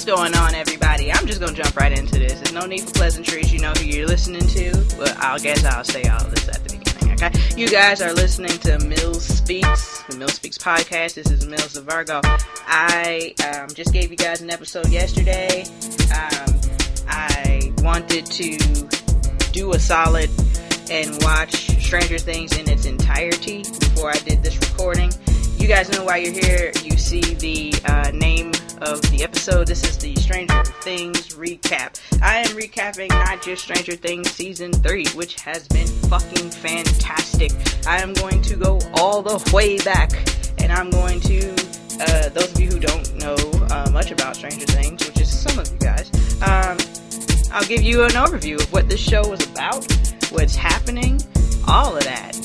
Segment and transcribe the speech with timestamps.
[0.00, 1.12] What's going on, everybody?
[1.12, 2.32] I'm just gonna jump right into this.
[2.32, 3.52] There's no need for pleasantries.
[3.52, 4.72] You know who you're listening to.
[4.96, 7.22] But I guess I'll say all this at the beginning.
[7.22, 7.30] Okay?
[7.54, 11.16] You guys are listening to Mills Speaks, the Mills Speaks podcast.
[11.16, 12.22] This is Mills of Virgo.
[12.66, 15.64] I um, just gave you guys an episode yesterday.
[16.14, 16.60] Um,
[17.06, 18.56] I wanted to
[19.52, 20.30] do a solid
[20.90, 25.12] and watch Stranger Things in its entirety before I did this recording.
[25.58, 26.72] You guys know why you're here.
[26.84, 29.66] You see the uh, name of the episode.
[29.66, 32.00] This is the Stranger Things recap.
[32.22, 37.52] I am recapping not just Stranger Things season 3, which has been fucking fantastic.
[37.86, 40.12] I am going to go all the way back,
[40.58, 41.50] and I'm going to,
[42.00, 43.36] uh, those of you who don't know
[43.70, 46.10] uh, much about Stranger Things, which is some of you guys,
[46.42, 46.78] um,
[47.52, 49.84] I'll give you an overview of what this show was about,
[50.30, 51.20] what's happening,
[51.66, 52.36] all of that.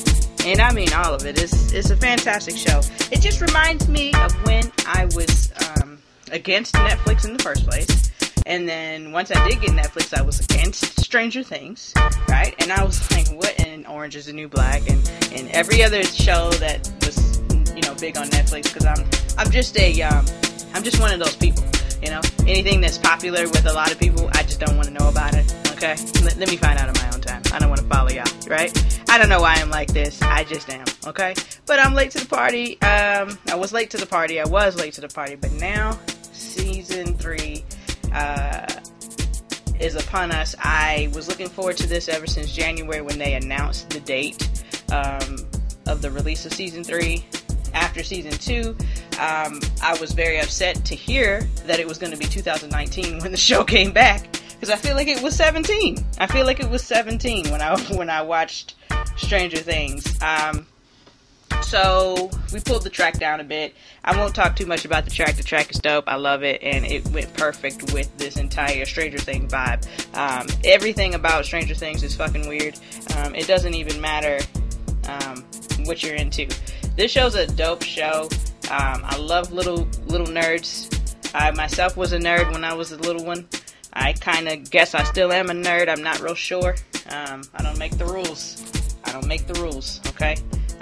[0.44, 1.42] And I mean all of it.
[1.42, 2.80] It's, it's a fantastic show.
[3.10, 5.85] It just reminds me of when I was um,
[6.30, 8.10] against Netflix in the first place.
[8.46, 11.92] And then once I did get Netflix, I was against Stranger Things,
[12.28, 12.54] right?
[12.60, 13.58] And I was like, what?
[13.60, 17.40] And Orange is the New Black, and, and every other show that was,
[17.74, 18.72] you know, big on Netflix.
[18.72, 19.04] Because I'm
[19.36, 20.24] I'm just a um,
[20.74, 21.64] I'm just one of those people.
[22.02, 24.94] You know, anything that's popular with a lot of people, I just don't want to
[24.94, 25.65] know about it.
[25.76, 27.42] Okay, let, let me find out on my own time.
[27.52, 28.72] I don't want to follow y'all, right?
[29.10, 30.22] I don't know why I'm like this.
[30.22, 30.86] I just am.
[31.06, 31.34] Okay,
[31.66, 32.80] but I'm late to the party.
[32.80, 34.40] Um, I was late to the party.
[34.40, 35.98] I was late to the party, but now
[36.32, 37.62] season three
[38.14, 38.66] uh,
[39.78, 40.54] is upon us.
[40.60, 44.48] I was looking forward to this ever since January when they announced the date
[44.90, 45.36] um,
[45.86, 47.26] of the release of season three.
[47.74, 48.74] After season two,
[49.20, 53.30] um, I was very upset to hear that it was going to be 2019 when
[53.30, 56.04] the show came back because I feel like it was 17.
[56.18, 58.74] I feel like it was 17 when I when I watched
[59.16, 60.20] Stranger Things.
[60.22, 60.66] Um,
[61.62, 63.74] so we pulled the track down a bit.
[64.04, 65.36] I won't talk too much about the track.
[65.36, 66.04] The track is dope.
[66.06, 69.84] I love it, and it went perfect with this entire Stranger Things vibe.
[70.16, 72.78] Um, everything about Stranger Things is fucking weird.
[73.16, 74.38] Um, it doesn't even matter
[75.08, 75.44] um,
[75.84, 76.48] what you're into.
[76.96, 78.28] This show's a dope show.
[78.70, 80.92] Um, I love little little nerds.
[81.34, 83.48] I myself was a nerd when I was a little one.
[83.96, 85.88] I kind of guess I still am a nerd.
[85.88, 86.76] I'm not real sure.
[87.08, 88.62] Um, I don't make the rules.
[89.04, 90.00] I don't make the rules.
[90.08, 90.36] Okay.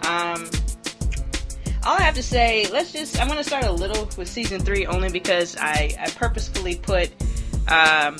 [0.06, 0.50] Um,
[1.84, 3.20] all I have to say, let's just.
[3.20, 7.10] I'm going to start a little with season three only because I, I purposefully put.
[7.68, 8.16] Um,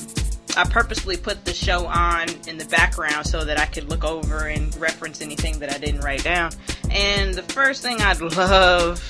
[0.57, 4.47] I purposefully put the show on in the background so that I could look over
[4.47, 6.51] and reference anything that I didn't write down.
[6.89, 9.03] And the first thing I'd love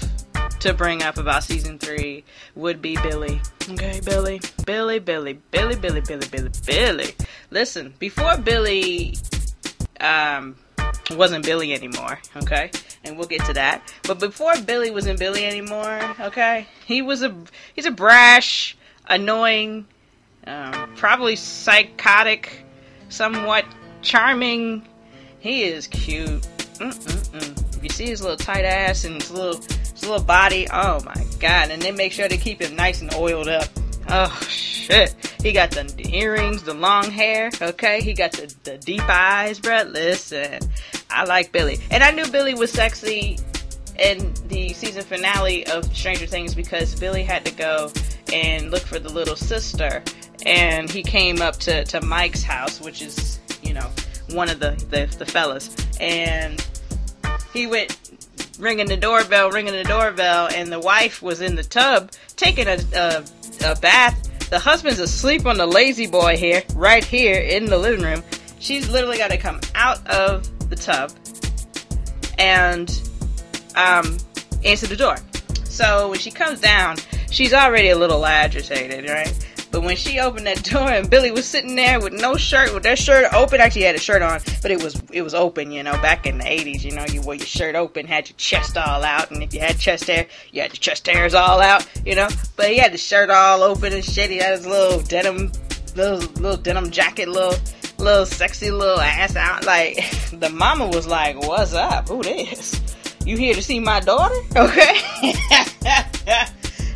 [0.65, 2.23] to bring up about season three
[2.55, 3.39] would be Billy.
[3.69, 7.15] Okay, Billy, Billy, Billy, Billy, Billy, Billy, Billy, Billy.
[7.51, 9.15] Listen, before Billy
[9.99, 10.55] um,
[11.11, 12.71] wasn't Billy anymore, okay,
[13.03, 13.93] and we'll get to that.
[14.07, 17.35] But before Billy wasn't Billy anymore, okay, he was a
[17.75, 18.75] he's a brash,
[19.07, 19.85] annoying,
[20.47, 22.65] um, probably psychotic,
[23.09, 23.65] somewhat
[24.01, 24.81] charming.
[25.37, 26.41] He is cute.
[26.79, 27.77] Mm-mm-mm.
[27.77, 29.61] If you see his little tight ass and his little
[30.05, 31.71] little body, oh my god!
[31.71, 33.67] And they make sure to keep him nice and oiled up.
[34.07, 35.15] Oh shit!
[35.41, 37.49] He got the earrings, the long hair.
[37.61, 39.91] Okay, he got the, the deep eyes, bruh.
[39.91, 40.59] Listen,
[41.09, 43.37] I like Billy, and I knew Billy was sexy
[43.99, 47.91] in the season finale of Stranger Things because Billy had to go
[48.33, 50.03] and look for the little sister,
[50.45, 53.89] and he came up to to Mike's house, which is you know
[54.31, 56.65] one of the the, the fellas, and
[57.53, 58.14] he went
[58.59, 62.77] ringing the doorbell, ringing the doorbell, and the wife was in the tub taking a,
[62.95, 63.23] a,
[63.65, 64.49] a bath.
[64.49, 68.23] The husband's asleep on the La-Z-Boy here, right here in the living room.
[68.59, 71.11] She's literally got to come out of the tub
[72.37, 72.89] and
[73.75, 74.17] um,
[74.63, 75.17] answer the door.
[75.65, 76.97] So when she comes down,
[77.31, 79.44] she's already a little agitated, right?
[79.75, 82.83] But when she opened that door and Billy was sitting there with no shirt, with
[82.83, 85.69] that shirt open, actually he had a shirt on, but it was it was open,
[85.69, 85.91] you know.
[86.01, 89.03] Back in the '80s, you know, you wore your shirt open, had your chest all
[89.03, 92.15] out, and if you had chest hair, you had your chest hairs all out, you
[92.15, 92.29] know.
[92.55, 94.29] But he had the shirt all open and shit.
[94.29, 95.51] He had his little denim,
[95.93, 97.59] little little denim jacket, little
[97.97, 99.65] little sexy little ass out.
[99.65, 102.07] Like the mama was like, "What's up?
[102.07, 102.79] Who this?
[103.25, 104.35] You here to see my daughter?
[104.55, 106.45] Okay."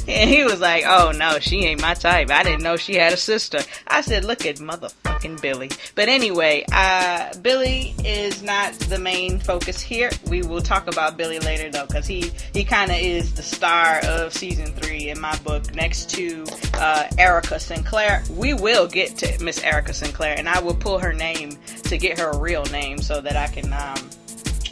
[0.09, 2.31] And he was like, oh no, she ain't my type.
[2.31, 3.59] I didn't know she had a sister.
[3.88, 5.69] I said, look at motherfucking Billy.
[5.94, 10.09] But anyway, uh, Billy is not the main focus here.
[10.27, 14.00] We will talk about Billy later though, because he, he kind of is the star
[14.03, 18.23] of season three in my book next to uh, Erica Sinclair.
[18.31, 21.51] We will get to Miss Erica Sinclair and I will pull her name
[21.83, 24.09] to get her real name so that I can, um,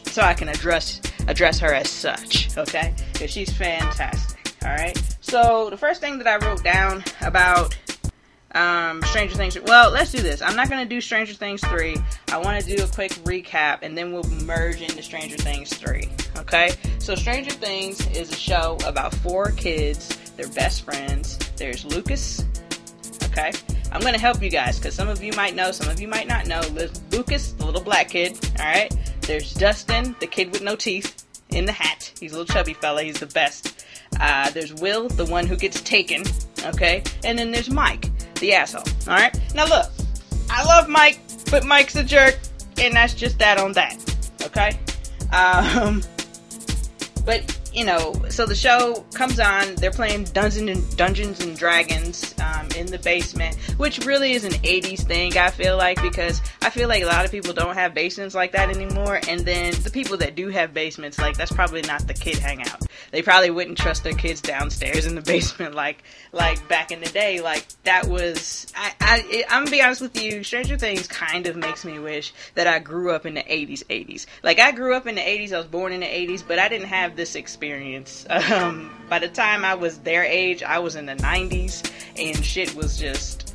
[0.07, 2.57] so I can address, address her as such.
[2.57, 2.95] Okay.
[3.13, 4.36] Because she's fantastic.
[4.63, 4.97] All right.
[5.21, 7.75] So the first thing that I wrote down about
[8.57, 9.59] um, Stranger Things.
[9.59, 10.41] Well, let's do this.
[10.41, 11.95] I'm not to do Stranger Things 3.
[12.29, 16.09] I want to do a quick recap and then we'll merge into Stranger Things 3.
[16.37, 16.71] Okay?
[16.99, 20.31] So, Stranger Things is a show about four kids.
[20.35, 21.37] They're best friends.
[21.55, 22.45] There's Lucas.
[23.25, 23.51] Okay?
[23.91, 26.27] I'm to help you guys because some of you might know, some of you might
[26.27, 26.61] not know.
[27.11, 28.37] Lucas, the little black kid.
[28.59, 28.95] Alright?
[29.21, 32.11] There's Dustin, the kid with no teeth in the hat.
[32.19, 33.03] He's a little chubby fella.
[33.03, 33.85] He's the best.
[34.19, 36.23] Uh, there's Will, the one who gets taken.
[36.65, 37.03] Okay?
[37.23, 38.09] And then there's Mike
[38.39, 38.83] the asshole.
[39.07, 39.37] All right.
[39.53, 39.91] Now look,
[40.49, 41.19] I love Mike,
[41.51, 42.37] but Mike's a jerk,
[42.77, 43.95] and that's just that on that.
[44.43, 44.79] Okay.
[45.33, 46.01] Um,
[47.25, 49.75] but you know, so the show comes on.
[49.75, 54.53] They're playing Dungeons and Dungeons and Dragons um, in the basement, which really is an
[54.53, 55.37] '80s thing.
[55.37, 58.53] I feel like because I feel like a lot of people don't have basements like
[58.53, 62.15] that anymore, and then the people that do have basements, like that's probably not the
[62.15, 62.81] kid hangout.
[63.11, 66.01] They probably wouldn't trust their kids downstairs in the basement like
[66.31, 67.41] like back in the day.
[67.41, 68.65] Like that was.
[68.75, 70.43] I, I I'm gonna be honest with you.
[70.43, 73.83] Stranger Things kind of makes me wish that I grew up in the '80s.
[73.85, 74.25] '80s.
[74.41, 75.53] Like I grew up in the '80s.
[75.53, 78.25] I was born in the '80s, but I didn't have this experience experience.
[78.57, 82.73] Um, by the time I was their age, I was in the 90s, and shit
[82.75, 83.53] was just,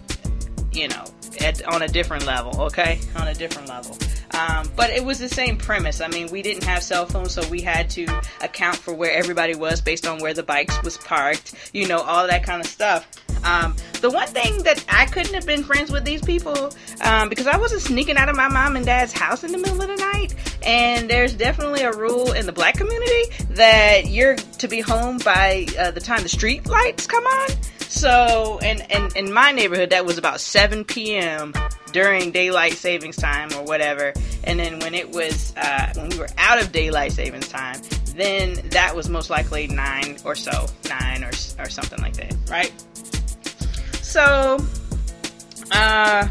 [0.72, 1.04] you know,
[1.40, 3.00] at, on a different level, okay?
[3.16, 3.96] On a different level.
[4.32, 6.00] Um, but it was the same premise.
[6.00, 8.06] I mean, we didn't have cell phones, so we had to
[8.42, 12.26] account for where everybody was based on where the bikes was parked, you know, all
[12.26, 13.08] that kind of stuff.
[13.44, 16.72] Um, the one thing that I couldn't have been friends with these people
[17.02, 19.80] um, because I wasn't sneaking out of my mom and dad's house in the middle
[19.80, 20.34] of the night.
[20.64, 25.66] And there's definitely a rule in the black community that you're to be home by
[25.78, 27.50] uh, the time the street lights come on.
[27.92, 31.52] So, and, and in my neighborhood, that was about 7 p.m.
[31.92, 34.14] during daylight savings time or whatever.
[34.44, 37.80] And then when it was, uh, when we were out of daylight savings time,
[38.16, 42.72] then that was most likely 9 or so, 9 or, or something like that, right?
[44.12, 44.58] So,
[45.70, 46.28] uh,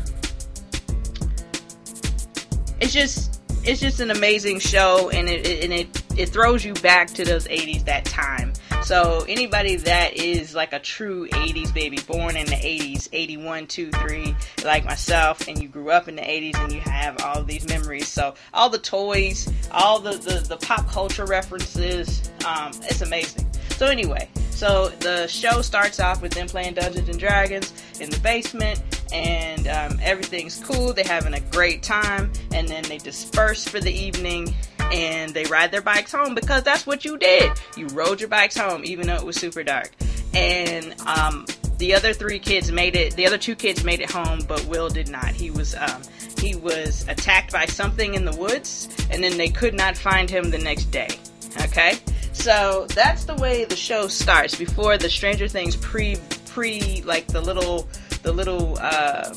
[2.80, 6.76] it's just it's just an amazing show, and it, it and it it throws you
[6.76, 8.54] back to those 80s, that time.
[8.84, 13.90] So anybody that is like a true 80s baby, born in the 80s, 81, 2,
[13.90, 17.68] 3, like myself, and you grew up in the 80s and you have all these
[17.68, 18.08] memories.
[18.08, 23.51] So all the toys, all the, the, the pop culture references, um, it's amazing.
[23.82, 28.20] So anyway, so the show starts off with them playing Dungeons and Dragons in the
[28.20, 28.80] basement
[29.12, 30.94] and um, everything's cool.
[30.94, 34.54] They're having a great time, and then they disperse for the evening
[34.92, 37.54] and they ride their bikes home because that's what you did.
[37.76, 39.90] You rode your bikes home, even though it was super dark.
[40.36, 41.48] And um,
[41.80, 43.16] the other three kids made it.
[43.16, 45.30] The other two kids made it home, but Will did not.
[45.30, 46.04] He was um,
[46.38, 50.52] he was attacked by something in the woods, and then they could not find him
[50.52, 51.10] the next day.
[51.60, 51.98] Okay,
[52.34, 54.56] so that's the way the show starts.
[54.56, 56.18] Before the Stranger Things pre
[56.48, 57.88] pre like the little
[58.24, 59.34] the little uh,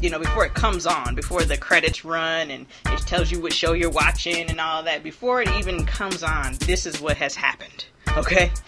[0.00, 3.52] you know before it comes on before the credits run and it tells you what
[3.52, 7.34] show you're watching and all that before it even comes on this is what has
[7.34, 7.86] happened.
[8.16, 8.50] Okay?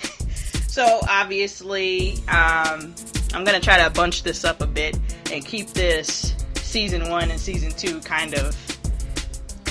[0.71, 2.95] So obviously um,
[3.35, 4.97] i'm gonna try to bunch this up a bit
[5.33, 8.55] and keep this season one and season two kind of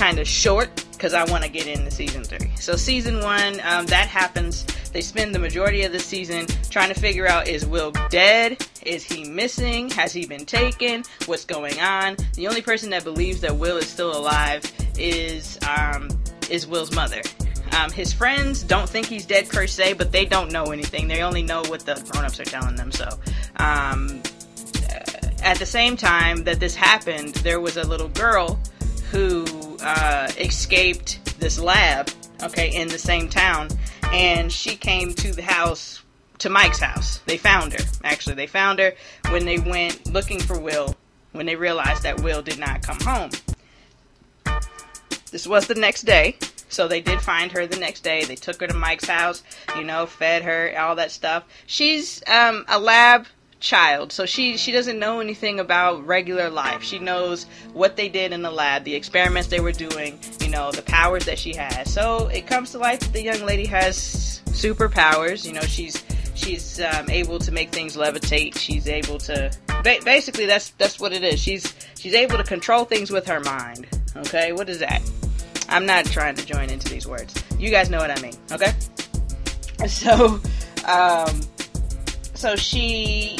[0.00, 2.50] kind of short because I want to get into season three.
[2.56, 4.64] So season one, um, that happens.
[4.94, 8.66] They spend the majority of the season trying to figure out is Will dead?
[8.82, 9.90] Is he missing?
[9.90, 11.04] Has he been taken?
[11.26, 12.16] What's going on?
[12.32, 14.64] The only person that believes that Will is still alive
[14.98, 16.08] is um,
[16.48, 17.20] is Will's mother.
[17.78, 21.08] Um, his friends don't think he's dead per se, but they don't know anything.
[21.08, 22.90] They only know what the grown-ups are telling them.
[22.90, 23.06] So,
[23.56, 24.22] um,
[25.42, 28.58] at the same time that this happened, there was a little girl
[29.10, 32.10] who uh, escaped this lab,
[32.42, 33.68] okay, in the same town,
[34.12, 36.02] and she came to the house,
[36.38, 37.18] to Mike's house.
[37.26, 37.84] They found her.
[38.04, 38.94] Actually, they found her
[39.30, 40.96] when they went looking for Will,
[41.32, 43.30] when they realized that Will did not come home.
[45.30, 46.36] This was the next day,
[46.68, 48.24] so they did find her the next day.
[48.24, 49.42] They took her to Mike's house,
[49.76, 51.44] you know, fed her, all that stuff.
[51.66, 53.26] She's um, a lab
[53.60, 54.12] child.
[54.12, 56.82] So she she doesn't know anything about regular life.
[56.82, 60.72] She knows what they did in the lab, the experiments they were doing, you know,
[60.72, 61.92] the powers that she has.
[61.92, 65.46] So it comes to light that the young lady has superpowers.
[65.46, 66.02] You know, she's
[66.34, 68.58] she's um, able to make things levitate.
[68.58, 69.50] She's able to
[69.82, 71.38] ba- basically that's that's what it is.
[71.38, 73.86] She's she's able to control things with her mind.
[74.16, 75.02] Okay, what is that?
[75.68, 77.32] I'm not trying to join into these words.
[77.58, 78.34] You guys know what I mean.
[78.50, 78.72] Okay,
[79.86, 80.40] so
[80.86, 81.40] um,
[82.34, 83.36] so she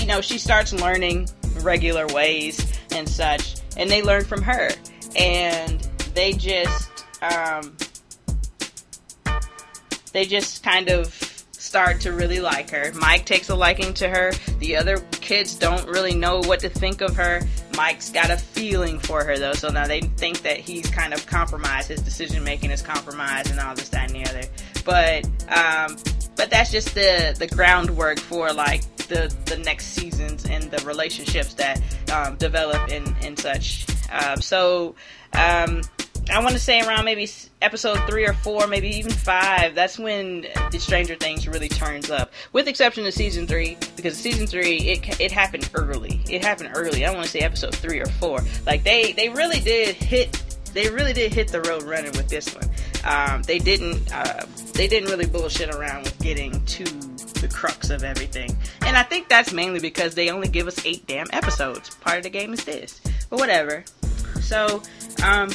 [0.00, 1.28] you know, she starts learning
[1.60, 4.70] regular ways and such, and they learn from her.
[5.16, 5.80] And
[6.14, 6.90] they just,
[7.22, 7.76] um,
[10.12, 11.12] they just kind of
[11.52, 12.90] start to really like her.
[12.94, 14.32] Mike takes a liking to her.
[14.58, 17.42] The other kids don't really know what to think of her.
[17.76, 21.24] Mike's got a feeling for her though, so now they think that he's kind of
[21.26, 21.88] compromised.
[21.88, 24.48] His decision making is compromised, and all this, that, and the other.
[24.84, 25.96] But um,
[26.36, 31.54] but that's just the the groundwork for like the the next seasons and the relationships
[31.54, 33.86] that um, develop in and such.
[34.10, 34.94] Um, so
[35.34, 35.82] um,
[36.30, 37.28] I want to say around maybe
[37.60, 39.74] episode three or four, maybe even five.
[39.74, 44.46] That's when the Stranger Things really turns up, with exception of season three, because season
[44.46, 46.20] three it it happened early.
[46.30, 47.04] It happened early.
[47.04, 48.40] I want to say episode three or four.
[48.64, 50.44] Like they they really did hit.
[50.72, 52.68] They really did hit the road running with this one.
[53.04, 54.12] Um, they didn't.
[54.12, 58.56] Uh, they didn't really bullshit around with getting to the crux of everything.
[58.82, 61.94] And I think that's mainly because they only give us eight damn episodes.
[61.96, 63.84] Part of the game is this, but whatever.
[64.40, 64.82] So,
[65.24, 65.50] um,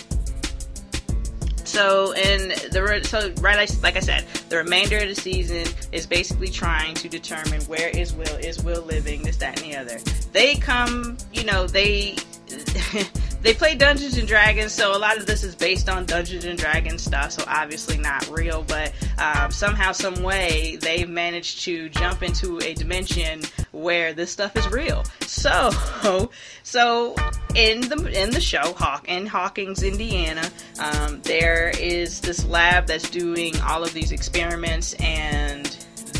[1.63, 6.49] so and the so right like I said, the remainder of the season is basically
[6.49, 9.99] trying to determine where is Will, is Will living, this, that, and the other.
[10.31, 12.15] They come, you know, they
[13.41, 16.57] they play Dungeons and Dragons, so a lot of this is based on Dungeons and
[16.57, 17.31] Dragons stuff.
[17.31, 22.73] So obviously not real, but um, somehow, some way, they've managed to jump into a
[22.73, 25.03] dimension where this stuff is real.
[25.21, 25.69] So,
[26.63, 27.15] so
[27.55, 30.49] in the in the show, Hawk in Hawkins, Indiana,
[30.79, 35.65] um, there is this lab that's doing all of these experiments, and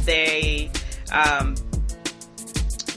[0.05, 0.71] they.
[1.11, 1.55] Um,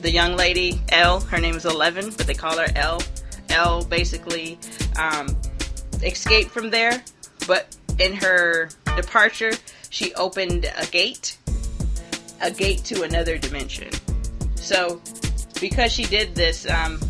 [0.00, 3.02] the young lady, L, her name is Eleven, but they call her Elle.
[3.50, 4.58] Elle basically
[4.98, 5.36] um,
[6.02, 7.02] escaped from there,
[7.46, 9.52] but in her departure,
[9.90, 11.36] she opened a gate,
[12.40, 13.90] a gate to another dimension.
[14.54, 15.00] So,
[15.60, 17.00] because she did this, um,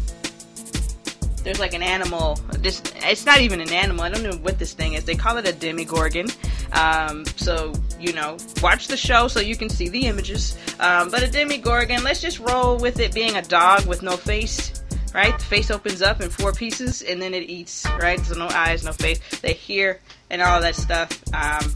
[1.42, 2.38] there's like an animal.
[2.58, 4.04] This it's not even an animal.
[4.04, 5.04] I don't know what this thing is.
[5.04, 6.26] They call it a Demogorgon.
[6.72, 10.58] Um, so you know, watch the show so you can see the images.
[10.78, 12.02] Um, but a Demogorgon.
[12.02, 14.77] Let's just roll with it being a dog with no face
[15.14, 15.36] right?
[15.38, 18.20] The face opens up in four pieces and then it eats, right?
[18.20, 19.20] So no eyes, no face.
[19.40, 20.00] They hear
[20.30, 21.22] and all that stuff.
[21.34, 21.72] Um,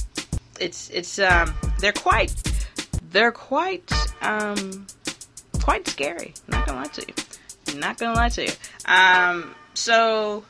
[0.61, 2.35] it's it's um, they're quite
[3.11, 4.87] they're quite um,
[5.61, 6.35] quite scary.
[6.49, 7.79] Not gonna lie to you.
[7.79, 8.53] Not gonna lie to you.
[8.87, 10.45] Um, so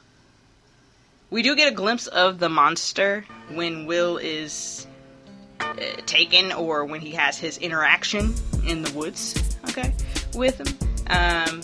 [1.31, 4.87] we do get a glimpse of the monster when Will is
[5.61, 5.75] uh,
[6.07, 8.35] taken or when he has his interaction
[8.67, 9.57] in the woods.
[9.71, 9.95] Okay,
[10.35, 10.91] with him.
[11.09, 11.62] Um,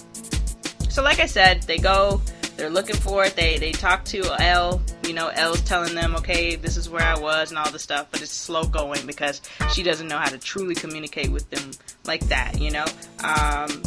[0.98, 2.20] so like I said, they go,
[2.56, 3.36] they're looking for it.
[3.36, 4.82] They they talk to L.
[5.04, 8.08] You know, L's telling them, okay, this is where I was and all this stuff,
[8.10, 9.40] but it's slow going because
[9.72, 11.70] she doesn't know how to truly communicate with them
[12.04, 12.60] like that.
[12.60, 12.84] You know,
[13.22, 13.80] um,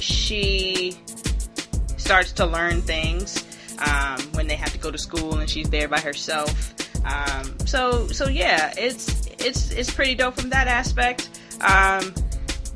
[0.00, 0.96] she
[1.96, 3.44] starts to learn things
[3.78, 6.74] um, when they have to go to school and she's there by herself.
[7.04, 11.30] Um, so so yeah, it's it's it's pretty dope from that aspect.
[11.60, 12.12] Um,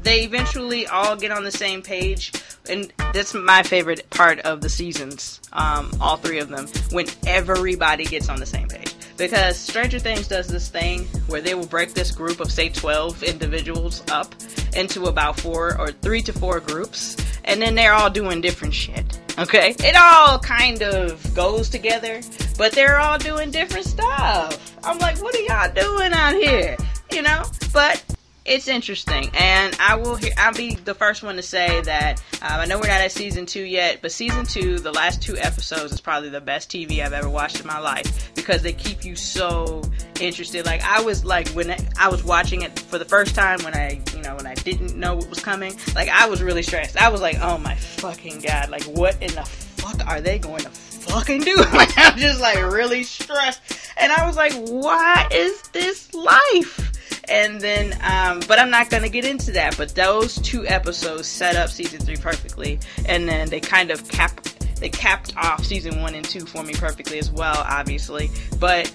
[0.02, 2.33] they eventually all get on the same page
[2.69, 8.04] and that's my favorite part of the seasons, um, all three of them, when everybody
[8.04, 8.95] gets on the same page.
[9.16, 13.23] Because Stranger Things does this thing where they will break this group of, say, 12
[13.23, 14.35] individuals up
[14.75, 19.21] into about four or three to four groups, and then they're all doing different shit.
[19.38, 19.75] Okay?
[19.80, 22.21] It all kind of goes together,
[22.57, 24.76] but they're all doing different stuff.
[24.85, 26.76] I'm like, what are y'all doing out here?
[27.12, 27.42] You know?
[27.73, 28.02] But
[28.45, 30.17] it's interesting, and I will.
[30.17, 33.13] Hear, I'll be the first one to say that um, I know we're not at
[33.13, 37.05] season two yet, but season two, the last two episodes, is probably the best TV
[37.05, 39.83] I've ever watched in my life because they keep you so
[40.21, 40.65] interested.
[40.65, 44.01] Like I was like when I was watching it for the first time when I,
[44.17, 45.75] you know, when I didn't know what was coming.
[45.95, 46.97] Like I was really stressed.
[46.97, 48.71] I was like, oh my fucking god!
[48.71, 50.71] Like what in the fuck are they going to
[51.11, 51.57] fucking do?
[51.73, 53.61] Like I'm just like really stressed,
[53.97, 56.90] and I was like, why is this life?
[57.31, 61.29] and then um, but i'm not going to get into that but those two episodes
[61.29, 62.79] set up season three perfectly.
[63.07, 64.43] And then they kind of cap
[64.76, 68.31] they capped off season one and two for me perfectly as well obviously.
[68.59, 68.93] But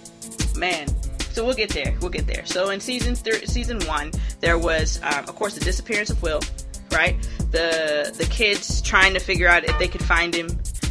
[0.55, 0.87] man
[1.31, 1.93] so we'll get there.
[1.99, 2.45] We'll get there.
[2.45, 6.41] So in season three season one there was um, of course the disappearance of will
[6.91, 7.21] right?
[7.51, 10.47] The the kids trying to figure out if they could find him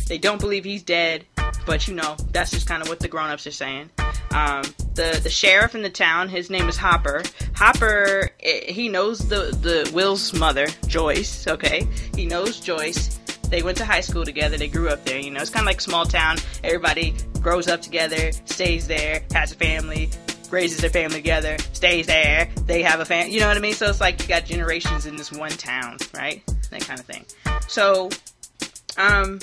[0.06, 1.24] they don't believe he's dead
[1.66, 3.90] but you know that's just kind of what the grown-ups are saying
[4.34, 4.62] um,
[4.94, 6.28] the the sheriff in the town.
[6.28, 7.22] His name is Hopper.
[7.54, 11.46] Hopper, eh, he knows the the Will's mother, Joyce.
[11.46, 13.20] Okay, he knows Joyce.
[13.48, 14.56] They went to high school together.
[14.56, 15.20] They grew up there.
[15.20, 16.38] You know, it's kind of like small town.
[16.64, 20.10] Everybody grows up together, stays there, has a family,
[20.50, 22.48] raises their family together, stays there.
[22.66, 23.32] They have a family.
[23.32, 23.74] You know what I mean?
[23.74, 26.42] So it's like you got generations in this one town, right?
[26.70, 27.24] That kind of thing.
[27.68, 28.10] So,
[28.96, 29.38] um,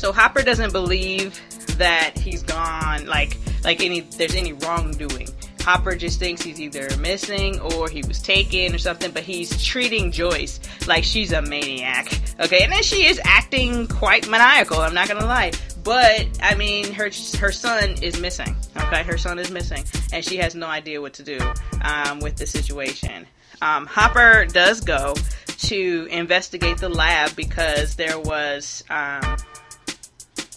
[0.00, 1.38] so Hopper doesn't believe
[1.76, 5.28] that he's gone like like any there's any wrongdoing
[5.60, 10.10] Hopper just thinks he's either missing or he was taken or something, but he's treating
[10.10, 12.18] Joyce like she's a maniac.
[12.40, 15.52] Okay, and then she is acting quite maniacal, I'm not gonna lie.
[15.84, 18.56] But I mean, her her son is missing.
[18.74, 21.38] Okay, her son is missing, and she has no idea what to do
[21.82, 23.26] um, with the situation.
[23.60, 25.14] Um, Hopper does go
[25.58, 28.82] to investigate the lab because there was.
[28.88, 29.36] Um,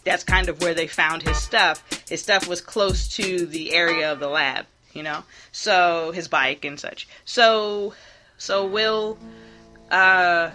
[0.04, 1.84] that's kind of where they found his stuff.
[2.10, 5.24] His stuff was close to the area of the lab, you know.
[5.52, 7.08] So his bike and such.
[7.26, 7.94] So,
[8.38, 9.18] so Will,
[9.92, 10.52] uh,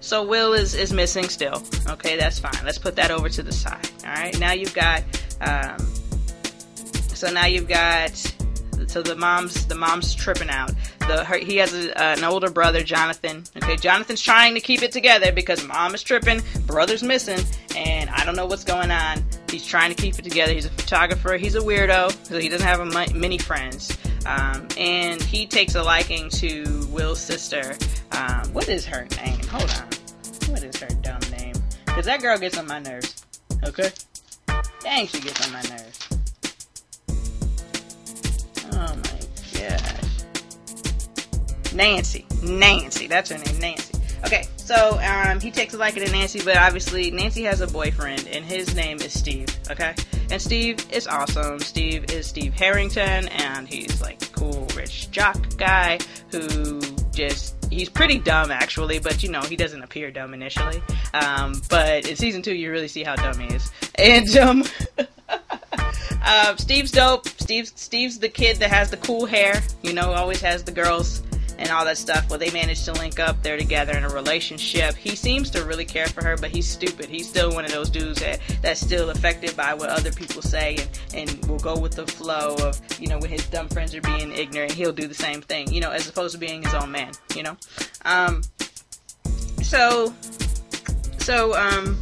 [0.00, 1.62] so Will is is missing still.
[1.88, 2.64] Okay, that's fine.
[2.64, 3.88] Let's put that over to the side.
[4.04, 4.38] All right.
[4.38, 5.02] Now you've got,
[5.40, 5.78] um,
[7.14, 8.12] so now you've got
[8.86, 10.72] so the mom's the mom's tripping out.
[11.00, 13.44] The her, he has a, uh, an older brother, Jonathan.
[13.56, 17.44] Okay, Jonathan's trying to keep it together because mom is tripping, brother's missing,
[17.76, 19.24] and I don't know what's going on.
[19.50, 20.52] He's trying to keep it together.
[20.52, 21.36] He's a photographer.
[21.36, 23.96] He's a weirdo, so he doesn't have a, many friends.
[24.26, 27.76] Um, and he takes a liking to Will's sister.
[28.12, 29.38] Um, what is her name?
[29.48, 29.88] Hold on.
[30.50, 31.54] What is her dumb name?
[31.84, 33.24] Because that girl gets on my nerves.
[33.64, 33.90] Okay?
[34.80, 36.15] Dang, she gets on my nerves.
[38.76, 39.18] Oh my
[39.58, 40.22] gosh.
[41.72, 42.26] Nancy.
[42.42, 43.06] Nancy.
[43.06, 43.96] That's her name, Nancy.
[44.24, 48.26] Okay, so um, he takes a liking to Nancy, but obviously Nancy has a boyfriend,
[48.26, 49.46] and his name is Steve.
[49.70, 49.94] Okay,
[50.30, 51.60] and Steve is awesome.
[51.60, 55.98] Steve is Steve Harrington, and he's like cool, rich jock guy
[56.32, 56.80] who
[57.12, 60.82] just he's pretty dumb actually, but you know he doesn't appear dumb initially.
[61.14, 64.64] Um, but in season two, you really see how dumb he is, and um.
[66.28, 67.28] Uh, Steve's dope.
[67.28, 69.62] Steve's Steve's the kid that has the cool hair.
[69.84, 71.22] You know, always has the girls
[71.58, 72.28] and all that stuff.
[72.28, 73.42] Well, they managed to link up.
[73.42, 74.96] They're together in a relationship.
[74.96, 77.06] He seems to really care for her, but he's stupid.
[77.06, 80.76] He's still one of those dudes that that's still affected by what other people say
[81.14, 84.00] and and will go with the flow of you know when his dumb friends are
[84.00, 84.72] being ignorant.
[84.72, 85.72] He'll do the same thing.
[85.72, 87.12] You know, as opposed to being his own man.
[87.36, 87.56] You know.
[88.04, 88.42] Um.
[89.62, 90.12] So.
[91.18, 91.98] So um.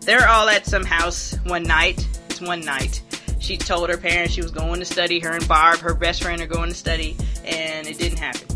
[0.00, 2.06] They're all at some house one night.
[2.40, 3.02] One night
[3.38, 5.20] she told her parents she was going to study.
[5.20, 8.48] Her and Barb, her best friend, are going to study, and it didn't happen.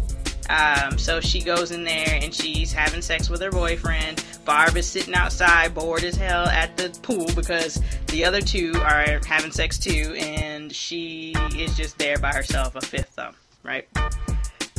[0.48, 4.24] Um, so she goes in there and she's having sex with her boyfriend.
[4.46, 9.20] Barb is sitting outside, bored as hell at the pool because the other two are
[9.26, 13.86] having sex too, and she is just there by herself, a fifth thumb, right?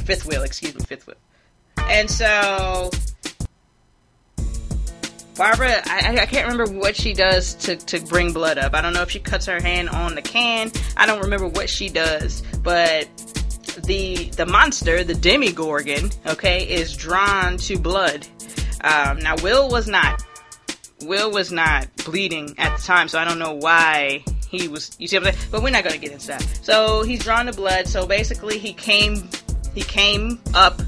[0.06, 1.18] Fifth wheel, excuse me, fifth wheel.
[1.88, 2.90] And so
[5.40, 8.76] Barbara, I, I can't remember what she does to, to bring blood up.
[8.76, 10.70] I don't know if she cuts her hand on the can.
[10.98, 13.08] I don't remember what she does, but
[13.86, 18.28] the the monster, the Demogorgon, okay, is drawn to blood.
[18.82, 20.22] Um, now Will was not.
[21.04, 24.94] Will was not bleeding at the time, so I don't know why he was.
[25.00, 25.48] You see what I'm saying?
[25.52, 26.42] But we're not gonna get into that.
[26.64, 27.88] So he's drawn to blood.
[27.88, 29.30] So basically, he came
[29.74, 30.82] he came up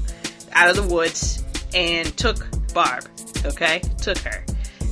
[0.52, 3.08] out of the woods and took Barb
[3.44, 3.80] okay?
[4.00, 4.44] Took her.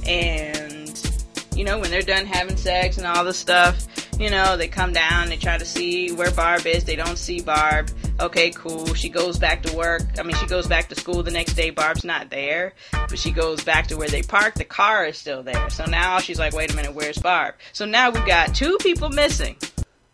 [0.06, 1.10] And,
[1.54, 3.86] you know, when they're done having sex and all this stuff,
[4.18, 7.40] you know, they come down, they try to see where Barb is, they don't see
[7.40, 7.90] Barb.
[8.20, 8.92] Okay, cool.
[8.92, 10.02] She goes back to work.
[10.18, 11.70] I mean, she goes back to school the next day.
[11.70, 14.58] Barb's not there, but she goes back to where they parked.
[14.58, 15.70] The car is still there.
[15.70, 17.54] So now she's like, wait a minute, where's Barb?
[17.72, 19.56] So now we've got two people missing.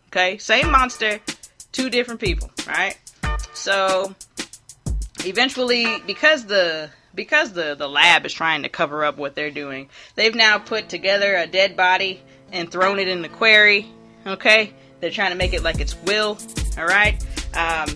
[0.07, 1.19] Okay, same monster,
[1.73, 2.97] two different people, right?
[3.53, 4.15] So
[5.25, 9.89] eventually, because the because the, the lab is trying to cover up what they're doing,
[10.15, 12.21] they've now put together a dead body
[12.53, 13.87] and thrown it in the quarry.
[14.25, 14.71] Okay?
[15.01, 16.37] They're trying to make it like it's Will.
[16.77, 17.25] Alright?
[17.53, 17.89] Um,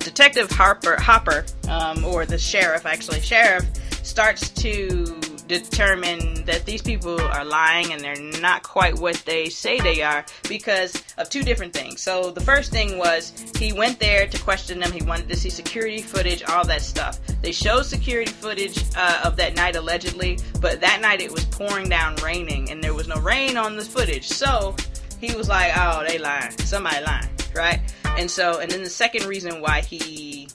[0.00, 3.64] Detective Harper, Hopper, um, or the sheriff, actually, sheriff,
[4.02, 5.19] starts to
[5.50, 10.24] determine that these people are lying and they're not quite what they say they are
[10.48, 12.00] because of two different things.
[12.00, 14.92] So the first thing was he went there to question them.
[14.92, 17.18] He wanted to see security footage, all that stuff.
[17.42, 21.88] They showed security footage uh, of that night allegedly, but that night it was pouring
[21.88, 24.28] down, raining, and there was no rain on the footage.
[24.28, 24.76] So
[25.20, 26.52] he was like, "Oh, they lying.
[26.58, 27.80] Somebody lying, right?"
[28.16, 30.48] And so, and then the second reason why he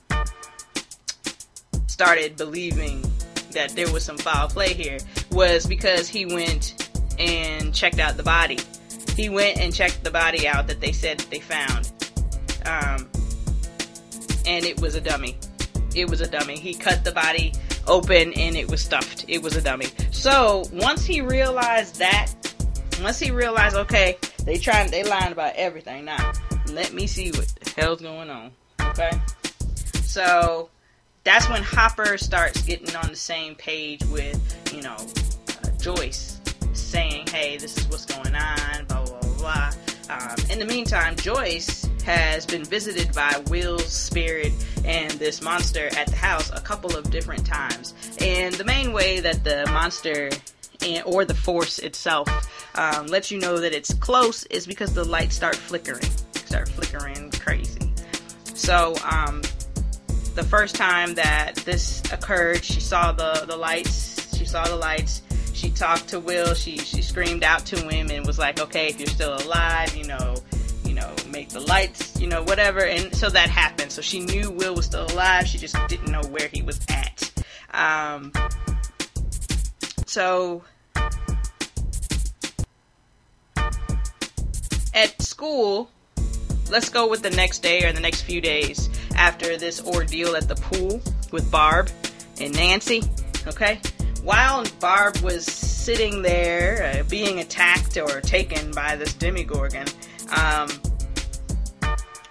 [1.88, 3.04] started believing
[3.56, 5.00] that there was some foul play here
[5.32, 6.90] was because he went
[7.20, 8.60] and checked out the body.
[9.16, 11.92] He went and checked the body out that they said that they found.
[12.66, 13.10] Um,
[14.46, 15.38] and it was a dummy.
[15.96, 16.58] It was a dummy.
[16.60, 17.54] He cut the body
[17.88, 19.26] open and it was stuffed.
[19.28, 19.88] It was a dummy.
[20.12, 22.32] So once he realized that,
[23.02, 26.06] once he realized, okay, they trying, they lying about everything.
[26.06, 26.34] Now,
[26.72, 28.52] let me see what the hell's going on.
[28.82, 29.12] Okay.
[30.04, 30.70] So
[31.26, 34.40] that's when Hopper starts getting on the same page with,
[34.74, 36.40] you know, uh, Joyce
[36.74, 39.72] saying, hey, this is what's going on, blah, blah, blah, blah.
[40.08, 44.54] Um, in the meantime, Joyce has been visited by Will's spirit
[44.86, 47.96] and this monster at the house a couple of different times.
[48.22, 50.30] And the main way that the monster
[50.84, 52.30] and, or the force itself
[52.76, 57.32] um, lets you know that it's close is because the lights start flickering, start flickering
[57.32, 57.92] crazy.
[58.54, 59.42] So, um,
[60.36, 64.36] the first time that this occurred, she saw the the lights.
[64.38, 65.22] She saw the lights.
[65.54, 66.54] She talked to Will.
[66.54, 70.04] She she screamed out to him and was like, "Okay, if you're still alive, you
[70.04, 70.36] know,
[70.84, 73.92] you know, make the lights, you know, whatever." And so that happened.
[73.92, 75.48] So she knew Will was still alive.
[75.48, 77.32] She just didn't know where he was at.
[77.74, 78.34] Um,
[80.06, 80.64] so
[84.94, 85.90] at school,
[86.70, 90.48] let's go with the next day or the next few days after this ordeal at
[90.48, 91.02] the pool
[91.32, 91.90] with Barb
[92.40, 93.04] and Nancy.
[93.48, 93.80] Okay?
[94.24, 99.88] While Barb was sitting there uh, being attacked or taken by this Demogorgon,
[100.36, 100.70] um,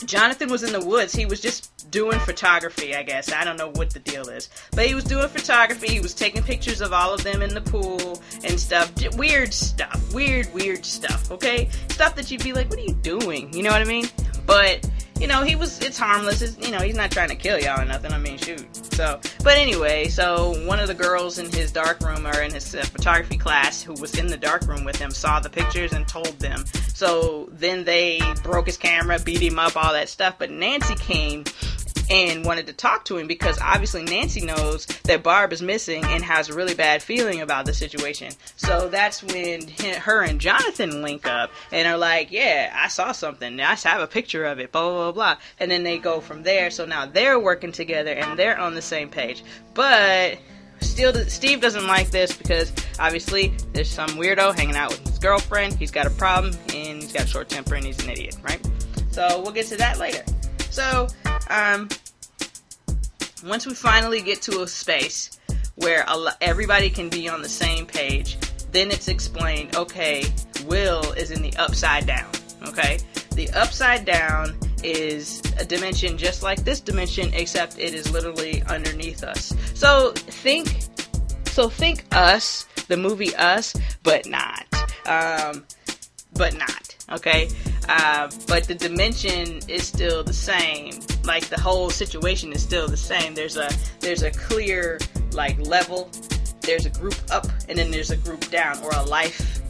[0.05, 1.15] Jonathan was in the woods.
[1.15, 3.33] He was just doing photography, I guess.
[3.33, 4.51] I don't know what the deal is.
[4.73, 5.87] But he was doing photography.
[5.87, 8.93] He was taking pictures of all of them in the pool and stuff.
[9.17, 10.13] Weird stuff.
[10.13, 11.69] Weird, weird stuff, okay?
[11.89, 13.53] Stuff that you'd be like, what are you doing?
[13.55, 14.07] You know what I mean?
[14.45, 16.43] But you know, he was, it's harmless.
[16.43, 18.13] It's, you know, he's not trying to kill y'all or nothing.
[18.13, 18.69] I mean, shoot.
[18.95, 22.75] So, but anyway, so one of the girls in his dark room or in his
[22.75, 26.07] uh, photography class who was in the dark room with him saw the pictures and
[26.07, 26.65] told them.
[26.95, 30.37] So then they broke his camera, beat him up, all that stuff.
[30.39, 31.45] But Nancy came
[32.11, 36.23] and wanted to talk to him because obviously Nancy knows that Barb is missing and
[36.23, 38.33] has a really bad feeling about the situation.
[38.57, 43.61] So that's when her and Jonathan link up and are like, "Yeah, I saw something.
[43.61, 45.37] I have a picture of it." Blah blah blah blah.
[45.59, 46.71] And then they go from there.
[46.71, 49.43] So now they're working together and they're on the same page.
[49.75, 50.39] But
[50.81, 55.75] still, Steve doesn't like this because obviously there's some weirdo hanging out with his girlfriend.
[55.75, 58.61] He's got a problem and he's got a short temper and he's an idiot, right?
[59.11, 60.25] So we'll get to that later.
[60.71, 61.09] So,
[61.51, 61.89] um,
[63.45, 65.39] once we finally get to a space
[65.77, 66.07] where
[66.41, 68.39] everybody can be on the same page,
[68.71, 70.25] then it's explained okay,
[70.67, 72.31] Will is in the upside down.
[72.67, 72.99] Okay?
[73.35, 79.25] The upside down is a dimension just like this dimension, except it is literally underneath
[79.25, 79.55] us.
[79.75, 80.85] So think,
[81.47, 84.67] so think us, the movie Us, but not.
[85.07, 85.65] Um,
[86.35, 86.97] but not.
[87.13, 87.49] Okay?
[87.89, 91.01] Uh, but the dimension is still the same.
[91.25, 93.35] Like the whole situation is still the same.
[93.35, 93.71] There's a
[94.01, 94.99] there's a clear
[95.33, 96.11] like level.
[96.61, 99.61] There's a group up, and then there's a group down, or a life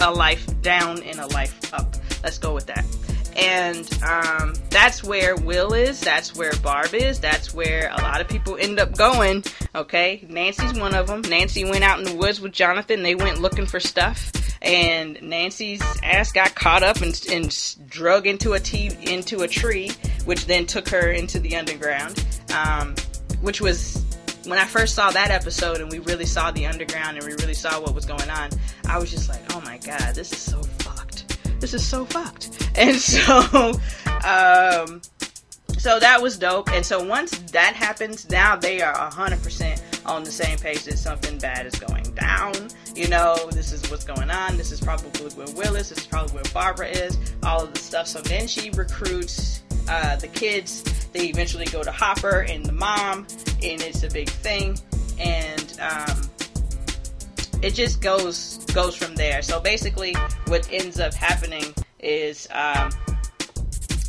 [0.00, 1.96] a life down and a life up.
[2.22, 2.84] Let's go with that.
[3.36, 6.00] And um, that's where Will is.
[6.00, 7.20] That's where Barb is.
[7.20, 9.44] That's where a lot of people end up going.
[9.74, 11.22] Okay, Nancy's one of them.
[11.22, 13.02] Nancy went out in the woods with Jonathan.
[13.02, 18.52] They went looking for stuff and Nancy's ass got caught up and, and drug into
[18.52, 19.90] a t- into a tree,
[20.24, 22.24] which then took her into the underground.
[22.54, 22.94] Um,
[23.40, 24.02] which was
[24.44, 27.54] when I first saw that episode and we really saw the underground and we really
[27.54, 28.50] saw what was going on.
[28.86, 30.62] I was just like, oh my god, this is so.
[31.62, 32.68] This is so fucked.
[32.74, 33.38] And so,
[34.26, 35.00] um,
[35.78, 36.68] so that was dope.
[36.72, 40.98] And so once that happens, now they are hundred percent on the same page that
[40.98, 42.52] something bad is going down.
[42.96, 44.56] You know, this is what's going on.
[44.56, 45.90] This is probably where Will is.
[45.90, 47.16] This is probably where Barbara is.
[47.44, 48.08] All of the stuff.
[48.08, 50.82] So then she recruits uh, the kids.
[51.12, 53.26] They eventually go to Hopper and the mom,
[53.62, 54.76] and it's a big thing.
[55.20, 56.28] And um,
[57.62, 59.42] it just goes goes from there.
[59.42, 60.14] So basically,
[60.46, 61.64] what ends up happening
[62.00, 62.90] is um,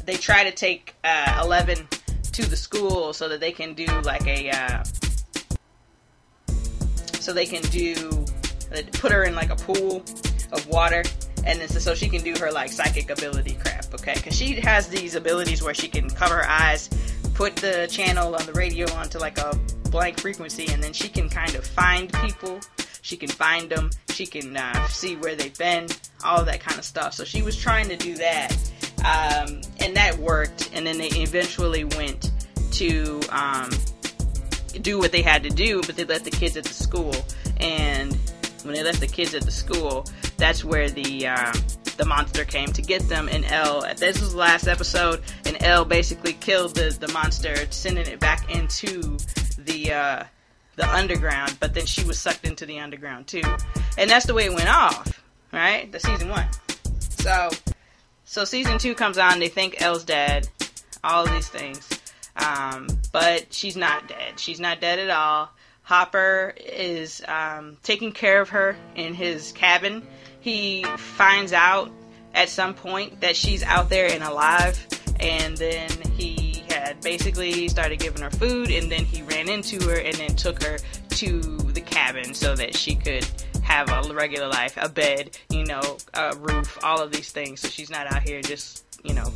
[0.06, 1.88] they try to take uh, Eleven
[2.34, 4.84] to the school so that they can do like a uh,
[7.20, 8.26] so they can do
[8.94, 10.04] put her in like a pool
[10.52, 11.04] of water
[11.46, 14.88] and then so she can do her like psychic ability crap okay because she has
[14.88, 16.90] these abilities where she can cover her eyes
[17.36, 19.56] put the channel on the radio onto like a
[19.90, 22.60] blank frequency and then she can kind of find people
[23.04, 25.88] she can find them she can uh, see where they've been
[26.26, 28.52] all that kind of stuff so she was trying to do that
[29.06, 32.32] um, and that worked and then they eventually went
[32.72, 33.70] to um,
[34.82, 37.14] do what they had to do, but they left the kids at the school.
[37.58, 38.18] And
[38.64, 40.06] when they left the kids at the school,
[40.38, 41.54] that's where the um,
[41.98, 43.30] the monster came to get them.
[43.30, 48.08] And L, this was the last episode, and L basically killed the the monster, sending
[48.08, 49.18] it back into
[49.58, 50.24] the uh,
[50.76, 51.58] the underground.
[51.60, 53.44] But then she was sucked into the underground too,
[53.98, 55.92] and that's the way it went off, right?
[55.92, 56.48] The season one.
[57.00, 57.50] So,
[58.26, 59.40] so season two comes on.
[59.40, 60.50] They think El's dead.
[61.04, 61.90] All these things.
[62.36, 64.40] Um, but she's not dead.
[64.40, 65.50] She's not dead at all.
[65.84, 70.08] Hopper is um, taking care of her in his cabin.
[70.40, 71.92] He finds out
[72.34, 74.86] at some point that she's out there and alive,
[75.20, 79.96] and then he had basically started giving her food, and then he ran into her
[79.96, 80.78] and then took her
[81.10, 83.26] to the cabin so that she could
[83.62, 87.62] have a regular life, a bed, you know, a roof, all of these things.
[87.62, 89.32] So she's not out here just, you know,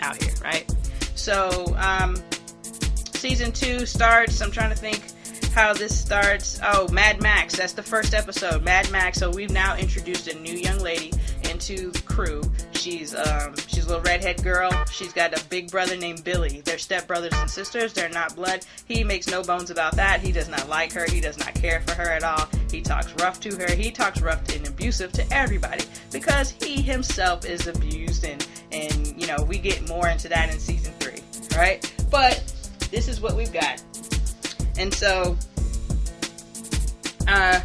[0.00, 0.70] out here, right?
[1.14, 2.16] So, um,
[2.62, 4.40] season two starts.
[4.40, 5.02] I'm trying to think
[5.50, 6.60] how this starts.
[6.62, 7.56] Oh, Mad Max.
[7.56, 8.62] That's the first episode.
[8.62, 9.18] Mad Max.
[9.18, 11.12] So we've now introduced a new young lady
[11.48, 12.42] into the crew.
[12.72, 14.72] She's um, she's a little redhead girl.
[14.90, 16.62] She's got a big brother named Billy.
[16.62, 17.92] They're stepbrothers and sisters.
[17.92, 18.64] They're not blood.
[18.86, 20.20] He makes no bones about that.
[20.20, 21.04] He does not like her.
[21.10, 22.48] He does not care for her at all.
[22.70, 23.70] He talks rough to her.
[23.72, 29.26] He talks rough and abusive to everybody because he himself is abused and and you
[29.26, 31.20] know we get more into that in season three,
[31.56, 31.92] right?
[32.10, 32.52] But
[32.90, 33.82] this is what we've got.
[34.80, 35.36] And so,
[37.28, 37.60] uh,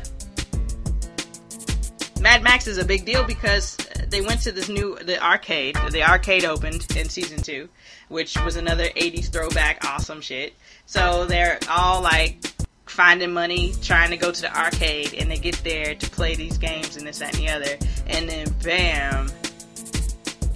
[2.20, 3.78] Mad Max is a big deal because
[4.10, 5.78] they went to this new the arcade.
[5.92, 7.70] The arcade opened in season two,
[8.10, 10.56] which was another '80s throwback, awesome shit.
[10.88, 12.46] So they're all like
[12.86, 16.58] finding money, trying to go to the arcade, and they get there to play these
[16.58, 19.32] games and this that, and the other, and then bam,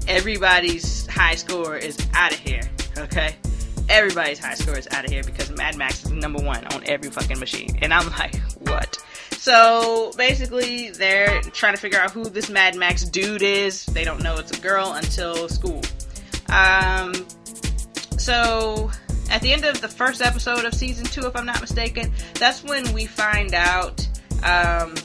[0.09, 2.69] everybody's high score is out of here.
[2.97, 3.35] Okay,
[3.89, 7.09] everybody's high score is out of here because Mad Max is number one on every
[7.09, 7.77] fucking machine.
[7.81, 8.97] And I'm like, what?
[9.31, 13.85] So basically, they're trying to figure out who this Mad Max dude is.
[13.85, 15.81] They don't know it's a girl until school.
[16.49, 17.13] Um,
[18.17, 18.91] so
[19.31, 22.63] at the end of the first episode of season two, if I'm not mistaken, that's
[22.63, 24.05] when we find out
[24.43, 24.95] um,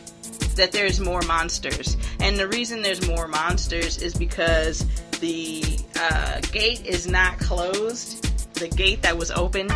[0.57, 1.97] that there's more monsters.
[2.21, 4.85] And the reason there's more monsters is because
[5.21, 5.63] the
[5.99, 9.73] uh, gate is not closed the gate that was opened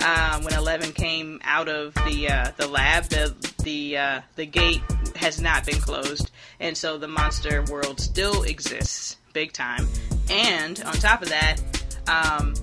[0.00, 3.04] uh, when Eleven came out of the uh, the lab.
[3.04, 4.82] The the uh, the gate
[5.16, 9.86] has not been closed, and so the monster world still exists, big time.
[10.30, 11.56] And on top of that,
[12.08, 12.54] um,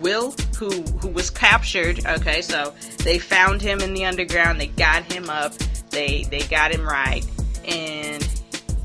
[0.00, 2.04] Will, who who was captured.
[2.04, 4.60] Okay, so they found him in the underground.
[4.60, 5.54] They got him up.
[5.90, 7.24] They they got him right,
[7.66, 8.26] and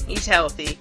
[0.07, 0.77] he's healthy.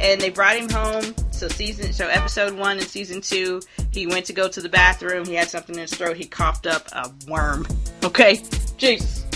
[0.00, 1.14] And they brought him home.
[1.42, 5.24] So season, so episode one and season two, he went to go to the bathroom.
[5.24, 6.16] He had something in his throat.
[6.16, 7.66] He coughed up a worm.
[8.04, 8.44] Okay,
[8.76, 9.26] Jesus.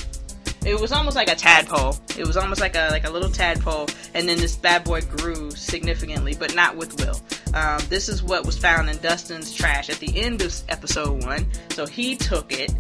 [0.64, 1.96] It was almost like a tadpole.
[2.16, 5.50] It was almost like a like a little tadpole, and then this bad boy grew
[5.50, 7.20] significantly, but not with Will.
[7.54, 11.44] Um, this is what was found in Dustin's trash at the end of episode one.
[11.70, 12.72] So he took it,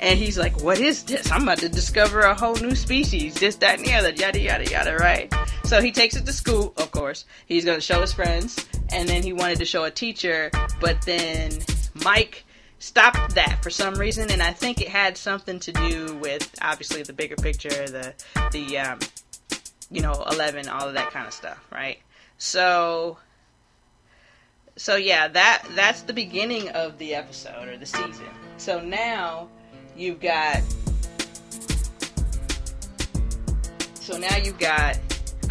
[0.00, 1.30] and he's like, "What is this?
[1.30, 3.34] I'm about to discover a whole new species.
[3.34, 4.10] This, that, and the other.
[4.10, 4.96] Yada yada yada.
[4.96, 5.32] Right?"
[5.64, 6.72] So he takes it to school.
[6.76, 9.90] Of course, he's going to show his friends, and then he wanted to show a
[9.90, 11.52] teacher, but then
[12.04, 12.44] Mike
[12.78, 17.02] stopped that for some reason, and I think it had something to do with obviously
[17.02, 18.14] the bigger picture, the
[18.52, 18.98] the um,
[19.90, 21.98] you know eleven, all of that kind of stuff, right?
[22.38, 23.18] So
[24.76, 28.26] so yeah, that that's the beginning of the episode or the season.
[28.56, 29.48] So now
[30.00, 30.62] you've got
[33.94, 34.96] so now you've got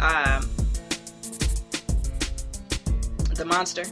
[0.00, 0.48] um,
[3.34, 3.84] the monster.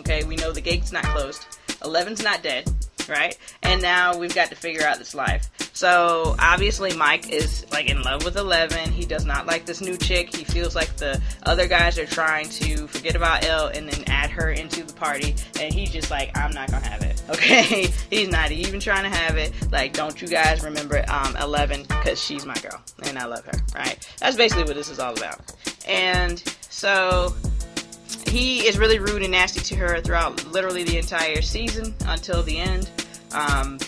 [0.00, 1.44] Okay, we know the gate's not closed.
[1.84, 2.70] Eleven's not dead,
[3.08, 3.36] right?
[3.62, 5.50] And now we've got to figure out this life.
[5.76, 8.90] So obviously Mike is like in love with Eleven.
[8.92, 10.34] He does not like this new chick.
[10.34, 14.30] He feels like the other guys are trying to forget about Elle and then add
[14.30, 15.34] her into the party.
[15.60, 17.12] And he's just like, I'm not gonna have it.
[17.26, 19.52] Okay, he's not even trying to have it.
[19.72, 21.82] Like, don't you guys remember um, Eleven?
[21.82, 23.58] Because she's my girl and I love her.
[23.74, 23.98] Right?
[24.20, 25.40] That's basically what this is all about.
[25.86, 26.38] And
[26.70, 27.34] so
[28.28, 32.58] he is really rude and nasty to her throughout literally the entire season until the
[32.58, 32.88] end.
[33.32, 33.78] Um,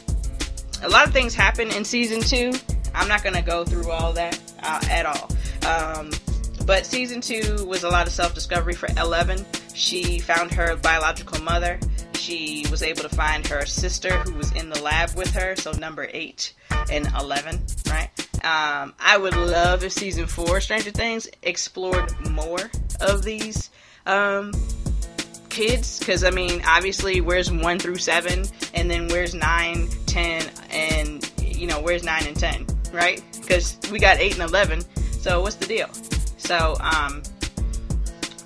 [0.83, 2.53] a lot of things happen in season two.
[2.95, 5.29] I'm not to go through all that uh, at all.
[5.67, 6.11] Um,
[6.67, 9.45] but season two was a lot of self discovery for Eleven.
[9.75, 11.79] She found her biological mother.
[12.15, 15.73] She was able to find her sister who was in the lab with her, so
[15.73, 16.53] number eight
[16.91, 18.11] and 11, right?
[18.45, 23.71] Um, I would love if season four, Stranger Things, explored more of these
[24.05, 24.53] um,
[25.59, 28.45] kids because I mean, obviously, where's one through seven,
[28.75, 33.23] and then where's nine, ten, and you know, where's nine and ten, right?
[33.41, 34.83] Because we got eight and eleven.
[35.21, 35.89] So what's the deal?
[36.37, 37.25] So, um,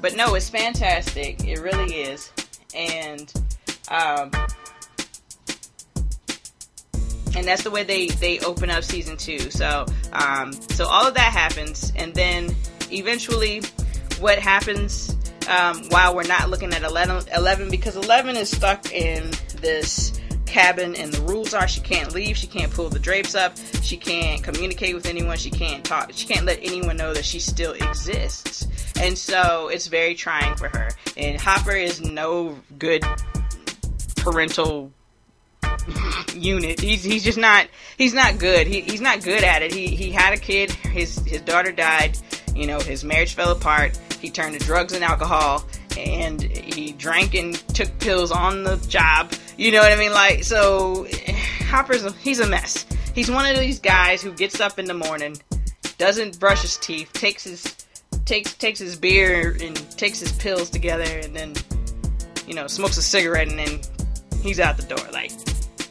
[0.00, 1.46] but no, it's fantastic.
[1.46, 2.32] It really is,
[2.74, 3.30] and
[3.90, 4.30] um,
[7.36, 9.50] and that's the way they they open up season two.
[9.50, 12.56] So, um, so all of that happens, and then
[12.90, 13.60] eventually,
[14.18, 15.14] what happens
[15.48, 20.94] um, while we're not looking at 11, 11 because 11 is stuck in this cabin
[20.96, 24.42] and the rules are she can't leave she can't pull the drapes up she can't
[24.42, 28.66] communicate with anyone she can't talk she can't let anyone know that she still exists
[29.02, 30.90] And so it's very trying for her.
[31.16, 33.04] And Hopper is no good
[34.16, 34.92] parental
[36.34, 36.80] unit.
[36.80, 37.66] He's he's just not
[37.98, 38.66] he's not good.
[38.66, 39.72] He, he's not good at it.
[39.72, 40.70] He he had a kid.
[40.70, 42.16] His his daughter died.
[42.54, 43.98] You know, his marriage fell apart.
[44.22, 45.66] He turned to drugs and alcohol,
[45.98, 49.32] and he drank and took pills on the job.
[49.58, 50.12] You know what I mean?
[50.12, 51.06] Like so,
[51.68, 52.86] Hopper's a, he's a mess.
[53.14, 55.36] He's one of these guys who gets up in the morning,
[55.98, 57.86] doesn't brush his teeth, takes his
[58.24, 61.54] takes takes his beer and takes his pills together, and then
[62.46, 63.80] you know smokes a cigarette, and then
[64.42, 65.04] he's out the door.
[65.12, 65.32] Like,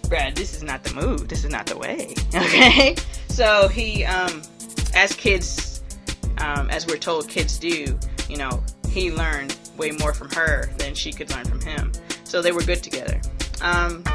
[0.09, 1.27] Brad, this is not the move.
[1.27, 2.15] This is not the way.
[2.33, 2.95] Okay.
[3.27, 4.41] So he, um,
[4.93, 5.81] as kids,
[6.37, 7.97] um, as we're told kids do,
[8.31, 11.91] you know, he learned way more from her than she could learn from him.
[12.23, 13.19] So they were good together.
[13.61, 14.05] Um,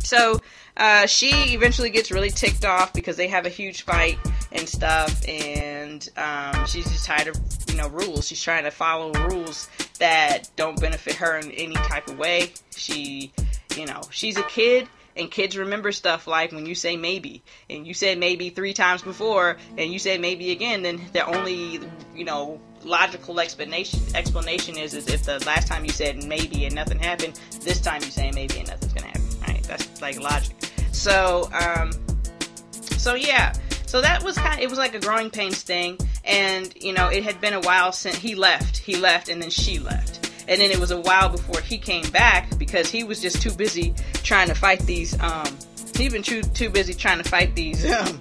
[0.00, 0.40] so
[0.78, 4.18] uh, she eventually gets really ticked off because they have a huge fight
[4.50, 7.36] and stuff, and um, she's just tired of
[7.68, 8.28] you know rules.
[8.28, 12.52] She's trying to follow rules that don't benefit her in any type of way.
[12.74, 13.32] She,
[13.76, 14.88] you know, she's a kid.
[15.18, 19.00] And kids remember stuff like when you say maybe, and you said maybe three times
[19.00, 21.80] before, and you said maybe again, then the only,
[22.14, 26.74] you know, logical explanation explanation is is if the last time you said maybe and
[26.74, 29.22] nothing happened, this time you say maybe and nothing's gonna happen.
[29.46, 29.62] Right?
[29.64, 30.56] That's like logic.
[30.92, 31.90] So, um,
[32.72, 33.52] so yeah.
[33.86, 34.54] So that was kind.
[34.54, 37.60] Of, it was like a growing pains thing, and you know, it had been a
[37.60, 38.76] while since he left.
[38.78, 42.08] He left, and then she left, and then it was a while before he came
[42.10, 43.94] back because he was just too busy
[44.24, 45.18] trying to fight these.
[45.20, 45.46] Um,
[45.96, 47.84] he'd been too too busy trying to fight these.
[47.96, 48.20] Um,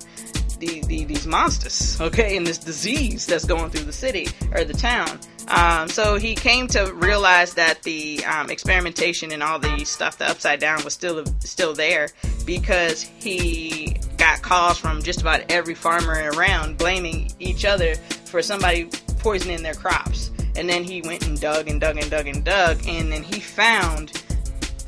[0.59, 4.73] the, the, these monsters, okay, and this disease that's going through the city or the
[4.73, 5.19] town.
[5.47, 10.29] Um, so he came to realize that the um, experimentation and all the stuff, the
[10.29, 12.09] upside down, was still still there
[12.45, 18.89] because he got calls from just about every farmer around blaming each other for somebody
[19.19, 20.31] poisoning their crops.
[20.55, 23.39] And then he went and dug and dug and dug and dug, and then he
[23.39, 24.23] found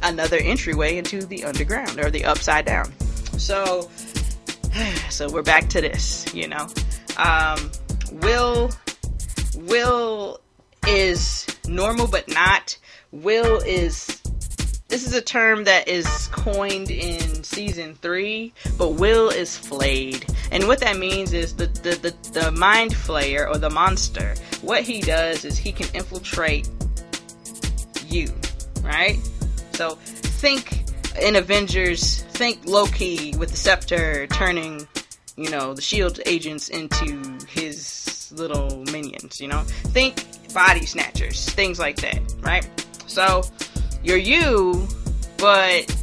[0.01, 2.91] another entryway into the underground or the upside down.
[3.38, 3.89] So
[5.10, 6.68] so we're back to this, you know.
[7.18, 7.72] Um,
[8.12, 8.72] Will
[9.56, 10.40] Will
[10.88, 12.78] is normal but not.
[13.12, 14.22] Will is
[14.88, 20.26] this is a term that is coined in season three, but Will is flayed.
[20.52, 24.84] And what that means is the, the, the, the mind flayer or the monster, what
[24.84, 26.70] he does is he can infiltrate
[28.06, 28.34] you,
[28.82, 29.18] right?
[29.74, 30.87] So think
[31.21, 34.88] in Avengers, think Loki with the scepter turning,
[35.36, 39.62] you know, the shield agents into his little minions, you know?
[39.62, 42.67] Think body snatchers, things like that, right?
[43.08, 43.43] So,
[44.03, 44.88] you're you,
[45.38, 45.93] but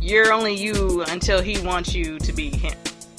[0.00, 2.74] you're only you until he wants you to be him,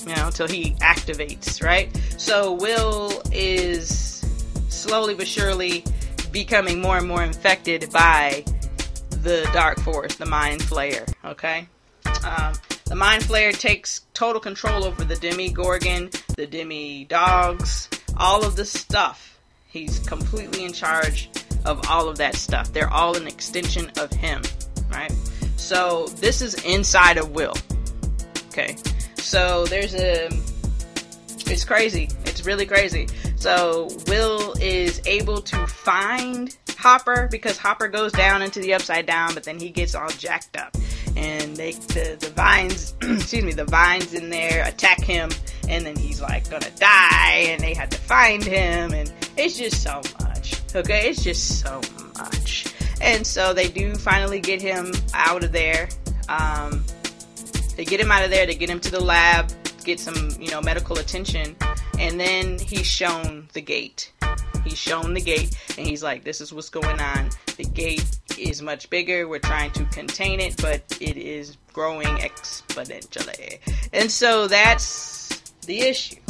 [0.08, 1.90] you know, until he activates, right?
[2.18, 4.24] So, Will is
[4.70, 5.84] slowly but surely
[6.32, 8.44] becoming more and more infected by
[9.24, 11.12] the Dark Force, the Mind Flayer.
[11.24, 11.68] Okay,
[12.26, 12.54] um,
[12.86, 19.40] the Mind Flayer takes total control over the Demogorgon, the Demodogs, all of the stuff.
[19.68, 21.30] He's completely in charge
[21.66, 22.74] of all of that stuff.
[22.74, 24.42] They're all an extension of him,
[24.92, 25.12] right?
[25.56, 27.56] So this is inside of Will.
[28.50, 28.76] Okay,
[29.16, 30.28] so there's a.
[31.46, 32.10] It's crazy.
[32.26, 33.08] It's really crazy.
[33.38, 39.34] So Will is able to find Hopper because Hopper goes down into the upside down,
[39.34, 40.76] but then he gets all jacked up,
[41.16, 45.30] and they the, the vines, excuse me, the vines in there attack him,
[45.70, 49.82] and then he's like gonna die, and they have to find him, and it's just
[49.82, 50.60] so much.
[50.76, 51.80] Okay, it's just so
[52.18, 52.66] much,
[53.00, 55.88] and so they do finally get him out of there.
[56.28, 56.84] Um,
[57.78, 58.46] they get him out of there.
[58.46, 59.50] They get him to the lab,
[59.86, 61.56] get some you know medical attention,
[61.98, 64.12] and then he's shown the gate
[64.64, 67.30] He's shown the gate and he's like, this is what's going on.
[67.58, 68.06] The gate
[68.38, 69.28] is much bigger.
[69.28, 73.60] We're trying to contain it, but it is growing exponentially.
[73.92, 75.30] And so that's
[75.66, 76.22] the issue.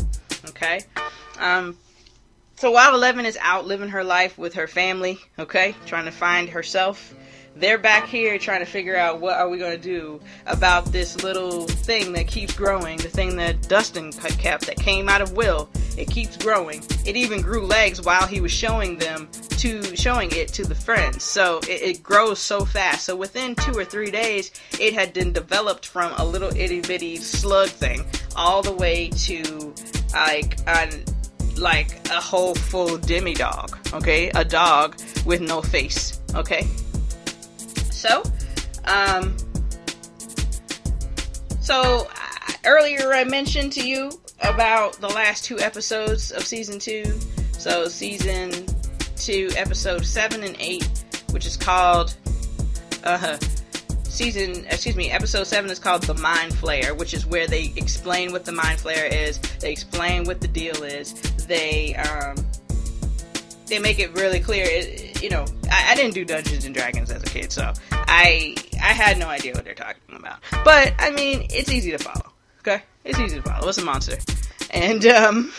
[0.49, 0.81] Okay?
[1.39, 1.77] Um,
[2.57, 6.49] so while Eleven is out living her life with her family, okay, trying to find
[6.49, 7.13] herself,
[7.55, 11.23] they're back here trying to figure out what are we going to do about this
[11.23, 15.33] little thing that keeps growing, the thing that Dustin cut kept that came out of
[15.33, 15.69] Will.
[15.95, 16.83] It keeps growing.
[17.05, 21.23] It even grew legs while he was showing them to showing it to the friends.
[21.23, 23.05] So it, it grows so fast.
[23.05, 27.17] So within two or three days, it had been developed from a little itty bitty
[27.17, 28.03] slug thing
[28.35, 29.73] all the way to
[30.13, 30.89] like a
[31.57, 33.93] like a whole full demodog.
[33.93, 36.19] Okay, a dog with no face.
[36.33, 36.67] Okay,
[38.03, 38.21] so,
[38.83, 39.37] um,
[41.61, 47.05] so uh, earlier I mentioned to you about the last two episodes of season two.
[47.53, 48.65] So season
[49.15, 52.13] two, episode seven and eight, which is called
[53.05, 53.37] uh
[54.03, 58.31] season excuse me episode 7 is called the mind flayer which is where they explain
[58.31, 61.13] what the mind flayer is they explain what the deal is
[61.47, 62.35] they um
[63.67, 67.11] they make it really clear it, you know I, I didn't do dungeons and dragons
[67.11, 71.11] as a kid so i i had no idea what they're talking about but i
[71.11, 74.17] mean it's easy to follow okay it's easy to follow it's a monster
[74.71, 75.51] and um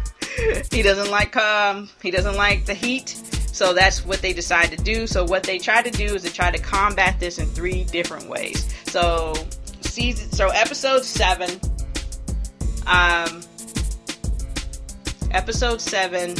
[0.70, 3.16] he doesn't like um he doesn't like the heat
[3.56, 5.06] so that's what they decide to do.
[5.06, 8.28] So what they try to do is they try to combat this in three different
[8.28, 8.68] ways.
[8.84, 9.32] So
[9.80, 11.58] season, so episode seven,
[12.86, 13.40] um,
[15.30, 16.34] episode seven,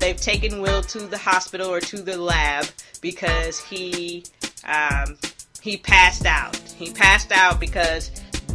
[0.00, 2.66] they've taken Will to the hospital or to the lab
[3.00, 4.24] because he,
[4.64, 5.16] um,
[5.62, 6.56] he passed out.
[6.56, 8.10] He passed out because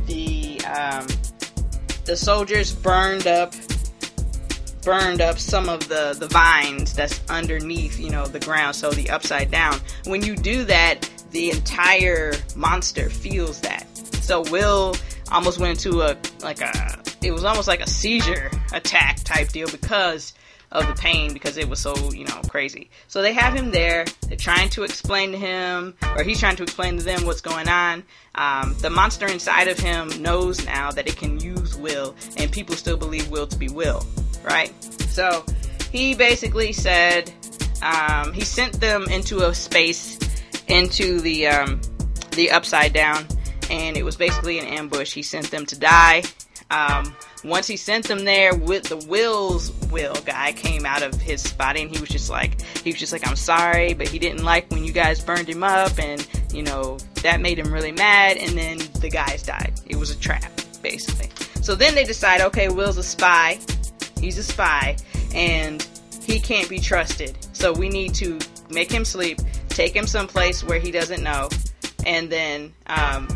[0.07, 1.07] the um,
[2.05, 3.53] the soldiers burned up
[4.83, 9.09] burned up some of the the vines that's underneath you know the ground so the
[9.09, 13.87] upside down when you do that the entire monster feels that
[14.21, 14.95] so will
[15.31, 19.67] almost went into a like a it was almost like a seizure attack type deal
[19.71, 20.33] because
[20.75, 24.05] of the pain because it was so you know crazy so they have him there
[24.27, 27.67] they're trying to explain to him or he's trying to explain to them what's going
[27.67, 28.03] on
[28.35, 32.75] um, the monster inside of him knows now that it can use will and people
[32.75, 34.05] still believe will to be will
[34.45, 34.71] right?
[35.09, 35.43] So
[35.91, 37.31] he basically said
[37.81, 40.19] um, he sent them into a space
[40.67, 41.81] into the um,
[42.31, 43.25] the upside down,
[43.69, 45.13] and it was basically an ambush.
[45.13, 46.23] He sent them to die.
[46.71, 47.15] Um,
[47.45, 51.83] once he sent them there, with the Will's Will guy came out of his body,
[51.83, 54.69] and he was just like, he was just like, I'm sorry, but he didn't like
[54.71, 58.37] when you guys burned him up, and you know that made him really mad.
[58.37, 59.79] And then the guys died.
[59.85, 61.29] It was a trap, basically.
[61.61, 63.59] So then they decide, okay, Will's a spy.
[64.19, 64.97] He's a spy,
[65.33, 65.87] and
[66.23, 67.37] he can't be trusted.
[67.53, 68.39] So we need to
[68.69, 69.39] make him sleep,
[69.69, 71.49] take him someplace where he doesn't know,
[72.05, 73.27] and then um,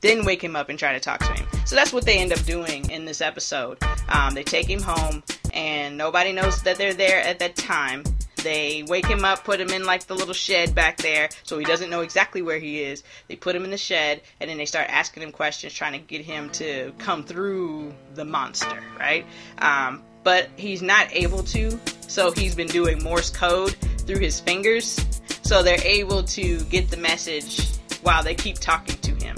[0.00, 1.46] then wake him up and try to talk to him.
[1.64, 3.78] So that's what they end up doing in this episode.
[4.08, 5.22] Um, they take him home,
[5.52, 8.04] and nobody knows that they're there at that time.
[8.44, 11.64] They wake him up, put him in like the little shed back there, so he
[11.64, 13.02] doesn't know exactly where he is.
[13.26, 15.98] They put him in the shed, and then they start asking him questions, trying to
[15.98, 19.26] get him to come through the monster, right?
[19.58, 23.72] Um, but he's not able to, so he's been doing Morse code
[24.06, 25.04] through his fingers,
[25.42, 27.66] so they're able to get the message
[28.02, 29.36] while they keep talking to him.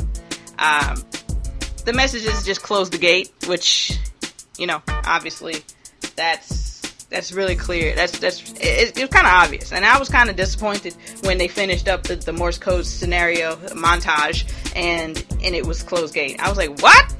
[0.60, 1.02] Um,
[1.84, 3.98] the message is just close the gate, which,
[4.58, 5.56] you know, obviously
[6.16, 6.80] that's
[7.10, 7.94] that's really clear.
[7.94, 11.38] That's that's it, it was kind of obvious, and I was kind of disappointed when
[11.38, 14.44] they finished up the, the Morse code scenario montage,
[14.76, 16.40] and and it was closed gate.
[16.40, 17.14] I was like, what?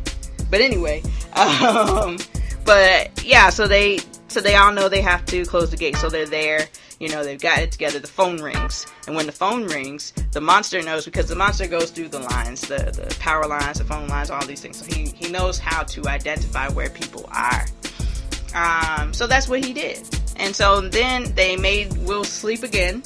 [0.50, 2.18] But anyway, um,
[2.64, 6.08] but yeah, so they so they all know they have to close the gate, so
[6.08, 6.68] they're there.
[7.00, 7.98] You know, they've got it together.
[7.98, 11.90] The phone rings, and when the phone rings, the monster knows because the monster goes
[11.90, 14.76] through the lines, the the power lines, the phone lines, all these things.
[14.76, 17.64] So he he knows how to identify where people are.
[18.54, 20.02] Um, so that's what he did.
[20.36, 23.02] And so then they made Will sleep again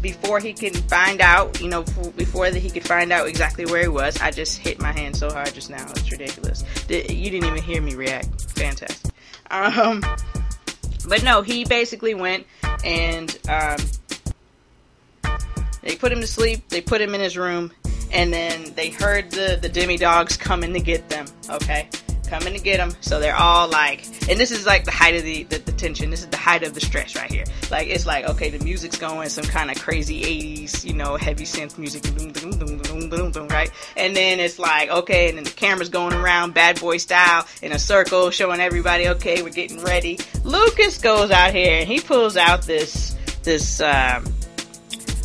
[0.00, 1.82] before he can find out, you know,
[2.16, 4.18] before that he could find out exactly where he was.
[4.18, 5.84] I just hit my hand so hard just now.
[5.90, 6.64] It's ridiculous.
[6.88, 8.50] You didn't even hear me react.
[8.52, 9.12] Fantastic.
[9.50, 10.02] Um,
[11.08, 12.46] but no, he basically went
[12.84, 13.78] and um,
[15.82, 16.68] they put him to sleep.
[16.68, 17.72] They put him in his room,
[18.12, 21.26] and then they heard the the demodogs coming to get them.
[21.48, 21.88] Okay,
[22.30, 22.92] coming to get them.
[23.00, 26.10] So they're all like, and this is like the height of the, the, the, tension.
[26.10, 27.44] This is the height of the stress right here.
[27.70, 31.44] Like, it's like, okay, the music's going, some kind of crazy 80s, you know, heavy
[31.44, 32.04] synth music,
[33.48, 33.70] right?
[33.96, 37.72] And then it's like, okay, and then the camera's going around bad boy style in
[37.72, 40.18] a circle, showing everybody, okay, we're getting ready.
[40.44, 44.24] Lucas goes out here and he pulls out this, this, um,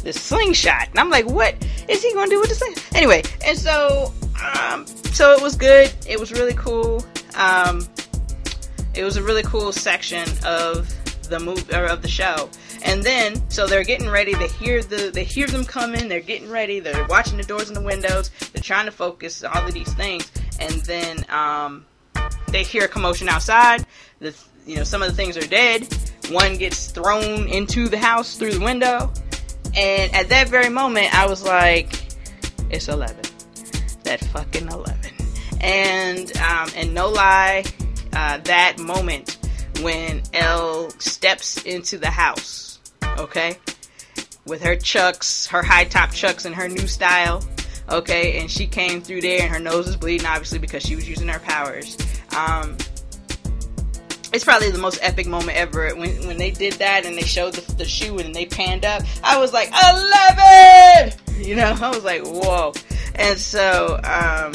[0.03, 0.89] this slingshot.
[0.89, 1.55] And I'm like, what
[1.87, 2.75] is he going to do with this thing?
[2.95, 4.13] Anyway, and so,
[4.43, 5.93] um, so it was good.
[6.07, 7.03] It was really cool.
[7.35, 7.87] Um,
[8.93, 10.93] it was a really cool section of
[11.29, 12.49] the movie or of the show.
[12.83, 14.35] And then, so they're getting ready.
[14.35, 16.07] They hear the they hear them coming.
[16.07, 16.79] They're getting ready.
[16.79, 18.29] They're watching the doors and the windows.
[18.53, 20.31] They're trying to focus all of these things.
[20.59, 21.85] And then um,
[22.49, 23.85] they hear a commotion outside.
[24.19, 25.87] The you know some of the things are dead.
[26.29, 29.11] One gets thrown into the house through the window.
[29.75, 31.99] And at that very moment, I was like,
[32.69, 33.24] it's 11.
[34.05, 34.99] That fucking 11.
[35.61, 37.63] And, um, and no lie,
[38.13, 39.37] uh, that moment
[39.81, 42.79] when El steps into the house,
[43.17, 43.57] okay,
[44.45, 47.43] with her chucks, her high top chucks and her new style,
[47.89, 51.09] okay, and she came through there and her nose is bleeding, obviously, because she was
[51.09, 51.97] using her powers.
[52.35, 52.77] Um,
[54.33, 57.53] it's probably the most epic moment ever when when they did that and they showed
[57.53, 59.01] the, the shoe and they panned up.
[59.23, 61.75] I was like eleven, you know.
[61.81, 62.73] I was like whoa,
[63.15, 64.53] and so um,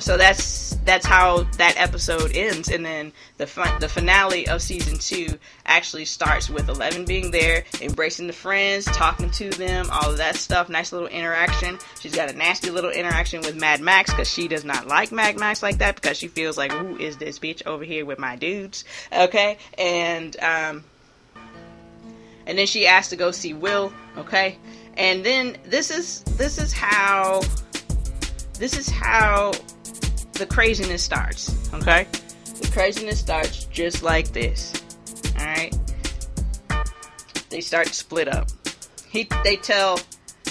[0.00, 3.46] so that's that's how that episode ends, and then the
[3.80, 9.30] the finale of season two actually starts with Eleven being there, embracing the friends, talking
[9.32, 10.68] to them, all of that stuff.
[10.68, 11.78] Nice little interaction.
[12.00, 15.38] She's got a nasty little interaction with Mad Max because she does not like Mad
[15.38, 18.36] Max like that because she feels like, who is this bitch over here with my
[18.36, 18.84] dudes?
[19.12, 20.84] Okay, and um,
[22.46, 23.92] and then she asked to go see Will.
[24.16, 24.58] Okay,
[25.00, 27.40] and then this is this is how
[28.58, 29.50] this is how
[30.34, 31.72] the craziness starts.
[31.72, 32.06] Okay,
[32.60, 34.74] the craziness starts just like this.
[35.38, 35.74] All right,
[37.48, 38.50] they start to split up.
[39.08, 39.98] He, they tell,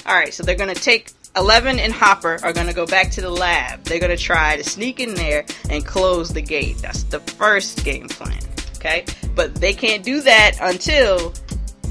[0.06, 3.30] all right, so they're gonna take Eleven and Hopper are gonna go back to the
[3.30, 3.84] lab.
[3.84, 6.80] They're gonna try to sneak in there and close the gate.
[6.80, 8.42] That's the first game plan.
[8.78, 11.34] Okay, but they can't do that until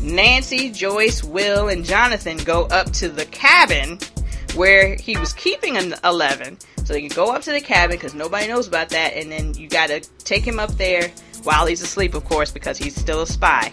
[0.03, 3.99] Nancy, Joyce, Will, and Jonathan go up to the cabin
[4.55, 8.15] where he was keeping an 11 so they can go up to the cabin because
[8.15, 11.11] nobody knows about that and then you gotta take him up there
[11.43, 13.73] while he's asleep of course because he's still a spy.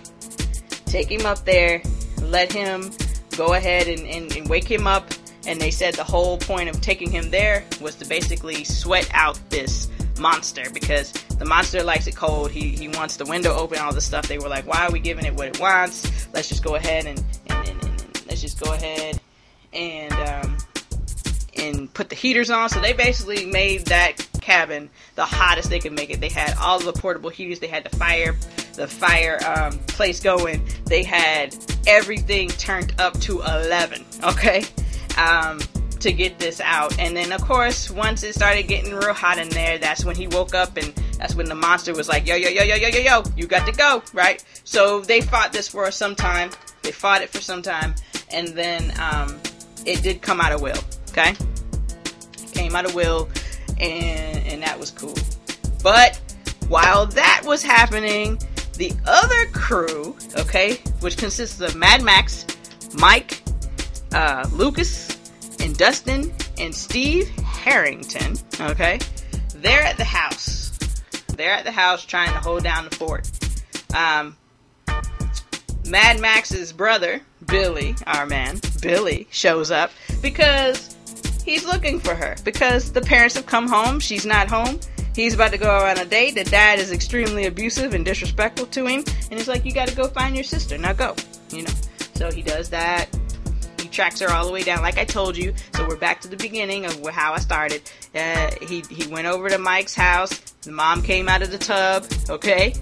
[0.86, 1.82] Take him up there
[2.22, 2.92] let him
[3.38, 5.12] go ahead and, and, and wake him up
[5.48, 9.40] and they said the whole point of taking him there was to basically sweat out
[9.50, 9.90] this
[10.20, 12.52] monster because the monster likes it cold.
[12.52, 14.28] He, he wants the window open, all this stuff.
[14.28, 16.28] They were like, why are we giving it what it wants?
[16.34, 19.20] Let's just go ahead and, and, and, and let's just go ahead
[19.74, 20.58] and um,
[21.58, 22.70] and put the heaters on.
[22.70, 26.20] So they basically made that cabin the hottest they could make it.
[26.20, 27.60] They had all the portable heaters.
[27.60, 28.36] They had the fire
[28.76, 30.68] the fire um, place going.
[30.86, 31.56] They had
[31.88, 34.06] everything turned up to eleven.
[34.24, 34.64] Okay.
[35.18, 35.60] Um,
[36.06, 36.98] to get this out.
[37.00, 40.28] And then, of course, once it started getting real hot in there, that's when he
[40.28, 43.00] woke up and that's when the monster was like, yo, yo, yo, yo, yo, yo,
[43.00, 44.44] yo, you got to go, right?
[44.64, 46.52] So they fought this for some time.
[46.84, 47.96] They fought it for some time.
[48.32, 49.40] And then um,
[49.84, 50.78] it did come out of Will,
[51.10, 51.34] okay?
[52.54, 53.28] Came out of Will,
[53.80, 55.16] and, and that was cool.
[55.82, 56.22] But
[56.68, 58.40] while that was happening,
[58.74, 62.46] the other crew, okay, which consists of Mad Max,
[62.94, 63.42] Mike,
[64.12, 65.15] uh, Lucas,
[65.78, 69.00] Dustin and Steve Harrington, okay,
[69.56, 70.72] they're at the house.
[71.36, 73.30] They're at the house trying to hold down the fort.
[73.94, 74.38] Um,
[75.88, 80.96] Mad Max's brother, Billy, our man, Billy, shows up because
[81.44, 82.36] he's looking for her.
[82.44, 84.80] Because the parents have come home, she's not home.
[85.16, 86.36] He's about to go on a date.
[86.36, 89.04] The dad is extremely abusive and disrespectful to him.
[89.30, 90.78] And he's like, You gotta go find your sister.
[90.78, 91.16] Now go.
[91.52, 91.74] You know.
[92.16, 93.08] So he does that
[93.96, 95.54] tracks her all the way down, like I told you.
[95.74, 97.82] So we're back to the beginning of how I started.
[98.14, 100.38] Uh, he he went over to Mike's house.
[100.62, 102.06] The mom came out of the tub.
[102.30, 102.74] Okay,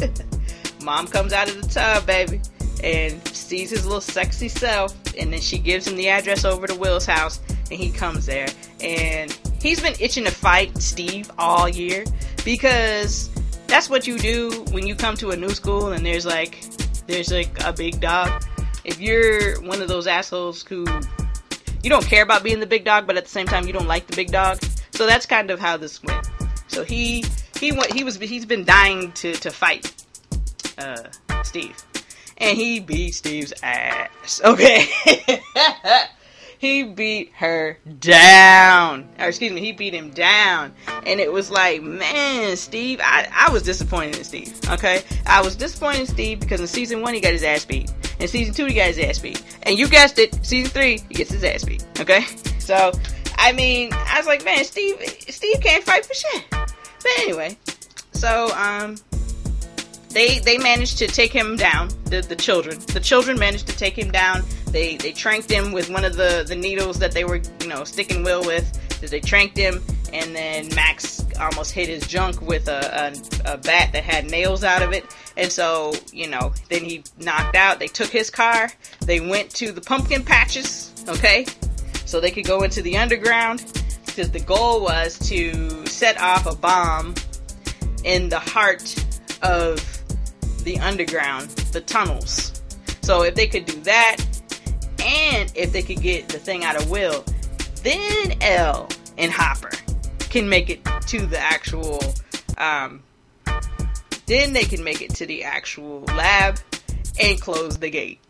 [0.82, 2.40] mom comes out of the tub, baby,
[2.82, 4.94] and sees his little sexy self.
[5.18, 8.48] And then she gives him the address over to Will's house, and he comes there.
[8.80, 12.04] And he's been itching to fight Steve all year
[12.44, 13.28] because
[13.66, 16.64] that's what you do when you come to a new school and there's like
[17.06, 18.42] there's like a big dog
[18.88, 20.86] if you're one of those assholes who
[21.82, 23.86] you don't care about being the big dog, but at the same time you don't
[23.86, 24.58] like the big dog.
[24.92, 26.26] So that's kind of how this went.
[26.66, 27.24] So he
[27.60, 29.94] he went he was he's been dying to to fight
[30.78, 31.04] uh,
[31.44, 31.76] Steve,
[32.38, 34.40] and he beat Steve's ass.
[34.42, 34.86] Okay.
[36.58, 39.08] he beat her down.
[39.18, 40.74] Or excuse me, he beat him down.
[41.06, 44.60] And it was like, man, Steve, I, I was disappointed in Steve.
[44.68, 45.02] Okay?
[45.26, 47.92] I was disappointed in Steve because in season one he got his ass beat.
[48.18, 49.42] In season two he got his ass beat.
[49.62, 51.86] And you guessed it, season three, he gets his ass beat.
[52.00, 52.24] Okay?
[52.58, 52.92] So
[53.38, 54.96] I mean, I was like, man, Steve
[55.28, 56.44] Steve can't fight for shit.
[56.50, 57.56] But anyway,
[58.12, 58.96] so um
[60.10, 61.88] they they managed to take him down.
[62.04, 64.42] The the children, the children managed to take him down.
[64.66, 67.84] They they tranked him with one of the the needles that they were you know
[67.84, 68.72] sticking Will with.
[69.00, 69.80] They tranked him,
[70.12, 73.14] and then Max almost hit his junk with a,
[73.46, 75.04] a, a bat that had nails out of it.
[75.36, 77.78] And so you know, then he knocked out.
[77.78, 78.70] They took his car.
[79.00, 80.92] They went to the pumpkin patches.
[81.08, 81.46] Okay,
[82.06, 83.64] so they could go into the underground
[84.06, 87.14] because the goal was to set off a bomb
[88.04, 88.94] in the heart
[89.42, 89.97] of
[90.68, 92.60] the underground, the tunnels.
[93.00, 94.16] So if they could do that,
[95.02, 97.24] and if they could get the thing out of Will,
[97.82, 99.70] then El and Hopper
[100.28, 102.00] can make it to the actual.
[102.58, 103.02] Um,
[104.26, 106.58] then they can make it to the actual lab
[107.18, 108.20] and close the gate.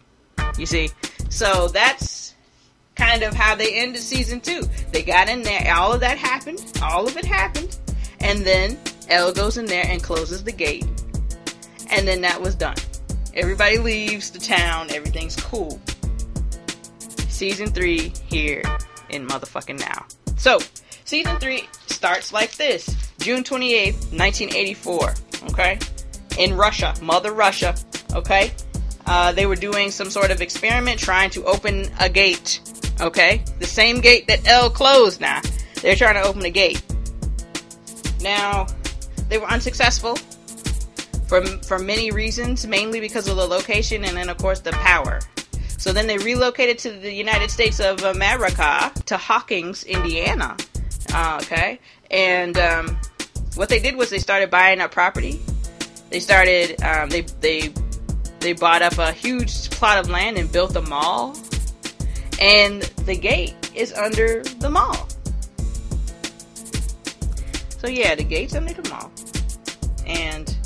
[0.57, 0.91] You see,
[1.31, 2.35] so that's
[2.95, 4.63] kind of how they ended season two.
[4.93, 7.77] They got in there, all of that happened, all of it happened,
[8.21, 8.79] and then
[9.09, 10.87] El goes in there and closes the gate,
[11.91, 12.77] and then that was done.
[13.35, 15.81] Everybody leaves the town, everything's cool.
[17.29, 18.63] Season 3 here
[19.11, 20.07] in motherfucking now.
[20.37, 20.59] So,
[21.05, 22.87] season 3 starts like this
[23.19, 25.15] June 28th, 1984,
[25.51, 25.79] okay?
[26.39, 27.75] In Russia, Mother Russia,
[28.15, 28.53] okay?
[29.07, 32.61] Uh, they were doing some sort of experiment trying to open a gate,
[33.01, 33.43] okay?
[33.59, 35.41] The same gate that El closed now.
[35.83, 36.83] They're trying to open a gate.
[38.21, 38.67] Now,
[39.29, 40.19] they were unsuccessful
[41.29, 45.21] for, for many reasons, mainly because of the location and then, of course, the power.
[45.79, 50.57] So then they relocated to the United States of America to Hawkins, Indiana.
[51.15, 51.79] Uh, okay,
[52.11, 52.99] and um,
[53.55, 55.41] what they did was they started buying up property.
[56.11, 57.73] They started um, they they
[58.41, 61.37] they bought up a huge plot of land and built a mall.
[62.41, 65.09] And the gate is under the mall.
[67.79, 69.11] So yeah, the gate's under the mall.
[70.07, 70.58] And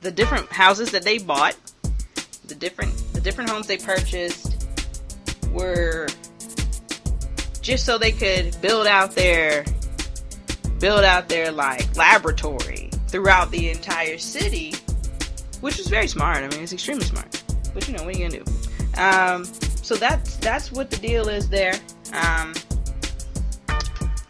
[0.00, 1.56] the different houses that they bought,
[2.46, 4.66] the different the different homes they purchased
[5.52, 6.06] were
[7.60, 9.64] just so they could build out their
[10.78, 14.74] build out their like laboratory throughout the entire city,
[15.60, 16.38] which is very smart.
[16.38, 17.42] I mean, it's extremely smart.
[17.74, 19.00] But you know, what are you gonna do?
[19.00, 21.74] Um, so that's that's what the deal is there.
[22.12, 22.54] Um,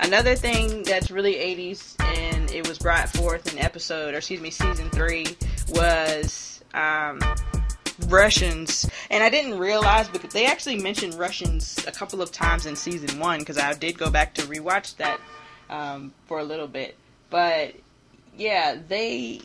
[0.00, 4.50] Another thing that's really 80s and it was brought forth in episode, or excuse me,
[4.50, 5.26] season three
[5.70, 7.20] was um,
[8.06, 8.88] Russians.
[9.10, 13.18] And I didn't realize because they actually mentioned Russians a couple of times in season
[13.18, 15.20] one because I did go back to rewatch that
[15.70, 16.96] um, for a little bit.
[17.30, 17.74] But
[18.36, 19.40] yeah, they.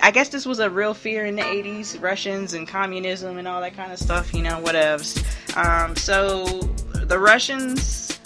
[0.00, 3.60] I guess this was a real fear in the 80s, Russians and communism and all
[3.60, 5.24] that kind of stuff, you know, whatevs.
[5.56, 6.44] Um, so
[6.94, 8.18] the Russians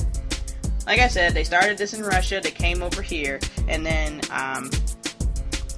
[0.86, 2.40] like I said, they started this in Russia.
[2.42, 4.70] They came over here, and then, um,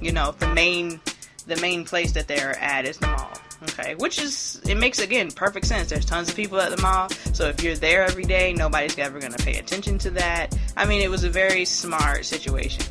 [0.05, 1.01] you know, the main
[1.47, 3.31] the main place that they're at is the mall.
[3.63, 5.89] Okay, which is it makes again perfect sense.
[5.89, 9.19] There's tons of people at the mall, so if you're there every day, nobody's ever
[9.19, 10.55] going to pay attention to that.
[10.77, 12.85] I mean, it was a very smart situation.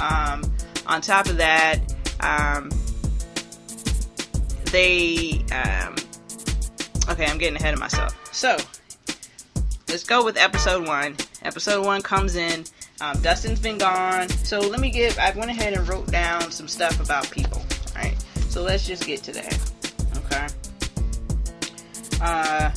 [0.00, 0.44] Um,
[0.86, 1.78] on top of that,
[2.20, 2.70] um,
[4.70, 5.96] they um,
[7.10, 8.16] okay, I'm getting ahead of myself.
[8.32, 8.56] So
[9.88, 11.16] let's go with episode one.
[11.42, 12.64] Episode one comes in.
[13.00, 14.28] Um, Dustin's been gone.
[14.28, 17.62] So let me give, I went ahead and wrote down some stuff about people.
[17.96, 18.20] Alright.
[18.48, 19.70] So let's just get to that.
[20.16, 20.46] Okay.
[22.20, 22.70] Uh,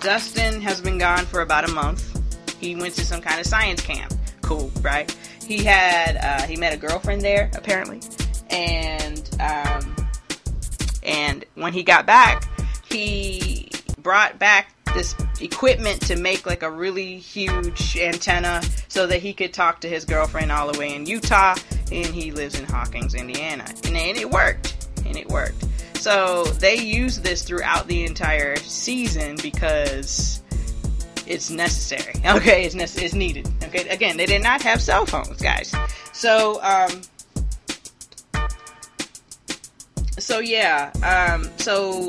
[0.00, 2.10] Dustin has been gone for about a month.
[2.58, 4.14] He went to some kind of science camp.
[4.40, 5.14] Cool, right?
[5.46, 8.00] He had, uh, he met a girlfriend there, apparently.
[8.48, 9.96] And, um,
[11.02, 12.48] and when he got back,
[12.88, 19.32] he brought back this equipment to make like a really huge antenna so that he
[19.32, 21.54] could talk to his girlfriend all the way in Utah
[21.92, 23.64] and he lives in Hawkins, Indiana.
[23.84, 24.88] And, and it worked.
[25.04, 25.64] And it worked.
[25.96, 30.42] So they use this throughout the entire season because
[31.26, 32.14] it's necessary.
[32.24, 33.48] Okay, it's, ne- it's needed.
[33.64, 35.74] Okay, again, they did not have cell phones, guys.
[36.12, 37.02] So, um,
[40.18, 42.08] so yeah, um, so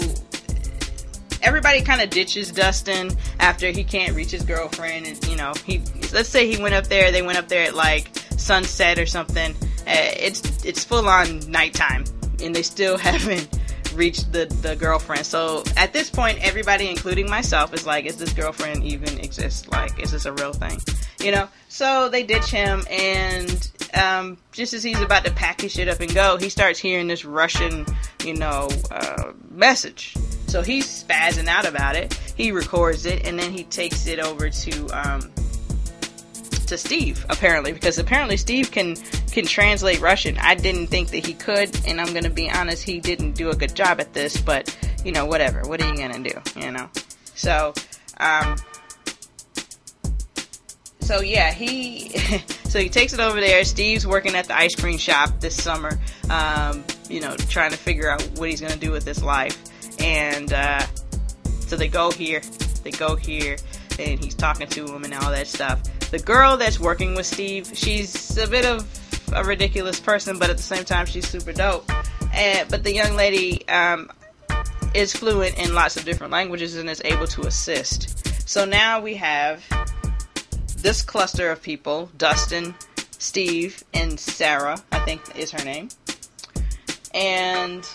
[1.46, 5.82] everybody kind of ditches Dustin after he can't reach his girlfriend, and you know, he
[6.12, 9.52] let's say he went up there, they went up there at like sunset or something.
[9.88, 12.04] Uh, it's it's full on nighttime,
[12.44, 13.48] and they still haven't
[13.94, 15.26] reached the the girlfriend.
[15.26, 19.72] So at this point, everybody, including myself, is like, is this girlfriend even exist?
[19.72, 20.80] Like, is this a real thing?
[21.20, 21.48] You know.
[21.70, 26.00] So they ditch him, and um, just as he's about to pack his shit up
[26.00, 27.86] and go, he starts hearing this Russian,
[28.24, 30.16] you know, uh, message
[30.56, 32.14] so he's spazzing out about it.
[32.38, 35.30] He records it and then he takes it over to um,
[36.68, 38.96] to Steve apparently because apparently Steve can
[39.34, 40.38] can translate Russian.
[40.38, 43.54] I didn't think that he could, and I'm gonna be honest, he didn't do a
[43.54, 44.40] good job at this.
[44.40, 45.64] But you know, whatever.
[45.64, 46.40] What are you gonna do?
[46.58, 46.90] You know.
[47.34, 47.74] So,
[48.22, 48.56] um,
[51.02, 52.18] so yeah, he
[52.64, 53.66] so he takes it over there.
[53.66, 56.00] Steve's working at the ice cream shop this summer.
[56.30, 59.62] Um, you know, trying to figure out what he's gonna do with his life
[60.06, 60.86] and uh,
[61.62, 62.42] so they go here,
[62.84, 63.58] they go here,
[63.98, 65.82] and he's talking to him and all that stuff.
[66.12, 68.88] The girl that's working with Steve, she's a bit of
[69.34, 71.90] a ridiculous person, but at the same time, she's super dope.
[72.34, 74.12] And but the young lady um,
[74.94, 78.48] is fluent in lots of different languages and is able to assist.
[78.48, 79.64] So now we have
[80.78, 82.76] this cluster of people: Dustin,
[83.18, 84.78] Steve, and Sarah.
[84.92, 85.90] I think is her name,
[87.12, 87.88] and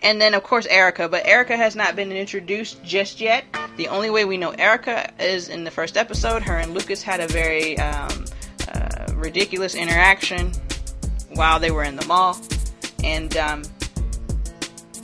[0.00, 3.44] and then of course Erica, but Erica has not been introduced just yet.
[3.76, 6.42] The only way we know Erica is in the first episode.
[6.42, 8.24] Her and Lucas had a very um,
[8.72, 10.52] uh, ridiculous interaction
[11.34, 12.36] while they were in the mall,
[13.04, 13.62] and um,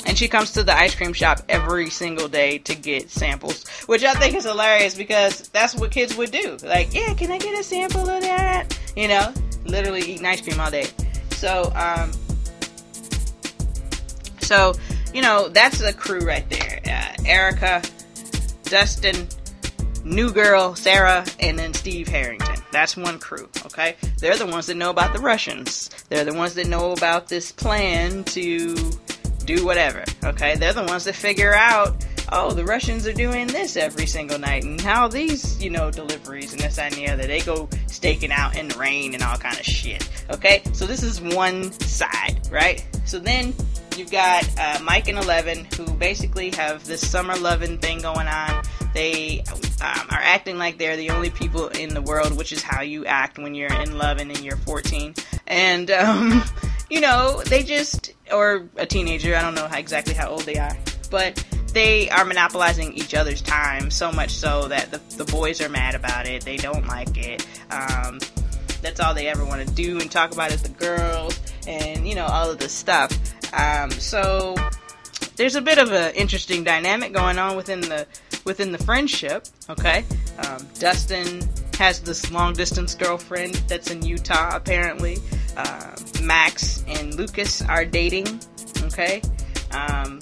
[0.07, 4.05] and she comes to the ice cream shop every single day to get samples, which
[4.05, 6.57] I think is hilarious because that's what kids would do.
[6.63, 8.79] Like, yeah, can I get a sample of that?
[8.97, 9.33] You know,
[9.65, 10.87] literally eating ice cream all day.
[11.31, 12.13] So, um,
[14.45, 14.75] so
[15.15, 16.81] you know, that's the crew right there.
[16.85, 17.81] Uh, Erica,
[18.65, 19.29] Dustin,
[20.05, 22.57] New Girl, Sarah, and then Steve Harrington.
[22.73, 23.95] That's one crew, okay?
[24.19, 25.89] They're the ones that know about the Russians.
[26.09, 28.75] They're the ones that know about this plan to
[29.45, 30.05] do whatever.
[30.25, 34.39] Okay, they're the ones that figure out, oh, the Russians are doing this every single
[34.41, 38.33] night, and how these, you know, deliveries and this and the other, they go staking
[38.33, 40.09] out in the rain and all kind of shit.
[40.31, 42.85] Okay, so this is one side, right?
[43.05, 43.55] So then
[43.97, 48.65] you've got uh, Mike and Eleven, who basically have this summer loving thing going on.
[48.93, 52.83] They um, are acting like they're the only people in the world, which is how
[52.83, 55.15] you act when you're in love and you're 14.
[55.47, 56.43] And um,
[56.91, 60.57] you know, they just, or a teenager, I don't know how, exactly how old they
[60.57, 60.77] are,
[61.11, 65.69] but they are monopolizing each other's time so much so that the, the boys are
[65.69, 66.45] mad about it.
[66.45, 67.47] They don't like it.
[67.71, 68.21] Um,
[68.85, 72.15] that's all they ever want to do and talk about is the girls and, you
[72.15, 73.11] know, all of this stuff.
[73.53, 74.55] Um, so
[75.37, 78.07] there's a bit of an interesting dynamic going on within the
[78.45, 79.47] within the friendship.
[79.71, 80.05] Okay,
[80.47, 85.19] um, Dustin has this long distance girlfriend that's in Utah apparently.
[85.57, 88.41] Uh, Max and Lucas are dating.
[88.85, 89.23] Okay.
[89.73, 90.21] Um,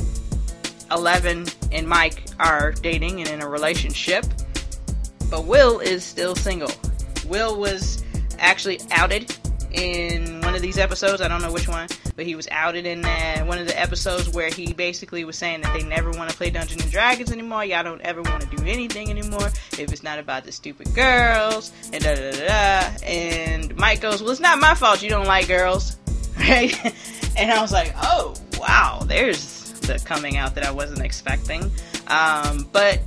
[0.90, 4.26] Eleven and Mike are dating and in a relationship.
[5.30, 6.70] But Will is still single.
[7.26, 8.01] Will was
[8.42, 9.34] actually outed
[9.72, 11.22] in one of these episodes.
[11.22, 14.28] I don't know which one, but he was outed in uh, one of the episodes
[14.28, 17.64] where he basically was saying that they never want to play Dungeons and Dragons anymore.
[17.64, 19.46] Y'all don't ever want to do anything anymore
[19.78, 23.04] if it's not about the stupid girls and da da da da.
[23.06, 25.96] And Mike goes, "Well, it's not my fault you don't like girls."
[26.38, 26.74] right?
[27.36, 31.70] and I was like, oh, wow, there's the coming out that I wasn't expecting.
[32.06, 33.00] Um, but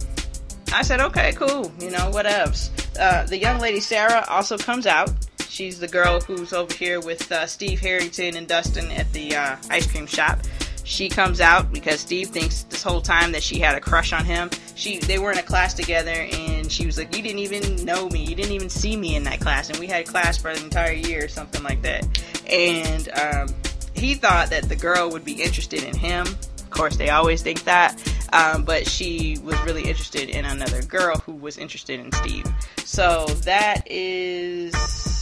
[0.73, 2.71] I said, okay, cool, you know, what else?
[2.99, 5.11] Uh, the young lady Sarah also comes out.
[5.55, 9.55] She's the girl who's over here with uh, Steve Harrington and Dustin at the uh,
[9.69, 10.39] ice cream shop.
[10.83, 14.25] She comes out because Steve thinks this whole time that she had a crush on
[14.25, 14.49] him.
[14.75, 18.09] She they were in a class together and she was like, "You didn't even know
[18.09, 18.25] me.
[18.25, 20.91] You didn't even see me in that class." And we had class for an entire
[20.91, 22.05] year or something like that
[22.49, 23.47] and um,
[23.93, 26.25] he thought that the girl would be interested in him.
[26.27, 27.95] Of course, they always think that,
[28.33, 32.45] um, but she was really interested in another girl who was interested in Steve.
[32.83, 35.14] So that is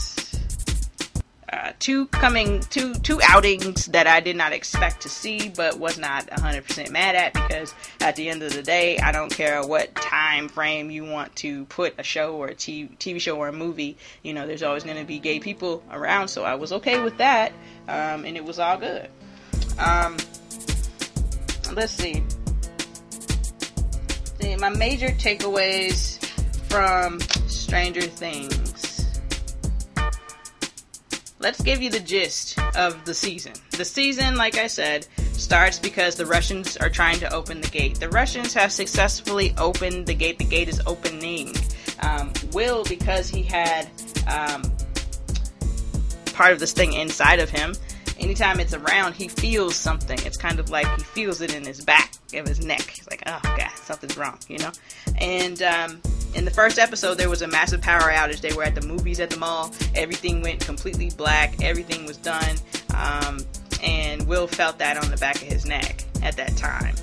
[1.54, 5.98] uh, two coming two two outings that I did not expect to see, but was
[5.98, 9.94] not 100% mad at because at the end of the day, I don't care what
[9.94, 13.96] time frame you want to put a show or a TV, show or a movie.
[14.22, 17.18] You know, there's always going to be gay people around, so I was okay with
[17.18, 17.52] that,
[17.86, 19.08] um, and it was all good.
[19.78, 20.16] Um,
[21.72, 22.22] let's see.
[24.40, 24.56] see.
[24.56, 26.18] My major takeaways
[26.68, 28.73] from Stranger Things
[31.44, 33.52] let's give you the gist of the season.
[33.72, 38.00] The season, like I said, starts because the Russians are trying to open the gate.
[38.00, 40.38] The Russians have successfully opened the gate.
[40.38, 41.54] The gate is opening.
[42.00, 43.88] Um, Will, because he had
[44.26, 44.62] um,
[46.32, 47.74] part of this thing inside of him,
[48.18, 50.18] anytime it's around, he feels something.
[50.24, 52.80] It's kind of like he feels it in his back of his neck.
[52.80, 54.72] He's like, oh god, something's wrong, you know.
[55.18, 56.00] And um,
[56.34, 58.40] in the first episode, there was a massive power outage.
[58.40, 59.72] They were at the movies at the mall.
[59.94, 61.62] Everything went completely black.
[61.62, 62.56] Everything was done.
[62.94, 63.40] Um,
[63.82, 66.94] and Will felt that on the back of his neck at that time.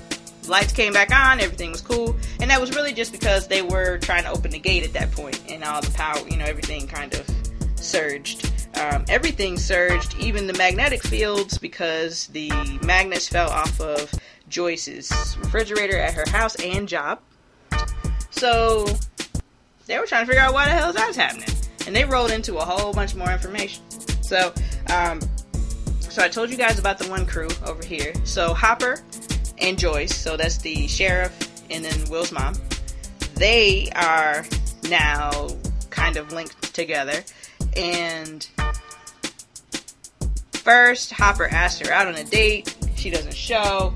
[0.48, 3.98] Lights came back on, everything was cool, and that was really just because they were
[3.98, 5.22] trying to open the gate at that point.
[5.22, 7.26] point, and all the power, you know, everything kind of
[7.76, 8.50] surged.
[8.76, 12.50] Um, everything surged, even the magnetic fields, because the
[12.82, 14.12] magnets fell off of
[14.48, 17.20] Joyce's refrigerator at her house and job.
[18.30, 18.86] So
[19.86, 21.48] they were trying to figure out why the hell that's happening.
[21.86, 23.82] And they rolled into a whole bunch more information.
[24.22, 24.52] So,
[24.92, 25.20] um,
[26.00, 28.12] so I told you guys about the one crew over here.
[28.24, 29.00] So Hopper
[29.58, 31.36] and Joyce, so that's the sheriff
[31.70, 32.54] and then Will's mom.
[33.34, 34.44] They are
[34.88, 35.48] now
[35.90, 37.24] kind of linked together.
[37.76, 38.46] And
[40.52, 42.76] first, Hopper asks her out on a date.
[42.94, 43.92] She doesn't show.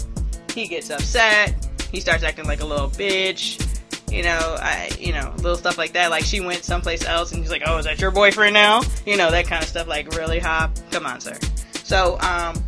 [0.52, 1.68] He gets upset.
[1.92, 3.75] He starts acting like a little bitch
[4.10, 6.10] you know, I, you know, little stuff like that.
[6.10, 8.82] Like she went someplace else and he's like, oh, is that your boyfriend now?
[9.04, 9.86] You know, that kind of stuff.
[9.88, 11.38] Like really, Hop, come on, sir.
[11.84, 12.62] So, um,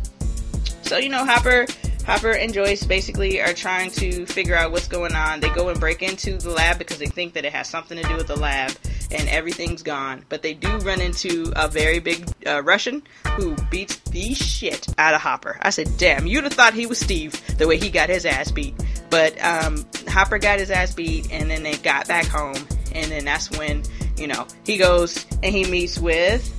[0.81, 1.65] so you know, Hopper,
[2.05, 5.39] Hopper and Joyce basically are trying to figure out what's going on.
[5.39, 8.07] They go and break into the lab because they think that it has something to
[8.07, 8.71] do with the lab,
[9.11, 10.25] and everything's gone.
[10.29, 13.03] But they do run into a very big uh, Russian
[13.35, 15.57] who beats the shit out of Hopper.
[15.61, 18.51] I said, damn, you'd have thought he was Steve the way he got his ass
[18.51, 18.75] beat.
[19.09, 23.25] But um, Hopper got his ass beat, and then they got back home, and then
[23.25, 23.83] that's when,
[24.17, 26.55] you know, he goes and he meets with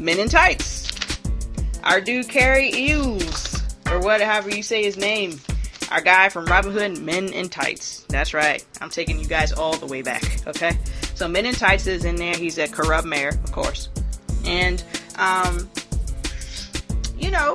[0.00, 0.92] Men in Tights.
[1.82, 5.38] Our dude Cary Elwes, or whatever you say his name.
[5.90, 8.06] Our guy from Robin Hood, Men in Tights.
[8.08, 8.64] That's right.
[8.80, 10.78] I'm taking you guys all the way back, okay?
[11.14, 12.34] So Men in Tights is in there.
[12.34, 13.88] He's a corrupt mayor, of course.
[14.44, 14.82] And,
[15.16, 15.70] um,
[17.18, 17.54] you know,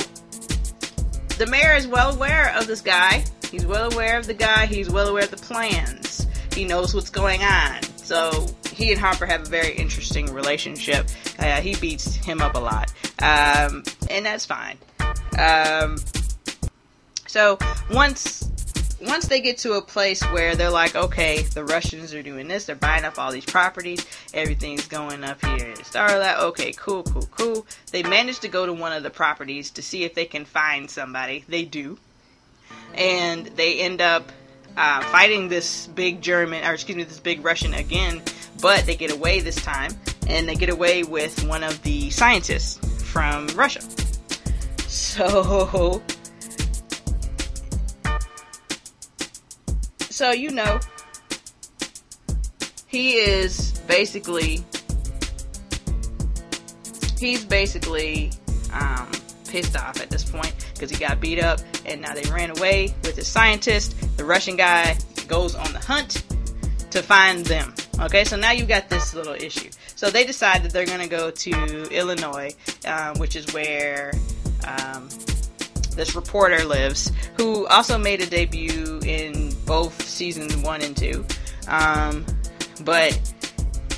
[1.38, 3.24] the mayor is well aware of this guy.
[3.51, 4.66] He's well aware of the guy.
[4.66, 6.28] He's well aware of the plans.
[6.53, 7.84] He knows what's going on.
[7.97, 11.07] So he and Harper have a very interesting relationship.
[11.38, 12.91] Uh, he beats him up a lot,
[13.22, 14.78] um, and that's fine.
[15.38, 15.97] Um,
[17.28, 17.57] so
[17.91, 18.49] once
[19.02, 22.66] once they get to a place where they're like, okay, the Russians are doing this,
[22.66, 26.38] they're buying up all these properties, everything's going up here in Starlight.
[26.38, 27.68] Okay, cool, cool, cool.
[27.91, 30.89] They manage to go to one of the properties to see if they can find
[30.89, 31.45] somebody.
[31.47, 31.97] They do,
[32.93, 34.32] and they end up
[34.76, 38.22] uh, fighting this big German, or excuse me, this big Russian again.
[38.62, 39.91] But they get away this time,
[40.28, 42.78] and they get away with one of the scientists
[43.12, 43.82] from Russia.
[44.89, 46.02] So
[50.20, 50.82] So, you know,
[52.88, 54.61] he is basically
[57.17, 58.32] he's basically
[58.74, 59.09] um,
[59.47, 62.93] pissed off at this point because he got beat up and now they ran away
[63.05, 63.95] with his scientist.
[64.17, 64.97] The Russian guy
[65.30, 66.22] goes on the hunt
[66.91, 67.74] to find them.
[68.01, 69.70] Okay, so now you've got this little issue.
[69.95, 72.53] So they decide that they're going to go to Illinois,
[72.86, 74.11] um, which is where
[74.67, 75.07] um,
[75.95, 81.24] this reporter lives, who also made a debut in both seasons one and two.
[81.67, 82.26] Um,
[82.84, 83.17] but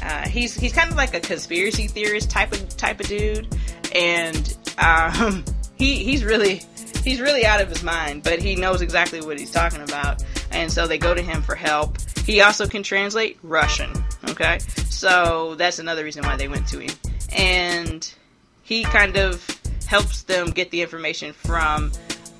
[0.03, 3.47] uh, he's he's kind of like a conspiracy theorist type of type of dude,
[3.95, 5.45] and um,
[5.75, 6.61] he he's really
[7.05, 10.69] he's really out of his mind, but he knows exactly what he's talking about, and
[10.69, 11.97] so they go to him for help.
[12.25, 13.91] He also can translate Russian.
[14.29, 14.59] Okay,
[14.89, 16.91] so that's another reason why they went to him,
[17.33, 18.13] and
[18.61, 19.47] he kind of
[19.87, 21.93] helps them get the information from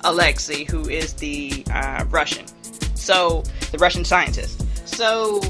[0.04, 2.44] Alexei, who is the uh, Russian.
[3.02, 3.42] So
[3.72, 4.64] the Russian scientist.
[4.88, 5.40] So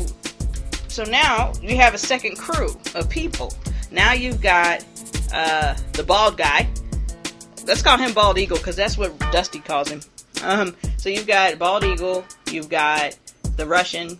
[0.88, 3.52] so now you have a second crew of people.
[3.90, 4.84] Now you've got
[5.32, 6.68] uh, the bald guy.
[7.66, 10.00] Let's call him Bald Eagle because that's what Dusty calls him.
[10.42, 12.24] Um, so you've got Bald Eagle.
[12.50, 13.16] You've got
[13.56, 14.18] the Russian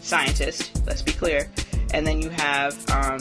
[0.00, 0.80] scientist.
[0.86, 1.50] Let's be clear.
[1.92, 3.20] And then you have um,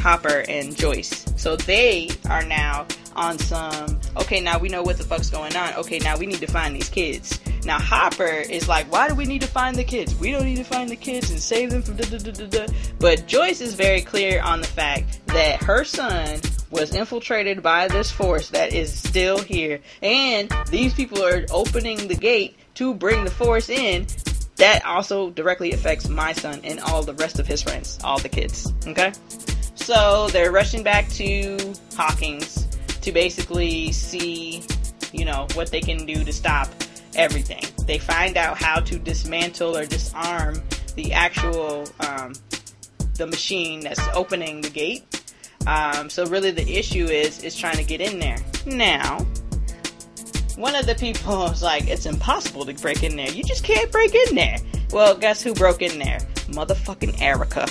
[0.00, 1.24] Hopper and Joyce.
[1.36, 2.86] So they are now
[3.16, 5.74] on some, okay, now we know what the fuck's going on.
[5.74, 7.40] Okay, now we need to find these kids.
[7.64, 10.14] Now Hopper is like, why do we need to find the kids?
[10.16, 12.66] We don't need to find the kids and save them from da da da da.
[12.98, 16.40] But Joyce is very clear on the fact that her son
[16.70, 22.16] was infiltrated by this force that is still here, and these people are opening the
[22.16, 24.06] gate to bring the force in.
[24.56, 28.28] That also directly affects my son and all the rest of his friends, all the
[28.28, 28.72] kids.
[28.86, 29.12] Okay?
[29.74, 32.68] So they're rushing back to Hawkins
[33.02, 34.62] to basically see,
[35.12, 36.68] you know, what they can do to stop
[37.14, 37.64] everything.
[37.86, 40.62] They find out how to dismantle or disarm
[40.94, 42.34] the actual um,
[43.16, 45.34] the machine that's opening the gate.
[45.66, 48.38] Um, so really, the issue is is trying to get in there.
[48.66, 49.18] Now,
[50.56, 53.30] one of the people is like, "It's impossible to break in there.
[53.30, 54.56] You just can't break in there."
[54.92, 56.18] Well, guess who broke in there?
[56.48, 57.66] Motherfucking Erica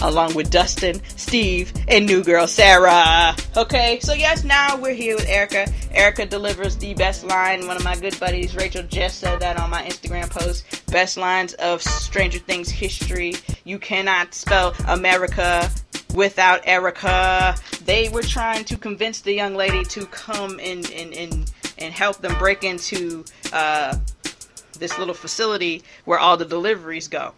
[0.00, 3.36] along with Dustin, Steve, and new girl Sarah.
[3.56, 5.66] Okay, so yes, now we're here with Erica.
[5.92, 7.66] Erica delivers the best line.
[7.66, 10.86] One of my good buddies, Rachel, just said that on my Instagram post.
[10.86, 13.34] Best lines of Stranger Things history.
[13.64, 15.70] You cannot spell America
[16.14, 17.56] without Erica.
[17.84, 22.18] They were trying to convince the young lady to come and and and, and help
[22.18, 23.96] them break into uh,
[24.82, 27.32] this little facility where all the deliveries go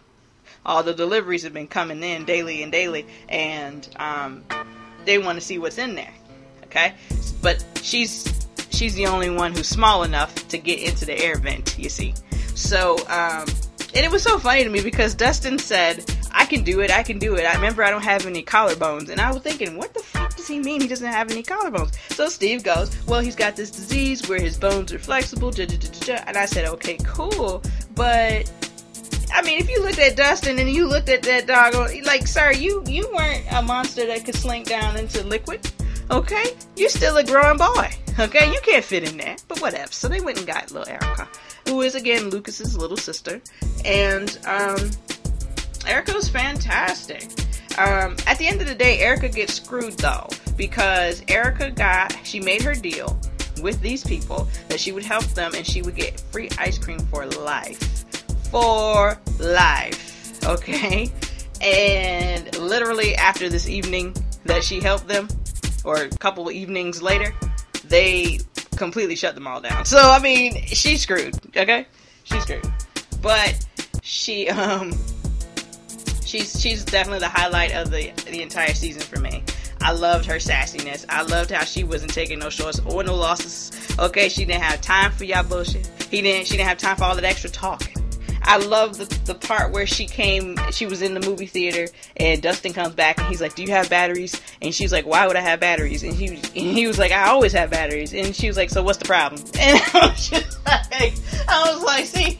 [0.65, 4.43] all the deliveries have been coming in daily and daily, and um,
[5.05, 6.13] they want to see what's in there.
[6.65, 6.93] Okay,
[7.41, 11.77] but she's she's the only one who's small enough to get into the air vent.
[11.77, 12.13] You see,
[12.55, 13.45] so um,
[13.95, 16.91] and it was so funny to me because Dustin said, "I can do it.
[16.91, 19.77] I can do it." I remember I don't have any collarbones, and I was thinking,
[19.77, 20.81] "What the fuck does he mean?
[20.81, 24.57] He doesn't have any collarbones?" So Steve goes, "Well, he's got this disease where his
[24.57, 27.63] bones are flexible." And I said, "Okay, cool,
[27.95, 28.51] but."
[29.33, 31.73] I mean, if you looked at Dustin and you looked at that dog,
[32.05, 35.59] like, sir, you you weren't a monster that could slink down into liquid.
[36.11, 36.55] Okay?
[36.75, 37.89] you're still a growing boy.
[38.19, 38.51] Okay?
[38.51, 39.35] You can't fit in there.
[39.47, 39.91] But whatever.
[39.91, 41.27] So they went and got little Erica,
[41.67, 43.41] who is again Lucas's little sister.
[43.83, 44.91] And um
[45.87, 47.29] Erica was fantastic.
[47.77, 52.39] Um, at the end of the day, Erica gets screwed though because Erica got she
[52.39, 53.19] made her deal
[53.61, 56.99] with these people that she would help them and she would get free ice cream
[56.99, 58.05] for life.
[58.49, 60.43] For life.
[60.45, 61.11] Okay?
[61.61, 65.27] And literally after this evening that she helped them,
[65.83, 67.33] or a couple of evenings later,
[67.85, 68.39] they
[68.75, 69.85] completely shut them all down.
[69.85, 71.87] So I mean, she's screwed, okay?
[72.23, 72.65] She's screwed.
[73.21, 73.65] But
[74.01, 74.93] she um
[76.25, 79.43] she's she's definitely the highlight of the the entire season for me.
[79.81, 81.05] I loved her sassiness.
[81.09, 83.71] I loved how she wasn't taking no shorts or no losses.
[83.99, 85.85] Okay, she didn't have time for y'all bullshit.
[86.09, 86.47] He didn't.
[86.47, 87.94] She didn't have time for all that extra talking.
[88.45, 91.87] I love the, the part where she came, she was in the movie theater,
[92.17, 95.27] and Dustin comes back and he's like, "Do you have batteries?" And she's like, "Why
[95.27, 98.35] would I have batteries?" And he and he was like, "I always have batteries." And
[98.35, 101.13] she was like, "So what's the problem?" And I was just like,
[101.47, 102.39] I was like, "See,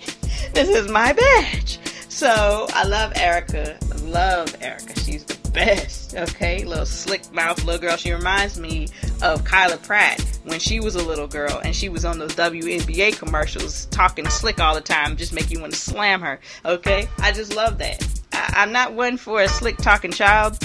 [0.53, 1.79] this is my badge."
[2.09, 3.77] So I love Erica.
[4.03, 4.99] Love Erica.
[4.99, 6.15] She's the best.
[6.15, 7.97] Okay, little slick mouth little girl.
[7.97, 8.87] She reminds me
[9.21, 13.17] of Kyla Pratt when she was a little girl and she was on those WNBA
[13.17, 16.39] commercials talking slick all the time, just make you want to slam her.
[16.63, 18.05] Okay, I just love that.
[18.31, 20.57] I, am not one for a slick talking child.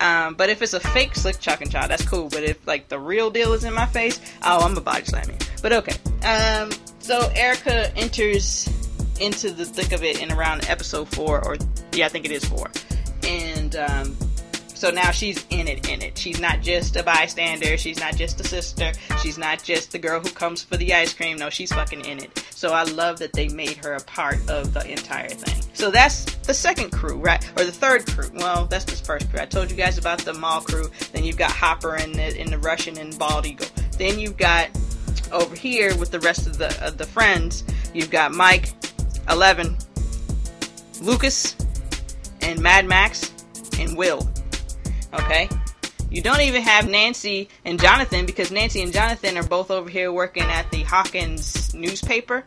[0.00, 2.28] Um, but if it's a fake slick talking child, that's cool.
[2.28, 5.38] But if like the real deal is in my face, oh, I'm a body slamming.
[5.60, 5.94] But okay.
[6.26, 8.68] Um, so Erica enters
[9.20, 11.56] into the thick of it in around episode four, or
[11.92, 12.70] yeah, I think it is four.
[13.24, 14.16] And um,
[14.74, 16.18] so now she's in it, in it.
[16.18, 17.76] She's not just a bystander.
[17.76, 18.92] She's not just a sister.
[19.22, 21.36] She's not just the girl who comes for the ice cream.
[21.36, 22.44] No, she's fucking in it.
[22.50, 25.62] So I love that they made her a part of the entire thing.
[25.72, 27.48] So that's the second crew, right?
[27.58, 28.30] Or the third crew.
[28.34, 29.40] Well, that's the first crew.
[29.40, 30.90] I told you guys about the mall crew.
[31.12, 33.68] Then you've got Hopper and the, and the Russian and Bald Eagle.
[33.98, 34.68] Then you've got
[35.30, 37.64] over here with the rest of the of the friends.
[37.94, 38.72] You've got Mike,
[39.28, 39.76] Eleven,
[41.00, 41.56] Lucas,
[42.42, 43.32] and Mad Max,
[43.78, 44.28] and Will.
[45.14, 45.48] Okay?
[46.10, 50.12] You don't even have Nancy and Jonathan because Nancy and Jonathan are both over here
[50.12, 52.44] working at the Hawkins newspaper.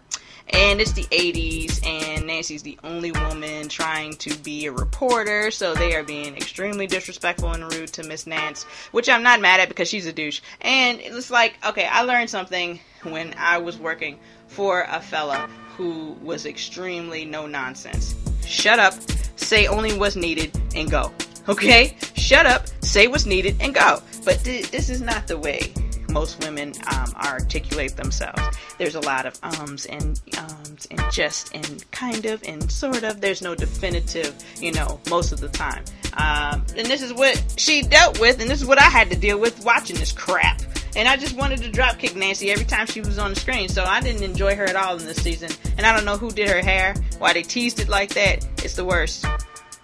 [0.49, 5.73] And it's the 80s, and Nancy's the only woman trying to be a reporter, so
[5.73, 9.69] they are being extremely disrespectful and rude to Miss Nance, which I'm not mad at
[9.69, 10.41] because she's a douche.
[10.61, 16.15] And it's like, okay, I learned something when I was working for a fella who
[16.21, 18.13] was extremely no nonsense.
[18.45, 18.93] Shut up,
[19.35, 21.11] say only what's needed, and go.
[21.47, 21.95] Okay?
[22.15, 24.01] Shut up, say what's needed, and go.
[24.23, 25.73] But th- this is not the way
[26.15, 28.41] most women um, articulate themselves.
[28.77, 33.19] There's a lot of ums and ums and just and kind of and sort of.
[33.19, 35.83] There's no definitive, you know, most of the time.
[36.13, 39.17] Um, and this is what she dealt with, and this is what I had to
[39.17, 40.61] deal with watching this crap.
[40.95, 43.67] And I just wanted to drop kick Nancy every time she was on the screen,
[43.67, 45.51] so I didn't enjoy her at all in this season.
[45.77, 48.47] And I don't know who did her hair, why they teased it like that.
[48.63, 49.25] It's the worst.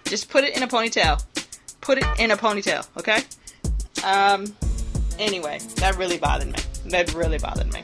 [0.04, 1.22] Just put it in a ponytail.
[1.80, 3.22] Put it in a ponytail, okay?
[4.04, 4.54] Um,
[5.18, 6.58] anyway, that really bothered me.
[6.86, 7.82] That really bothered me.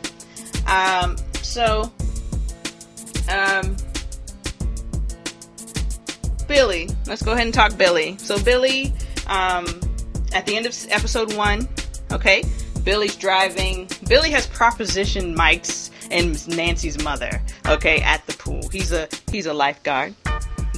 [0.66, 1.93] Um, so,
[3.31, 3.76] um,
[6.49, 6.89] Billy.
[7.07, 8.16] Let's go ahead and talk Billy.
[8.18, 8.93] So Billy,
[9.26, 9.66] um,
[10.33, 11.68] at the end of episode one,
[12.11, 12.43] okay,
[12.89, 13.86] Billy's driving.
[14.09, 18.66] Billy has propositioned Mike's and Nancy's mother, okay, at the pool.
[18.72, 20.14] He's a he's a lifeguard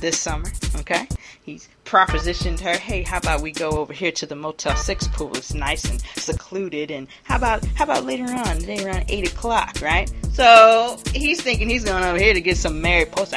[0.01, 1.07] this summer, okay?
[1.43, 5.37] He's propositioned her, hey, how about we go over here to the Motel Six pool?
[5.37, 9.77] It's nice and secluded, and how about how about later on today around eight o'clock,
[9.81, 10.13] right?
[10.33, 13.37] So he's thinking he's going over here to get some married pussy,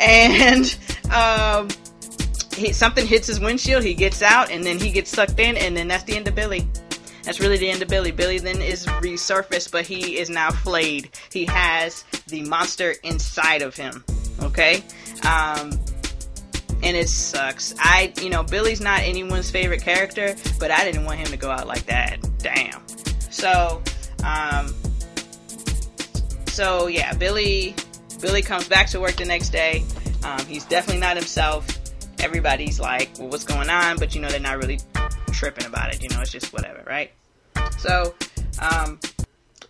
[0.00, 0.76] and
[1.14, 1.68] um,
[2.56, 3.84] he, something hits his windshield.
[3.84, 6.34] He gets out, and then he gets sucked in, and then that's the end of
[6.34, 6.66] Billy.
[7.22, 8.10] That's really the end of Billy.
[8.10, 11.10] Billy then is resurfaced, but he is now flayed.
[11.30, 14.04] He has the monster inside of him.
[14.42, 14.82] Okay?
[15.24, 15.78] Um,
[16.82, 17.74] and it sucks.
[17.78, 21.50] I, you know, Billy's not anyone's favorite character, but I didn't want him to go
[21.50, 22.18] out like that.
[22.38, 22.82] Damn.
[23.30, 23.82] So,
[24.24, 24.74] um,
[26.48, 27.74] so yeah, Billy,
[28.20, 29.84] Billy comes back to work the next day.
[30.24, 31.66] Um, he's definitely not himself.
[32.18, 33.96] Everybody's like, well, what's going on?
[33.96, 34.78] But you know, they're not really
[35.32, 36.02] tripping about it.
[36.02, 37.12] You know, it's just whatever, right?
[37.78, 38.14] So,
[38.60, 39.00] um,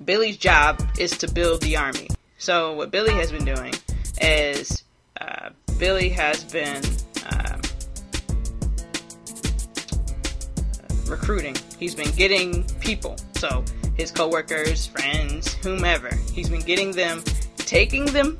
[0.04, 2.08] Billy's job is to build the army.
[2.38, 3.74] So, what Billy has been doing
[4.20, 4.84] is
[5.20, 6.82] uh, Billy has been
[7.30, 7.60] um,
[11.06, 11.56] recruiting.
[11.78, 13.16] He's been getting people.
[13.36, 13.64] So,
[13.96, 16.14] his coworkers, friends, whomever.
[16.32, 17.22] He's been getting them,
[17.56, 18.36] taking them,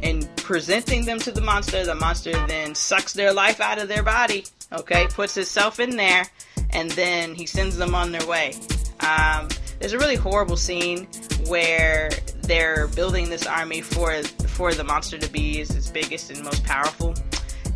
[0.00, 1.84] and presenting them to the monster.
[1.84, 4.44] The monster then sucks their life out of their body.
[4.72, 6.26] Okay, puts itself in there
[6.72, 8.54] and then he sends them on their way.
[9.00, 9.48] Um,
[9.78, 11.08] there's a really horrible scene
[11.48, 12.10] where
[12.42, 17.14] they're building this army for for the monster to be its biggest and most powerful.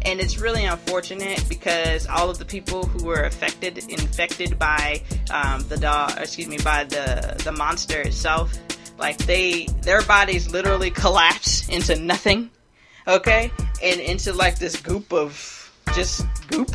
[0.02, 5.66] And it's really unfortunate because all of the people who were affected, infected by um,
[5.68, 8.56] the dog, excuse me, by the the monster itself,
[8.98, 12.50] like they, their bodies literally collapse into nothing,
[13.08, 13.50] okay,
[13.82, 16.70] and into like this goop of just goop,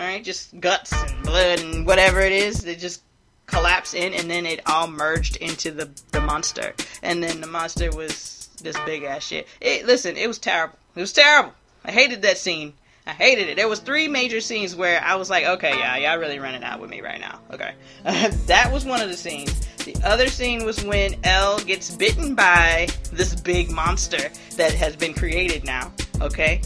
[0.00, 2.62] all right, just guts and blood and whatever it is.
[2.62, 3.02] They just
[3.44, 7.90] collapse in, and then it all merged into the the monster, and then the monster
[7.94, 9.46] was this big ass shit.
[9.60, 10.78] It, listen, it was terrible.
[10.96, 11.52] It was terrible.
[11.84, 12.72] I hated that scene.
[13.06, 13.56] I hated it.
[13.56, 16.80] There was three major scenes where I was like, okay, yeah, y'all really running out
[16.80, 17.40] with me right now.
[17.52, 17.74] Okay,
[18.46, 19.66] that was one of the scenes.
[19.84, 25.12] The other scene was when El gets bitten by this big monster that has been
[25.12, 25.92] created now.
[26.22, 26.62] Okay,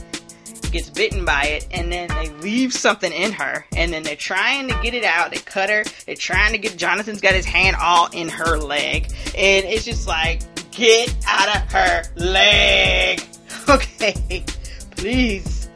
[0.74, 4.68] gets bitten by it, and then they leave something in her, and then they're trying
[4.68, 5.30] to get it out.
[5.30, 5.84] They cut her.
[6.04, 6.76] They're trying to get.
[6.76, 9.04] Jonathan's got his hand all in her leg,
[9.38, 13.22] and it's just like, get out of her leg.
[13.66, 14.44] Okay,
[14.90, 15.70] please.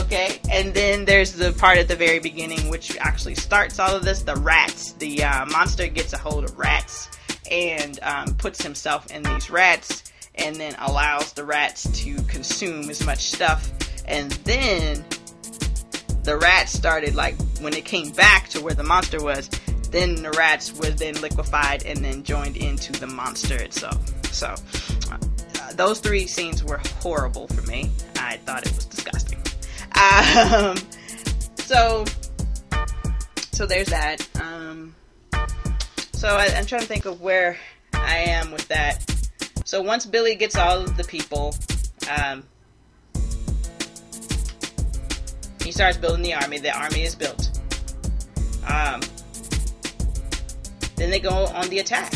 [0.00, 4.04] Okay, and then there's the part at the very beginning which actually starts all of
[4.04, 4.20] this.
[4.20, 4.92] The rats.
[4.92, 7.08] The uh, monster gets a hold of rats
[7.50, 13.06] and um, puts himself in these rats, and then allows the rats to consume as
[13.06, 13.72] much stuff
[14.12, 15.04] and then
[16.22, 19.50] the rats started like when it came back to where the monster was
[19.92, 24.02] then the rats were then liquefied and then joined into the monster itself.
[24.32, 24.54] So
[25.10, 27.90] uh, those three scenes were horrible for me.
[28.16, 29.38] I thought it was disgusting.
[29.92, 30.76] Um,
[31.56, 32.04] so
[33.52, 34.26] so there's that.
[34.40, 34.94] Um,
[36.14, 37.58] so I, i'm trying to think of where
[37.92, 39.04] i am with that.
[39.66, 41.54] So once billy gets all of the people
[42.10, 42.44] um,
[45.72, 46.58] he starts building the army.
[46.58, 47.48] The army is built.
[48.68, 49.00] Um,
[50.96, 52.12] then they go on the attack.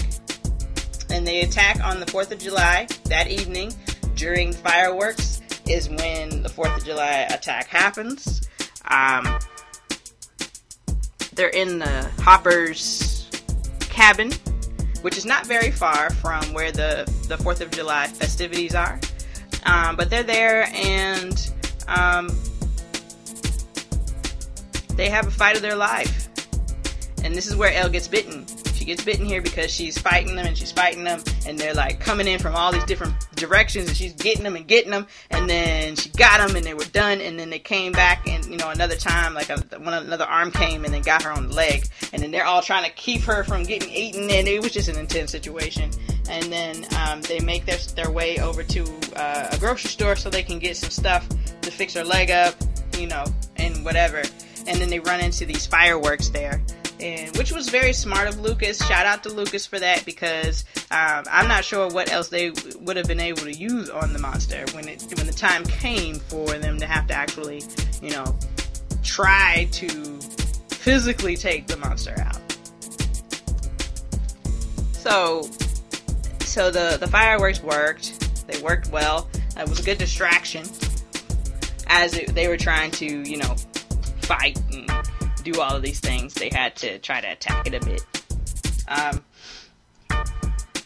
[1.08, 3.72] And they attack on the 4th of July that evening
[4.14, 8.46] during fireworks is when the 4th of July attack happens.
[8.88, 9.38] Um,
[11.32, 13.30] they're in the Hopper's
[13.80, 14.32] cabin,
[15.00, 19.00] which is not very far from where the, the 4th of July festivities are.
[19.64, 21.50] Um, but they're there and
[21.88, 22.28] um,
[24.96, 26.28] they have a fight of their life.
[27.24, 28.46] And this is where El gets bitten.
[28.74, 31.98] She gets bitten here because she's fighting them and she's fighting them, and they're like
[31.98, 35.48] coming in from all these different directions, and she's getting them and getting them, and
[35.48, 38.56] then she got them and they were done, and then they came back, and you
[38.56, 41.54] know another time like a, one another arm came and then got her on the
[41.54, 44.72] leg, and then they're all trying to keep her from getting eaten, and it was
[44.72, 45.90] just an intense situation.
[46.28, 48.82] And then um, they make their their way over to
[49.16, 51.26] uh, a grocery store so they can get some stuff
[51.62, 52.54] to fix her leg up,
[52.98, 53.24] you know,
[53.56, 54.22] and whatever
[54.66, 56.62] and then they run into these fireworks there.
[56.98, 58.84] And which was very smart of Lucas.
[58.86, 62.96] Shout out to Lucas for that because um, I'm not sure what else they would
[62.96, 66.46] have been able to use on the monster when it when the time came for
[66.56, 67.62] them to have to actually,
[68.00, 68.34] you know,
[69.02, 69.88] try to
[70.70, 72.40] physically take the monster out.
[74.92, 75.42] So,
[76.40, 78.46] so the the fireworks worked.
[78.46, 79.28] They worked well.
[79.54, 80.64] It was a good distraction
[81.88, 83.54] as it, they were trying to, you know,
[84.26, 84.90] fight and
[85.42, 88.04] do all of these things, they had to try to attack it a bit.
[88.88, 89.24] Um,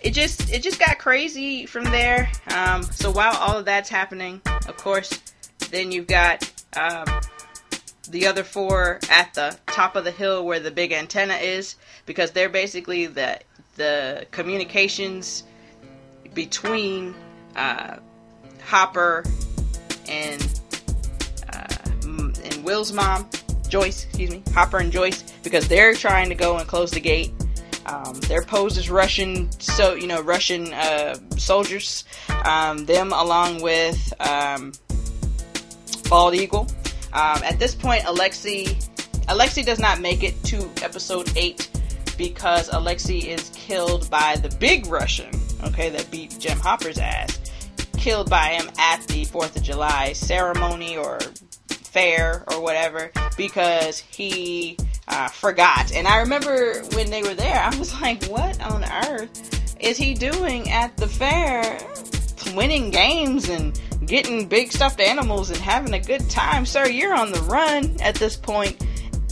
[0.02, 2.30] it just it just got crazy from there.
[2.54, 5.20] Um, so while all of that's happening, of course,
[5.70, 7.06] then you've got um,
[8.08, 11.76] the other four at the top of the hill where the big antenna is,
[12.06, 13.40] because they're basically the
[13.76, 15.44] the communications
[16.34, 17.14] between
[17.56, 17.96] uh,
[18.64, 19.24] Hopper
[20.08, 20.59] and and
[22.70, 23.28] Will's mom,
[23.68, 27.32] Joyce, excuse me, Hopper and Joyce, because they're trying to go and close the gate.
[27.84, 32.04] Um, they're posed as Russian, so you know, Russian uh, soldiers.
[32.44, 34.70] Um, them along with um,
[36.08, 36.68] Bald Eagle.
[37.12, 38.78] Um, at this point, Alexei,
[39.26, 41.68] Alexei does not make it to episode eight
[42.16, 45.30] because Alexei is killed by the big Russian,
[45.64, 47.40] okay, that beat Jim Hopper's ass.
[47.94, 51.18] Killed by him at the Fourth of July ceremony or
[51.90, 54.76] fair or whatever because he
[55.08, 55.92] uh, forgot.
[55.92, 60.14] And I remember when they were there, I was like, what on earth is he
[60.14, 61.78] doing at the fair?
[62.54, 66.66] Winning games and getting big stuffed animals and having a good time.
[66.66, 68.76] Sir, you're on the run at this point.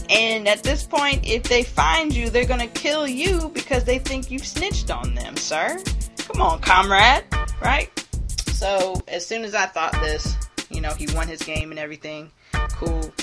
[0.09, 4.31] And at this point, if they find you, they're gonna kill you because they think
[4.31, 5.79] you've snitched on them, sir.
[6.17, 7.25] Come on, comrade,
[7.61, 7.89] right?
[8.53, 10.35] So, as soon as I thought this,
[10.71, 12.31] you know, he won his game and everything,
[12.79, 13.13] cool.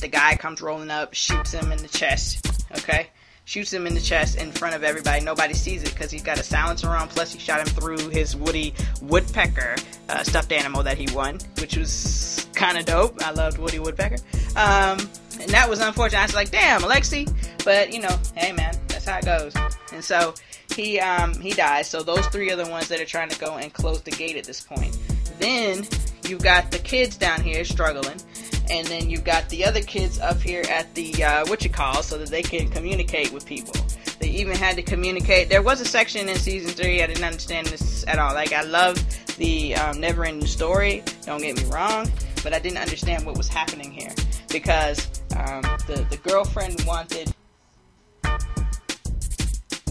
[0.00, 2.46] The guy comes rolling up, shoots him in the chest.
[2.72, 3.08] Okay,
[3.44, 5.24] shoots him in the chest in front of everybody.
[5.24, 7.08] Nobody sees it because he's got a silencer on.
[7.08, 9.76] Plus, he shot him through his Woody Woodpecker
[10.08, 13.20] uh, stuffed animal that he won, which was kind of dope.
[13.22, 14.18] I loved Woody Woodpecker.
[14.56, 14.98] Um,
[15.40, 16.20] and that was unfortunate.
[16.20, 17.26] I was like, damn, Alexei.
[17.64, 19.54] But you know, hey man, that's how it goes.
[19.92, 20.34] And so
[20.74, 21.88] he um, he dies.
[21.88, 24.36] So those three are the ones that are trying to go and close the gate
[24.36, 24.96] at this point.
[25.38, 25.86] Then
[26.28, 28.20] you've got the kids down here struggling
[28.70, 32.02] and then you've got the other kids up here at the uh, what you call
[32.02, 33.74] so that they can communicate with people.
[34.18, 35.48] They even had to communicate.
[35.48, 37.02] There was a section in season three.
[37.02, 38.32] I didn't understand this at all.
[38.32, 38.96] Like I love
[39.36, 41.02] the um, never-ending story.
[41.22, 42.10] Don't get me wrong,
[42.42, 44.14] but I didn't understand what was happening here
[44.50, 47.34] because um, the the girlfriend wanted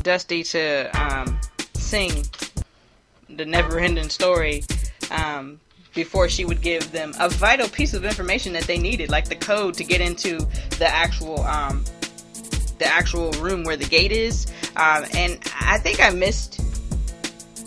[0.02, 1.40] Dusty to um,
[1.76, 2.26] sing
[3.30, 4.64] the never-ending story
[5.12, 5.60] um,
[5.94, 9.36] before she would give them a vital piece of information that they needed, like the
[9.36, 10.40] code to get into
[10.80, 11.84] the actual um,
[12.80, 14.48] the actual room where the gate is.
[14.76, 16.62] Um, and I think I missed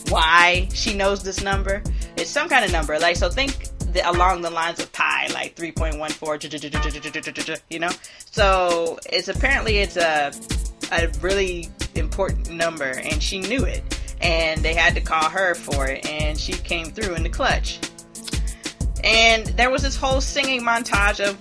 [0.09, 1.83] why she knows this number.
[2.17, 3.29] It's some kind of number, like so.
[3.29, 3.69] Think
[4.05, 6.39] along the lines of pi, like three point one four,
[7.71, 7.91] you know.
[8.31, 10.33] So it's apparently it's a
[10.93, 13.83] a really important number, and she knew it.
[14.23, 17.79] And they had to call her for it, and she came through in the clutch
[19.05, 21.39] and there was this whole singing montage of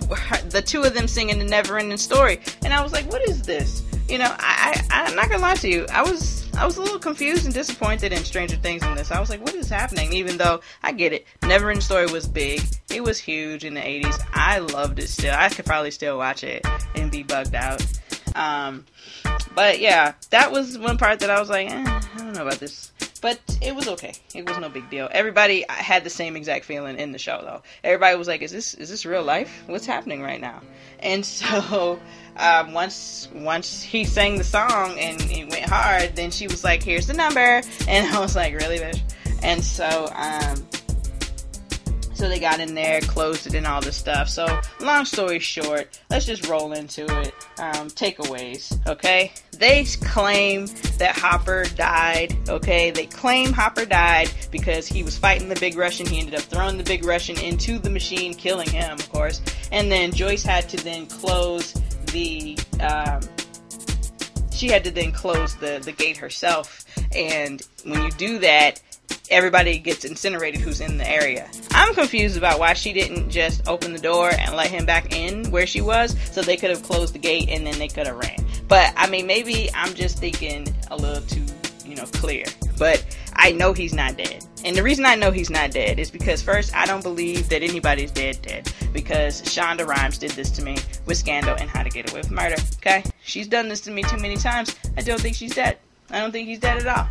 [0.50, 2.40] the two of them singing the never ending story.
[2.64, 3.82] And i was like what is this?
[4.08, 5.86] You know I, I i'm not gonna lie to you.
[5.92, 9.10] I was i was a little confused and disappointed in stranger things in this.
[9.10, 10.12] I was like what is happening?
[10.12, 12.62] Even though i get it never ending story was big.
[12.90, 15.34] It was huge in the 80s i loved it still.
[15.36, 17.84] I could probably still watch it and be bugged out.
[18.34, 18.84] Um
[19.54, 22.60] but yeah that was one part that i was like eh, i don't know about
[22.60, 24.14] this but it was okay.
[24.34, 25.08] It was no big deal.
[25.10, 27.62] Everybody had the same exact feeling in the show, though.
[27.84, 29.64] Everybody was like, "Is this is this real life?
[29.66, 30.62] What's happening right now?"
[31.00, 31.98] And so
[32.36, 36.82] um, once once he sang the song and it went hard, then she was like,
[36.82, 39.00] "Here's the number," and I was like, "Really, bitch?"
[39.42, 40.66] And so um,
[42.16, 44.28] so they got in there, closed it, and all this stuff.
[44.28, 47.34] So, long story short, let's just roll into it.
[47.58, 49.32] Um, takeaways, okay?
[49.58, 50.66] They claim
[50.98, 52.90] that Hopper died, okay?
[52.90, 56.06] They claim Hopper died because he was fighting the big Russian.
[56.06, 59.42] He ended up throwing the big Russian into the machine, killing him, of course.
[59.70, 61.74] And then Joyce had to then close
[62.12, 62.58] the.
[62.80, 63.20] Um,
[64.50, 66.86] she had to then close the, the gate herself.
[67.14, 68.80] And when you do that,
[69.30, 71.48] everybody gets incinerated who's in the area.
[71.72, 75.50] I'm confused about why she didn't just open the door and let him back in
[75.50, 78.16] where she was so they could have closed the gate and then they could have
[78.16, 78.44] ran.
[78.68, 81.44] But I mean, maybe I'm just thinking a little too,
[81.84, 82.44] you know, clear.
[82.78, 83.04] But
[83.34, 84.44] I know he's not dead.
[84.64, 87.62] And the reason I know he's not dead is because first, I don't believe that
[87.62, 88.72] anybody's dead dead.
[88.92, 90.76] Because Shonda Rhimes did this to me
[91.06, 92.56] with Scandal and How to Get Away with Murder.
[92.78, 93.04] Okay?
[93.22, 94.74] She's done this to me too many times.
[94.96, 95.78] I don't think she's dead.
[96.10, 97.08] I don't think he's dead at all.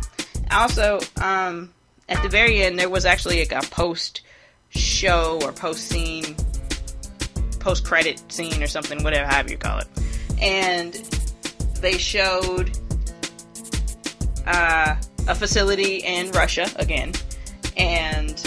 [0.50, 1.72] Also, um,
[2.08, 4.22] at the very end, there was actually like a post
[4.70, 6.36] show or post scene,
[7.58, 9.88] post credit scene or something, whatever, however you call it.
[10.40, 10.94] And
[11.80, 12.78] they showed
[14.46, 14.96] uh,
[15.28, 17.12] a facility in Russia again,
[17.76, 18.38] and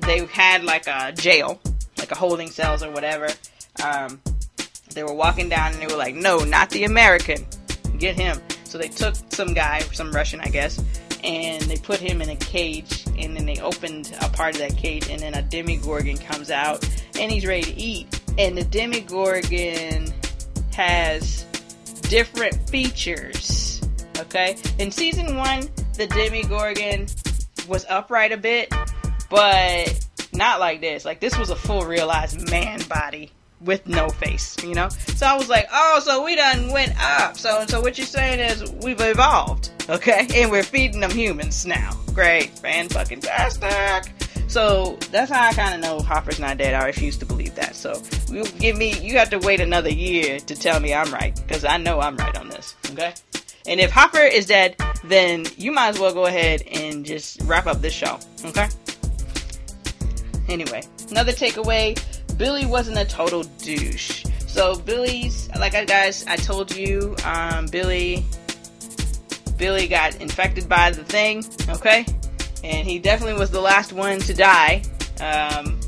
[0.00, 1.60] they had like a jail,
[1.98, 3.28] like a holding cells or whatever.
[3.84, 4.20] Um,
[4.94, 7.46] they were walking down and they were like, no, not the American.
[7.98, 8.40] Get him.
[8.64, 10.82] So they took some guy, some Russian, I guess,
[11.24, 14.76] and they put him in a cage and then they opened a part of that
[14.76, 16.88] cage and then a demogorgon comes out
[17.18, 18.20] and he's ready to eat.
[18.38, 20.12] And the demogorgon
[20.72, 21.44] has
[22.02, 23.68] different features
[24.18, 24.56] okay?
[24.78, 27.06] In season one the demogorgon
[27.66, 28.72] was upright a bit
[29.30, 31.04] but not like this.
[31.04, 34.88] Like this was a full realized man body with no face, you know?
[34.88, 37.36] So I was like, oh, so we done went up.
[37.36, 40.26] So, so what you're saying is we've evolved, okay?
[40.38, 41.92] And we're feeding them humans now.
[42.14, 42.50] Great.
[42.50, 44.12] Fan fucking tastic.
[44.46, 46.74] So that's how I kind of know Hopper's not dead.
[46.74, 47.74] I refuse to believe that.
[47.74, 51.34] So you give me, you have to wait another year to tell me I'm right
[51.46, 52.74] because I know I'm right on this.
[52.92, 53.12] Okay.
[53.66, 57.66] And if Hopper is dead, then you might as well go ahead and just wrap
[57.66, 58.18] up this show.
[58.44, 58.68] Okay.
[60.48, 61.94] Anyway, another takeaway
[62.38, 64.24] Billy wasn't a total douche.
[64.46, 68.24] So Billy's like I guys I told you, um, Billy
[69.56, 72.06] Billy got infected by the thing, okay?
[72.62, 74.82] And he definitely was the last one to die.
[75.20, 75.80] Um,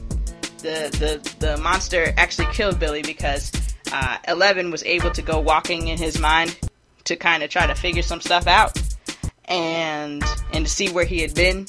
[0.59, 3.53] the the the monster actually killed Billy because
[3.93, 6.59] uh, Eleven was able to go walking in his mind
[7.05, 8.77] to kind of try to figure some stuff out
[9.47, 10.23] and
[10.53, 11.67] and to see where he had been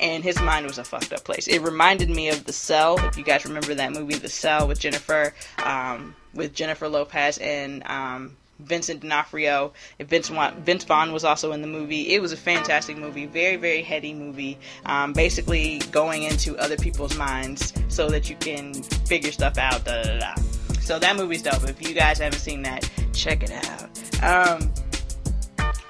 [0.00, 1.46] and his mind was a fucked up place.
[1.46, 4.80] It reminded me of The Cell, if you guys remember that movie, The Cell, with
[4.80, 5.34] Jennifer,
[5.64, 9.72] um, with Jennifer Lopez and um, Vincent D'Onofrio.
[10.00, 12.14] Vince, Vince Vaughn was also in the movie.
[12.14, 14.58] It was a fantastic movie, very, very heady movie.
[14.86, 19.84] Um, basically, going into other people's minds so that you can figure stuff out.
[19.84, 20.34] Da, da, da.
[20.80, 21.64] So that movie's dope.
[21.64, 23.82] If you guys haven't seen that, check it out.
[24.22, 24.72] Um,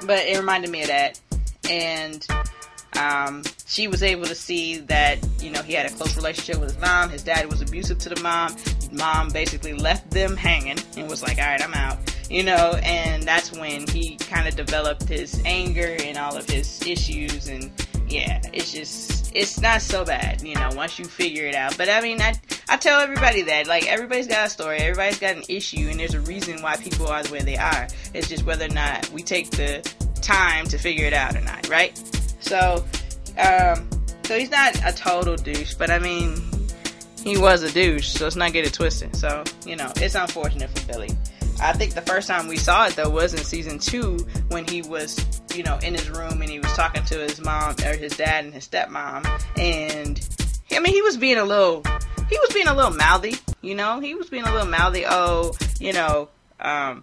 [0.06, 1.20] but it reminded me of that,
[1.68, 2.26] and
[2.98, 6.72] um, she was able to see that you know he had a close relationship with
[6.72, 7.10] his mom.
[7.10, 8.56] His dad was abusive to the mom.
[8.92, 11.98] Mom basically left them hanging and was like, "All right, I'm out."
[12.30, 16.82] You know, and that's when he kind of developed his anger and all of his
[16.86, 17.70] issues, and
[18.08, 21.76] yeah, it's just it's not so bad, you know, once you figure it out.
[21.76, 22.34] But I mean, I
[22.68, 26.14] I tell everybody that like everybody's got a story, everybody's got an issue, and there's
[26.14, 27.88] a reason why people are the way they are.
[28.14, 29.88] It's just whether or not we take the
[30.22, 31.92] time to figure it out or not, right?
[32.44, 32.84] So,
[33.38, 33.88] um,
[34.24, 36.36] so he's not a total douche, but I mean,
[37.22, 39.16] he was a douche, so let's not get it twisted.
[39.16, 41.10] So, you know, it's unfortunate for Billy.
[41.60, 44.82] I think the first time we saw it though was in season two when he
[44.82, 48.16] was, you know, in his room and he was talking to his mom or his
[48.16, 49.24] dad and his stepmom,
[49.58, 50.28] and
[50.70, 51.82] I mean, he was being a little,
[52.28, 55.04] he was being a little mouthy, you know, he was being a little mouthy.
[55.06, 56.28] Oh, you know,
[56.60, 57.02] um,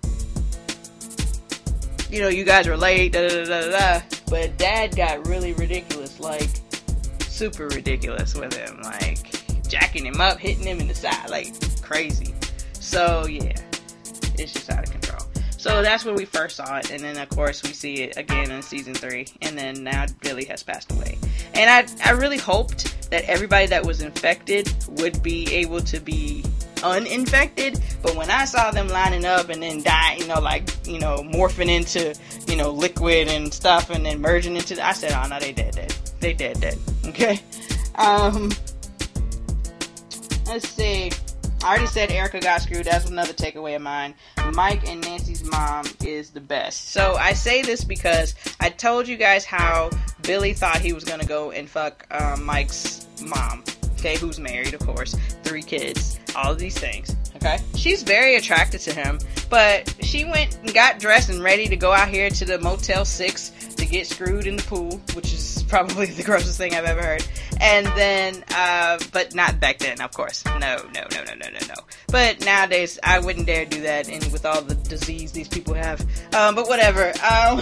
[2.11, 4.01] you know, you guys were late, da da da da.
[4.32, 6.49] But dad got really ridiculous, like
[7.24, 12.34] super ridiculous with him, like jacking him up, hitting him in the side, like crazy.
[12.80, 13.58] So yeah,
[14.40, 15.20] it's just out of control.
[15.58, 18.49] So that's when we first saw it, and then of course we see it again
[18.49, 21.18] in season three, and then now Billy has passed away.
[21.53, 26.45] And I, I really hoped that everybody that was infected would be able to be
[26.84, 27.80] uninfected.
[28.02, 31.18] But when I saw them lining up and then dying, you know, like, you know,
[31.18, 32.16] morphing into,
[32.48, 35.53] you know, liquid and stuff and then merging into, the, I said, oh no, they
[35.53, 35.91] dead, dead.
[36.20, 36.78] They dead, dead.
[37.08, 37.41] Okay.
[37.95, 38.52] Um,
[40.48, 41.12] let's see.
[41.64, 42.86] I already said Erica got screwed.
[42.86, 44.16] That's another takeaway of mine.
[44.53, 46.90] Mike and Nancy's mom is the best.
[46.90, 49.90] So I say this because I told you guys how
[50.24, 53.64] Billy thought he was gonna go and fuck um, Mike's mom
[54.02, 57.60] okay, who's married, of course, three kids, all of these things, okay?
[57.76, 61.91] She's very attracted to him, but she went and got dressed and ready to go
[61.91, 66.07] out here to the Motel 6 to get screwed in the pool, which is probably
[66.07, 67.23] the grossest thing I've ever heard.
[67.60, 70.44] And then, uh, but not back then, of course.
[70.45, 71.76] No, no, no, no, no, no, no.
[72.07, 76.02] But nowadays, I wouldn't dare do that, and with all the disease these people have.
[76.34, 77.10] Um, but whatever.
[77.23, 77.61] Um,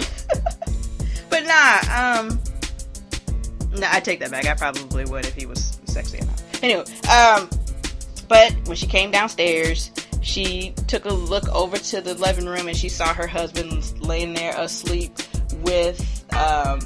[1.28, 2.40] but nah, um,
[3.78, 4.46] no, I take that back.
[4.46, 6.62] I probably would if he was sexy enough.
[6.62, 7.48] Anyway, um,
[8.28, 9.90] but when she came downstairs,
[10.22, 14.34] she took a look over to the living room and she saw her husband laying
[14.34, 15.12] there asleep
[15.62, 16.80] with um,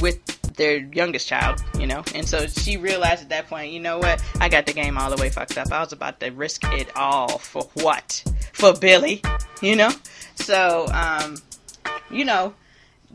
[0.00, 0.24] with
[0.58, 2.02] their youngest child, you know.
[2.14, 4.22] And so she realized at that point, you know what?
[4.40, 5.72] I got the game all the way fucked up.
[5.72, 8.22] I was about to risk it all for what?
[8.52, 9.22] For Billy,
[9.62, 9.90] you know?
[10.34, 11.36] So, um,
[12.10, 12.54] you know,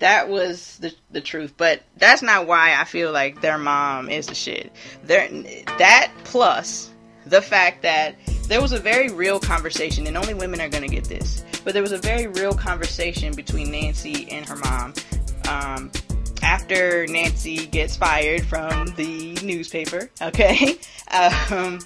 [0.04, 1.54] that was the the truth.
[1.56, 4.70] But that's not why I feel like their mom is the shit.
[5.06, 5.30] There,
[5.78, 6.92] that plus
[7.26, 8.16] the fact that
[8.50, 11.46] there was a very real conversation, and only women are gonna get this.
[11.64, 14.94] But there was a very real conversation between Nancy and her mom.
[15.48, 15.90] Um,
[16.42, 20.78] after Nancy gets fired from the newspaper, okay?
[21.52, 21.80] Um,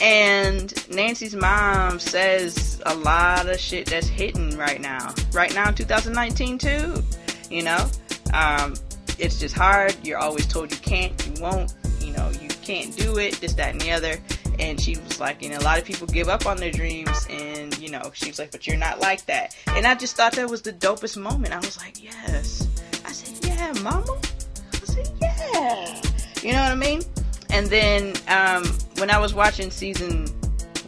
[0.00, 5.12] and Nancy's mom says a lot of shit that's hitting right now.
[5.32, 7.02] Right now in 2019 too
[7.52, 7.88] you know?
[8.32, 8.74] Um,
[9.18, 9.94] it's just hard.
[10.02, 13.72] You're always told you can't, you won't, you know, you can't do it, this, that,
[13.72, 14.18] and the other.
[14.58, 17.26] And she was like, you know, a lot of people give up on their dreams,
[17.30, 19.56] and, you know, she was like, but you're not like that.
[19.68, 21.54] And I just thought that was the dopest moment.
[21.54, 22.68] I was like, yes.
[23.04, 24.18] I said, yeah, mama.
[24.72, 26.02] I said, yeah.
[26.42, 27.02] You know what I mean?
[27.50, 28.64] And then um,
[28.98, 30.26] when I was watching season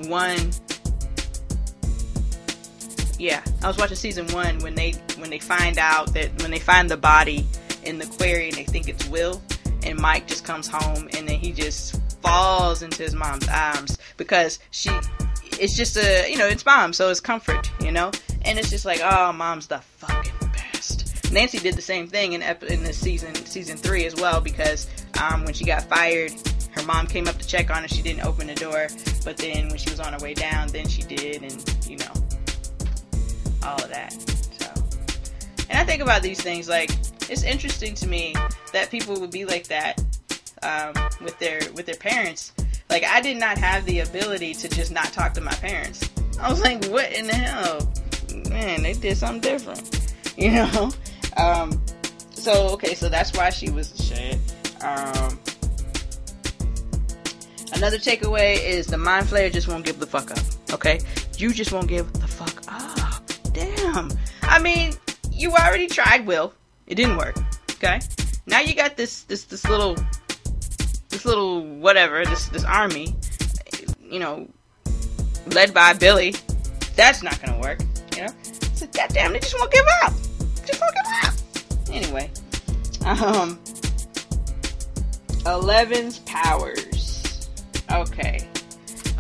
[0.07, 0.51] one,
[3.19, 6.59] yeah, I was watching season one when they when they find out that when they
[6.59, 7.47] find the body
[7.85, 9.43] in the quarry and they think it's Will,
[9.85, 14.59] and Mike just comes home and then he just falls into his mom's arms because
[14.71, 14.91] she
[15.61, 18.11] it's just a you know it's mom so it's comfort you know
[18.43, 22.41] and it's just like oh mom's the fucking best nancy did the same thing in
[22.43, 24.89] in this season season three as well because
[25.23, 26.33] um, when she got fired
[26.71, 28.89] her mom came up to check on her she didn't open the door
[29.23, 32.25] but then when she was on her way down then she did and you know
[33.65, 34.34] all of that.
[35.71, 36.91] And I think about these things like
[37.31, 38.35] it's interesting to me
[38.73, 40.03] that people would be like that
[40.63, 42.53] um, with their with their parents.
[42.91, 46.09] Like I did not have the ability to just not talk to my parents.
[46.41, 47.93] I was like, what in the hell?
[48.49, 50.91] Man, they did something different, you know.
[51.37, 51.81] Um,
[52.31, 54.39] so okay, so that's why she was shit.
[54.83, 55.39] Um,
[57.75, 60.39] another takeaway is the mind flayer just won't give the fuck up.
[60.73, 61.01] Okay,
[61.39, 63.23] you just won't give the fuck up.
[63.53, 64.11] Damn.
[64.43, 64.95] I mean,
[65.35, 66.53] you already tried, Will.
[66.87, 67.37] It didn't work.
[67.73, 68.01] Okay.
[68.47, 69.97] Now you got this this this little
[71.09, 73.15] this little whatever this this army,
[74.01, 74.49] you know,
[75.47, 76.35] led by Billy.
[76.97, 77.81] That's not gonna work.
[78.17, 78.33] You know.
[78.75, 80.13] So goddamn, they just won't give up.
[80.67, 81.35] Just won't give up.
[81.91, 82.31] Anyway,
[83.05, 83.59] um,
[85.47, 87.49] Eleven's powers.
[87.91, 88.49] Okay.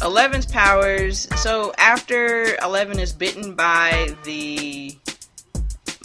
[0.02, 1.28] Eleven's powers.
[1.40, 4.96] So after Eleven is bitten by the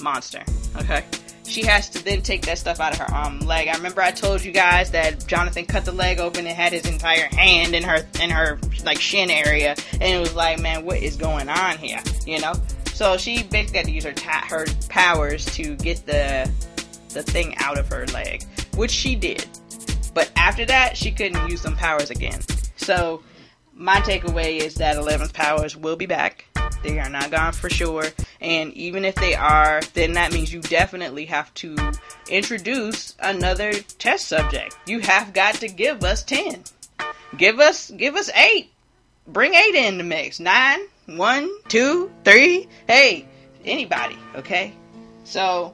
[0.02, 0.44] monster,
[0.78, 1.04] okay,
[1.46, 3.68] she has to then take that stuff out of her um leg.
[3.68, 6.88] I remember I told you guys that Jonathan cut the leg open and had his
[6.88, 10.98] entire hand in her in her like shin area, and it was like, man, what
[10.98, 12.02] is going on here?
[12.26, 12.54] You know.
[12.94, 16.52] So she basically had to use her ta- her powers to get the
[17.14, 18.44] the thing out of her leg,
[18.76, 19.46] which she did.
[20.14, 22.42] But after that, she couldn't use them powers again.
[22.76, 23.22] So
[23.80, 26.46] my takeaway is that 11th powers will be back.
[26.84, 28.04] They are not gone for sure.
[28.42, 31.78] And even if they are, then that means you definitely have to
[32.30, 34.78] introduce another test subject.
[34.86, 36.64] You have got to give us 10.
[37.38, 38.70] Give us give us 8.
[39.28, 40.42] Bring 8 in the mix.
[40.42, 42.68] 9, one, two, three.
[42.86, 43.26] Hey,
[43.64, 44.74] anybody, okay?
[45.24, 45.74] So,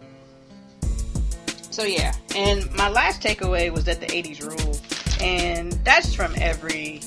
[1.71, 2.13] so yeah.
[2.35, 4.77] And my last takeaway was that the 80s rule.
[5.21, 7.01] And that's from every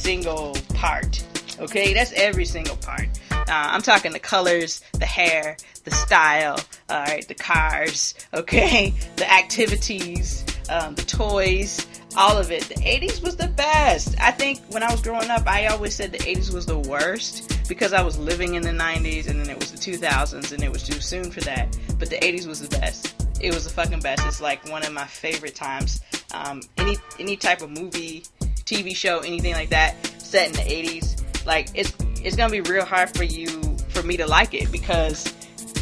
[0.00, 1.22] single part,
[1.58, 1.92] okay?
[1.92, 3.08] That's every single part.
[3.30, 6.58] Uh, I'm talking the colors, the hair, the style,
[6.90, 8.94] alright, the cars, okay?
[9.16, 11.86] The activities, um, the toys,
[12.16, 12.62] all of it.
[12.62, 14.18] The 80s was the best.
[14.20, 17.68] I think when I was growing up, I always said the 80s was the worst
[17.68, 20.72] because I was living in the 90s and then it was the 2000s and it
[20.72, 21.76] was too soon for that.
[21.98, 23.14] But the 80s was the best.
[23.40, 24.26] It was the fucking best.
[24.26, 26.00] It's like one of my favorite times.
[26.32, 28.24] Um, any any type of movie,
[28.70, 31.92] TV show, anything like that set in the 80s, like it's
[32.22, 33.46] it's gonna be real hard for you
[33.88, 35.34] for me to like it because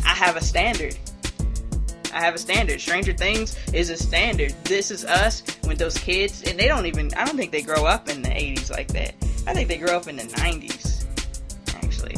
[0.05, 0.97] I have a standard.
[2.13, 2.81] I have a standard.
[2.81, 4.55] Stranger Things is a standard.
[4.65, 7.85] This is us when those kids, and they don't even, I don't think they grow
[7.85, 9.15] up in the 80s like that.
[9.47, 11.05] I think they grow up in the 90s,
[11.77, 12.17] actually.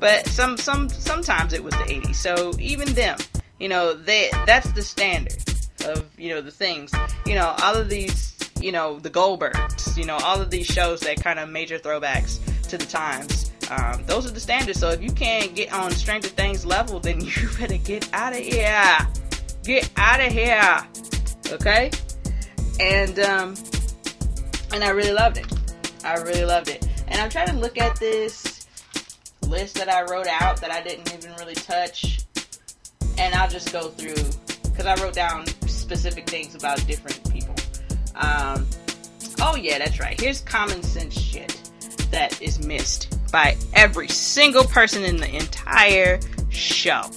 [0.00, 2.16] But some, some, sometimes it was the 80s.
[2.16, 3.18] So even them,
[3.60, 5.36] you know, they, that's the standard
[5.84, 6.92] of, you know, the things.
[7.26, 11.00] You know, all of these, you know, the Goldbergs, you know, all of these shows
[11.00, 13.52] that kind of major throwbacks to the times.
[13.70, 14.78] Um, those are the standards.
[14.78, 18.38] So if you can't get on Stranger Things level, then you better get out of
[18.38, 18.98] here.
[19.64, 20.86] Get out of here.
[21.52, 21.90] Okay?
[22.78, 23.54] And um
[24.72, 25.46] and I really loved it.
[26.04, 26.86] I really loved it.
[27.08, 28.66] And I'm trying to look at this
[29.46, 32.24] list that I wrote out that I didn't even really touch.
[33.18, 34.14] And I'll just go through
[34.70, 37.45] because I wrote down specific things about different people.
[38.16, 38.66] Um,
[39.40, 40.18] oh yeah, that's right.
[40.20, 41.60] Here's common sense shit
[42.10, 47.10] that is missed by every single person in the entire show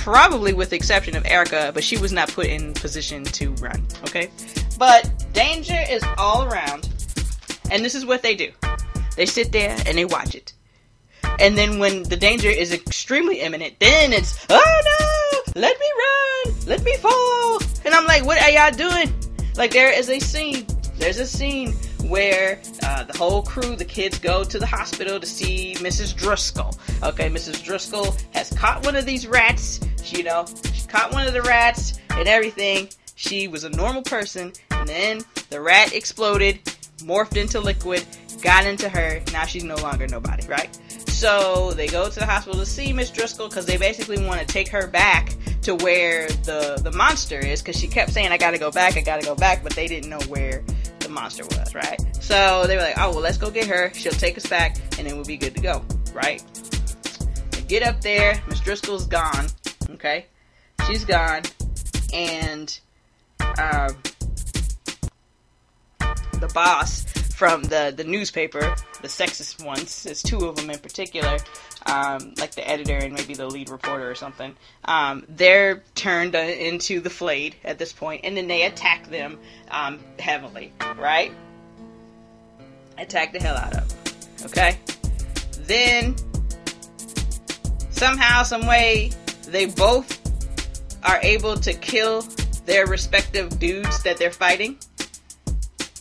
[0.00, 3.86] probably with the exception of Erica, but she was not put in position to run.
[4.04, 4.30] Okay,
[4.78, 6.88] but danger is all around,
[7.70, 8.50] and this is what they do:
[9.16, 10.54] they sit there and they watch it,
[11.38, 16.54] and then when the danger is extremely imminent, then it's oh no, let me run,
[16.66, 19.12] let me fall, and I'm like, what are y'all doing?
[19.56, 20.66] Like there is a scene.
[20.96, 21.72] There's a scene
[22.04, 26.14] where uh, the whole crew, the kids, go to the hospital to see Mrs.
[26.14, 26.74] Driscoll.
[27.02, 27.62] Okay, Mrs.
[27.62, 29.80] Driscoll has caught one of these rats.
[30.02, 32.88] She, you know, she caught one of the rats and everything.
[33.14, 35.20] She was a normal person, and then
[35.50, 36.64] the rat exploded,
[36.98, 38.04] morphed into liquid,
[38.42, 39.20] got into her.
[39.32, 40.76] Now she's no longer nobody, right?
[41.06, 44.46] So they go to the hospital to see Miss Driscoll because they basically want to
[44.46, 48.58] take her back to where the the monster is because she kept saying I gotta
[48.58, 50.62] go back, I gotta go back, but they didn't know where
[51.00, 51.98] the monster was, right?
[52.16, 53.92] So they were like, oh well, let's go get her.
[53.94, 56.42] She'll take us back, and then we'll be good to go, right?
[57.50, 59.48] They get up there, Miss Driscoll's gone.
[59.90, 60.26] Okay,
[60.86, 61.42] she's gone,
[62.14, 62.78] and
[63.58, 63.96] um,
[66.40, 67.04] the boss
[67.40, 68.60] from the the newspaper,
[69.00, 71.38] the sexist ones, there's two of them in particular,
[71.86, 74.54] um, like the editor and maybe the lead reporter or something.
[74.84, 79.38] Um, they're turned into the flayed at this point, and then they attack them
[79.70, 81.32] um, heavily, right?
[82.98, 84.50] Attack the hell out of them.
[84.50, 84.76] Okay.
[85.62, 86.16] Then
[87.88, 89.12] somehow, some way,
[89.46, 90.20] they both
[91.04, 92.20] are able to kill
[92.66, 94.76] their respective dudes that they're fighting.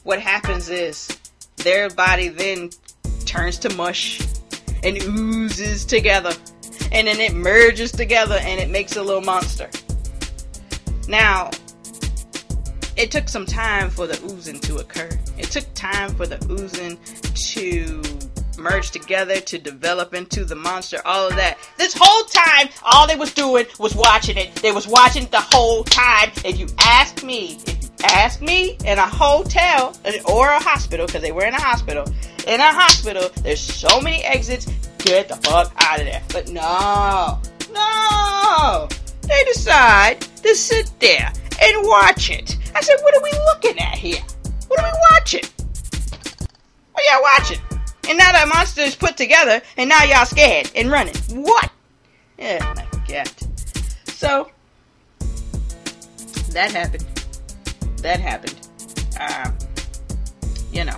[0.03, 1.18] What happens is
[1.60, 2.69] their body then
[3.26, 4.22] turns to mush
[4.84, 6.34] and oozes together.
[6.91, 9.69] And then it merges together and it makes a little monster.
[11.07, 11.52] Now,
[12.95, 15.10] it took some time for the oozing to occur.
[15.38, 16.98] It took time for the oozing
[17.34, 18.02] to
[18.60, 21.57] merge together to develop into the monster, all of that.
[21.77, 24.53] This whole time, all they was doing was watching it.
[24.56, 26.31] They was watching the whole time.
[26.44, 31.21] If you ask me, if ask me in a hotel uh, or a hospital, because
[31.21, 32.05] they were in a hospital,
[32.47, 34.65] in a hospital, there's so many exits,
[34.99, 36.21] get the fuck out of there.
[36.30, 37.39] But no,
[37.71, 38.88] no,
[39.21, 41.31] they decide to sit there
[41.61, 42.57] and watch it.
[42.76, 44.23] I said, what are we looking at here?
[44.67, 45.43] What are we watching?
[46.93, 47.59] What y'all watching?
[48.07, 51.15] And now that monster is put together, and now y'all scared and running.
[51.30, 51.71] What?
[52.38, 53.27] Yeah, I forget.
[54.05, 54.49] So,
[56.51, 57.05] that happened.
[58.01, 58.55] That happened.
[59.19, 59.57] Um,
[60.71, 60.97] you know.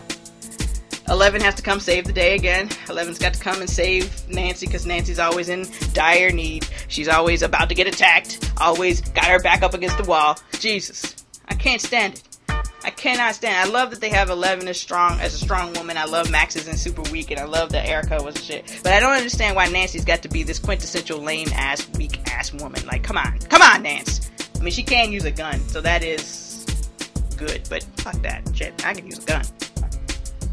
[1.10, 2.70] Eleven has to come save the day again.
[2.90, 6.66] Eleven's got to come and save Nancy because Nancy's always in dire need.
[6.88, 8.54] She's always about to get attacked.
[8.62, 10.38] Always got her back up against the wall.
[10.60, 12.24] Jesus, I can't stand it.
[12.84, 13.56] I cannot stand.
[13.58, 15.98] I love that they have Eleven as strong as a strong woman.
[15.98, 18.80] I love Max is in super weak, and I love that Erica was shit.
[18.82, 22.54] But I don't understand why Nancy's got to be this quintessential lame ass, weak ass
[22.54, 22.86] woman.
[22.86, 24.32] Like, come on, come on, Nance.
[24.60, 26.51] I mean, she can use a gun, so that is
[27.46, 27.68] good.
[27.70, 28.86] But fuck that shit.
[28.86, 29.46] I can use a gun.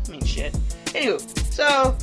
[0.06, 0.52] I mean, shit.
[0.94, 1.19] Anywho,
[1.52, 1.97] so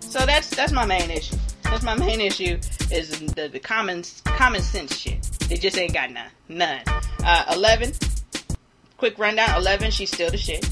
[0.00, 1.36] so that's that's my main issue.
[1.64, 2.58] That's my main issue
[2.90, 5.22] is the, the common common sense shit.
[5.48, 6.30] They just ain't got none.
[6.48, 6.82] None.
[7.22, 7.92] Uh, Eleven
[9.00, 10.62] quick rundown 11 she's still the shit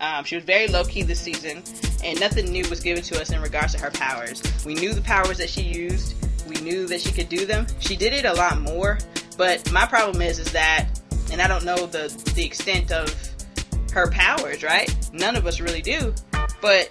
[0.00, 1.62] um, she was very low key this season
[2.02, 5.02] and nothing new was given to us in regards to her powers we knew the
[5.02, 6.14] powers that she used
[6.48, 8.98] we knew that she could do them she did it a lot more
[9.36, 10.88] but my problem is is that
[11.30, 13.14] and i don't know the the extent of
[13.92, 16.14] her powers right none of us really do
[16.60, 16.90] but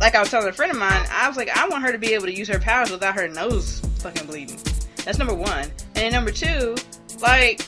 [0.00, 1.98] like i was telling a friend of mine i was like i want her to
[1.98, 4.58] be able to use her powers without her nose fucking bleeding
[5.04, 6.74] that's number one and number two
[7.20, 7.66] like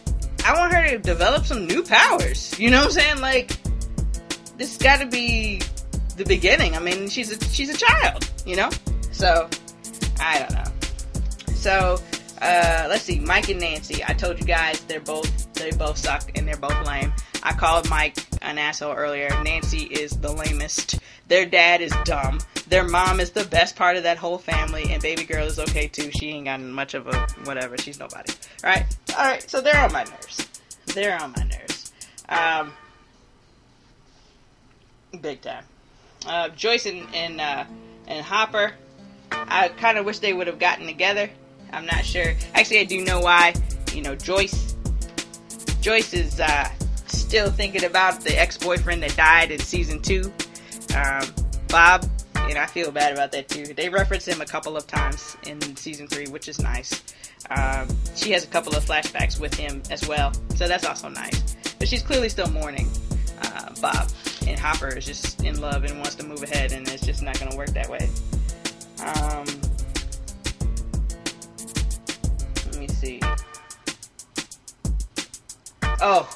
[0.49, 2.59] I want her to develop some new powers.
[2.59, 3.21] You know what I'm saying?
[3.21, 3.55] Like,
[4.57, 5.61] this got to be
[6.17, 6.75] the beginning.
[6.75, 8.27] I mean, she's a she's a child.
[8.47, 8.71] You know,
[9.13, 9.47] so
[10.19, 11.55] I don't know.
[11.55, 12.01] So
[12.41, 14.03] uh, let's see, Mike and Nancy.
[14.07, 17.13] I told you guys they're both they both suck and they're both lame.
[17.43, 19.29] I called Mike an asshole earlier.
[19.43, 21.01] Nancy is the lamest.
[21.27, 22.39] Their dad is dumb.
[22.69, 25.89] Their mom is the best part of that whole family, and baby girl is okay
[25.89, 26.11] too.
[26.13, 27.77] She ain't got much of a whatever.
[27.79, 28.33] She's nobody.
[28.65, 28.87] All right,
[29.17, 29.51] all right.
[29.51, 30.49] So they're on my nerves.
[30.87, 31.93] They're on my nerves.
[32.29, 32.73] Um,
[35.21, 35.65] big time.
[36.27, 37.65] Uh, Joyce and and, uh,
[38.07, 38.73] and Hopper.
[39.31, 41.31] I kind of wish they would have gotten together.
[41.73, 42.35] I'm not sure.
[42.55, 43.55] Actually, I do know why.
[43.95, 44.77] You know, Joyce.
[45.81, 46.69] Joyce is uh,
[47.07, 50.33] still thinking about the ex-boyfriend that died in season two.
[50.95, 51.27] Um,
[51.69, 52.09] Bob
[52.49, 53.75] and I feel bad about that too.
[53.75, 57.03] They reference him a couple of times in season three, which is nice.
[57.51, 61.57] Um, she has a couple of flashbacks with him as well, so that's also nice.
[61.79, 62.89] But she's clearly still mourning
[63.43, 64.11] uh, Bob,
[64.47, 67.39] and Hopper is just in love and wants to move ahead, and it's just not
[67.39, 68.09] going to work that way.
[69.05, 69.47] Um,
[76.01, 76.29] Oh,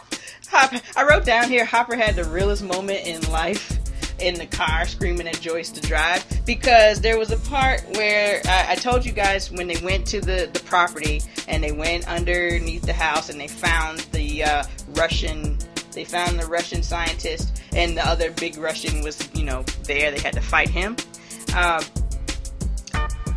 [0.51, 0.80] Hopper!
[0.97, 3.78] I wrote down here Hopper had the realest moment in life
[4.18, 8.72] in the car screaming at Joyce to drive because there was a part where I,
[8.72, 12.82] I told you guys when they went to the, the property and they went underneath
[12.82, 15.59] the house and they found the uh, Russian
[15.93, 20.20] they found the Russian scientist and the other big Russian was you know there they
[20.20, 20.97] had to fight him.
[21.55, 21.82] Uh,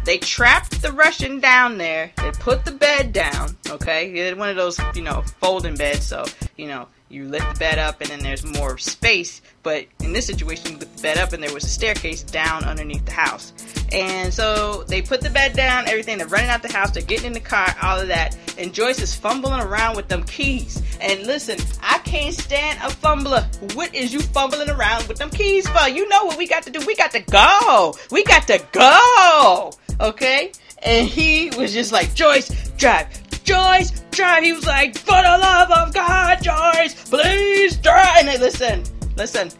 [0.05, 2.11] they trapped the Russian down there.
[2.17, 3.57] They put the bed down.
[3.69, 6.25] Okay, one of those you know folding beds, so
[6.55, 9.41] you know you lift the bed up and then there's more space.
[9.63, 12.63] But in this situation, you lift the bed up and there was a staircase down
[12.63, 13.53] underneath the house.
[13.91, 16.17] And so they put the bed down, everything.
[16.17, 16.91] They're running out the house.
[16.91, 18.37] They're getting in the car, all of that.
[18.57, 20.81] And Joyce is fumbling around with them keys.
[20.99, 23.47] And listen, I can't stand a fumbler.
[23.73, 25.87] What is you fumbling around with them keys for?
[25.87, 26.83] You know what we got to do?
[26.85, 27.93] We got to go.
[28.11, 29.71] We got to go.
[30.01, 30.51] Okay?
[30.83, 34.41] And he was just like, Joyce, drive, Joyce, Try!
[34.41, 38.27] He was like, for the love of God, Joyce, please drive.
[38.27, 38.83] And listen,
[39.15, 39.51] listen,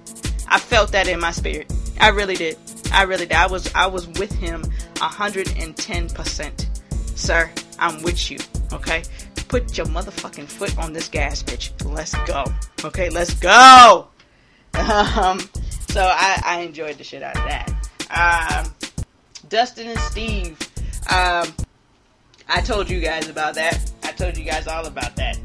[0.48, 1.72] I felt that in my spirit.
[1.99, 2.57] I really did.
[2.91, 3.38] I really did.
[3.38, 4.64] I was, I was with him
[4.95, 7.18] 110%.
[7.18, 8.38] Sir, I'm with you.
[8.74, 9.03] Okay?
[9.48, 11.72] Put your motherfucking foot on this gas, bitch.
[11.86, 12.45] Let's go.
[12.84, 14.07] Okay, let's go.
[14.74, 15.40] Um,
[15.90, 18.66] so I, I enjoyed the shit out of that.
[18.66, 18.74] Um,
[19.48, 20.57] Dustin and Steve.
[21.14, 21.53] Um,
[22.48, 23.92] I told you guys about that.
[24.04, 25.38] I told you guys all about that.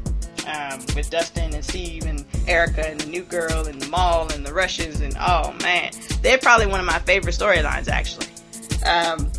[0.47, 4.45] Um, with Dustin and Steve and Erica and the new girl and the mall and
[4.45, 5.91] the Russians and oh man,
[6.21, 8.27] they're probably one of my favorite storylines actually.
[8.85, 9.31] Um,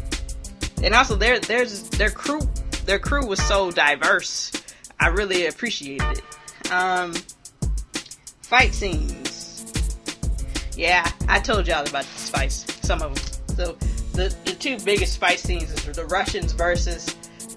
[0.83, 2.41] and also their there's their crew
[2.87, 4.53] their crew was so diverse.
[5.01, 6.73] I really appreciated it.
[6.73, 7.15] Um,
[8.43, 9.67] fight scenes.
[10.77, 12.65] Yeah, I told y'all about the spice.
[12.83, 13.57] Some of them.
[13.57, 13.73] So
[14.13, 17.15] the the two biggest fight scenes is the Russians versus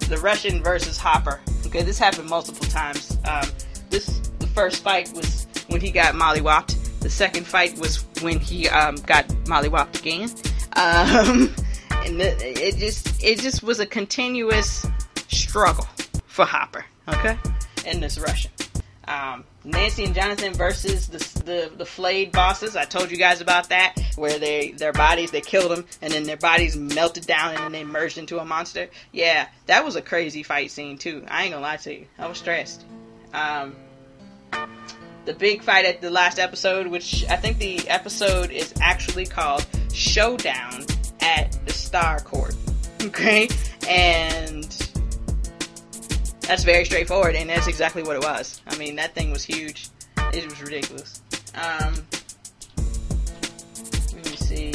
[0.08, 1.40] the Russian versus Hopper.
[1.66, 3.18] Okay, this happened multiple times.
[3.24, 3.48] Um,
[3.90, 4.06] this
[4.38, 7.00] the first fight was when he got mollywopped.
[7.00, 10.30] The second fight was when he um, got mollywopped again.
[10.74, 11.54] Um,
[12.06, 14.86] and the, it just it just was a continuous
[15.28, 15.86] struggle
[16.26, 16.84] for Hopper.
[17.08, 17.36] Okay,
[17.84, 18.50] and this Russian.
[19.08, 22.76] Um, Nancy and Jonathan versus the, the the flayed bosses.
[22.76, 26.22] I told you guys about that, where they their bodies they killed them, and then
[26.22, 28.88] their bodies melted down, and then they merged into a monster.
[29.12, 31.24] Yeah, that was a crazy fight scene too.
[31.28, 32.84] I ain't gonna lie to you, I was stressed.
[33.34, 33.74] Um,
[35.24, 39.66] the big fight at the last episode, which I think the episode is actually called
[39.92, 40.86] Showdown
[41.20, 42.54] at the Starcourt.
[43.02, 43.48] Okay,
[43.86, 44.64] and
[46.46, 48.60] that's very straightforward, and that's exactly what it was.
[48.66, 49.88] I mean, that thing was huge.
[50.32, 51.20] It was ridiculous.
[51.54, 51.94] Um,
[54.14, 54.72] let me see.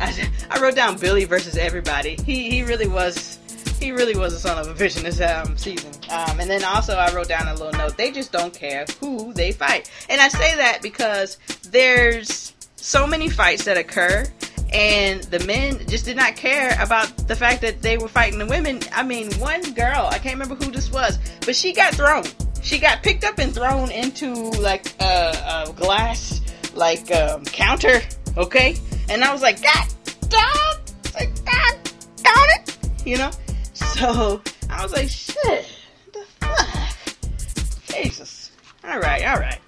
[0.00, 2.16] I, I wrote down Billy versus everybody.
[2.24, 3.38] He he really was
[3.78, 5.92] he really was a son of a bitch in this um, season.
[6.10, 7.96] Um, and then also I wrote down a little note.
[7.96, 11.36] They just don't care who they fight, and I say that because
[11.70, 14.26] there's so many fights that occur
[14.72, 18.46] and the men just did not care about the fact that they were fighting the
[18.46, 18.80] women.
[18.92, 22.24] I mean, one girl, I can't remember who this was, but she got thrown.
[22.62, 26.40] She got picked up and thrown into like a, a glass
[26.74, 28.00] like um, counter,
[28.36, 28.76] okay?
[29.08, 29.86] And I was like, God,
[30.30, 30.76] God,
[31.14, 31.76] like, God,
[32.22, 33.30] got it, you know.
[33.72, 35.66] So I was like, shit,
[36.12, 36.96] the fuck,
[37.86, 38.50] Jesus.
[38.84, 39.60] All right, all right.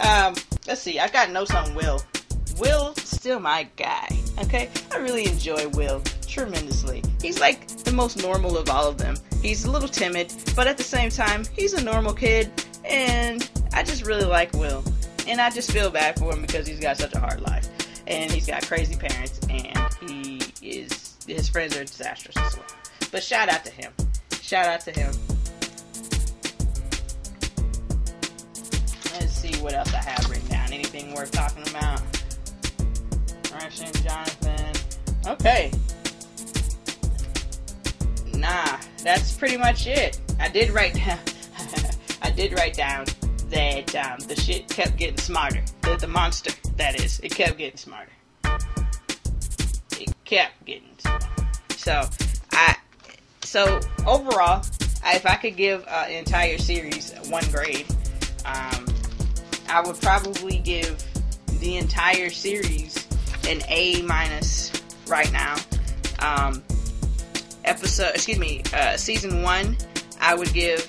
[0.00, 0.34] Um,
[0.66, 0.98] let's see.
[0.98, 2.00] I got notes on Will.
[2.62, 4.06] Will still my guy.
[4.38, 7.02] Okay, I really enjoy Will tremendously.
[7.20, 9.16] He's like the most normal of all of them.
[9.42, 12.52] He's a little timid, but at the same time, he's a normal kid,
[12.84, 14.84] and I just really like Will.
[15.26, 17.68] And I just feel bad for him because he's got such a hard life,
[18.06, 22.66] and he's got crazy parents, and he is his friends are disastrous as well.
[23.10, 23.92] But shout out to him.
[24.40, 25.12] Shout out to him.
[29.18, 30.72] Let's see what else I have written down.
[30.72, 32.00] Anything worth talking about?
[33.70, 34.72] Jonathan.
[35.26, 35.70] Okay.
[38.34, 40.20] Nah, that's pretty much it.
[40.40, 41.18] I did write down.
[42.22, 43.06] I did write down
[43.50, 45.62] that um, the shit kept getting smarter.
[45.82, 48.10] The, the monster, that is, it kept getting smarter.
[49.92, 51.26] It kept getting smarter.
[51.76, 52.08] So,
[52.52, 52.76] I.
[53.42, 54.64] So overall,
[55.04, 57.86] if I could give an entire series one grade,
[58.44, 58.86] um,
[59.68, 61.04] I would probably give
[61.60, 63.01] the entire series
[63.48, 64.72] an A minus
[65.06, 65.56] right now.
[66.20, 66.62] Um,
[67.64, 69.76] episode, excuse me, uh, season one,
[70.20, 70.88] I would give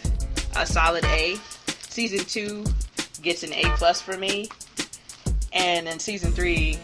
[0.56, 1.36] a solid A.
[1.68, 2.66] Season two
[3.22, 4.50] gets an A plus for me,
[5.52, 6.78] and then season three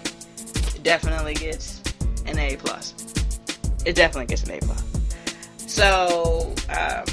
[0.84, 1.82] definitely gets
[2.26, 2.94] an A plus.
[3.86, 4.84] It definitely gets an A plus.
[5.68, 7.06] So, um,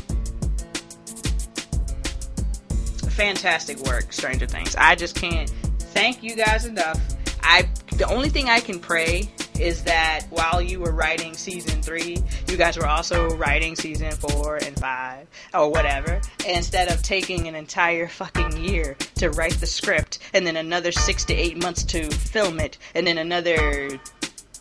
[3.10, 4.76] fantastic work, Stranger Things.
[4.76, 7.00] I just can't thank you guys enough.
[7.42, 9.28] I the only thing I can pray
[9.58, 12.18] is that while you were writing season three,
[12.48, 16.20] you guys were also writing season four and five or whatever.
[16.46, 21.24] Instead of taking an entire fucking year to write the script and then another six
[21.24, 23.98] to eight months to film it and then another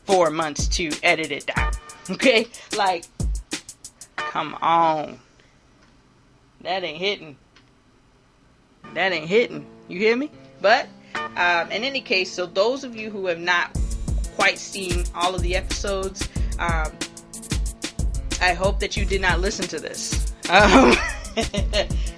[0.06, 1.72] four months to edit it down.
[2.07, 2.45] Okay?
[2.78, 3.06] Like,
[4.16, 5.20] come on.
[6.62, 7.36] That ain't hitting.
[8.94, 9.66] That ain't hitting.
[9.88, 10.30] You hear me?
[10.62, 10.88] But
[11.36, 13.78] um, in any case, so those of you who have not
[14.36, 16.28] quite seen all of the episodes,
[16.60, 16.92] um,
[18.42, 20.34] I hope that you did not listen to this.
[20.50, 20.94] Um,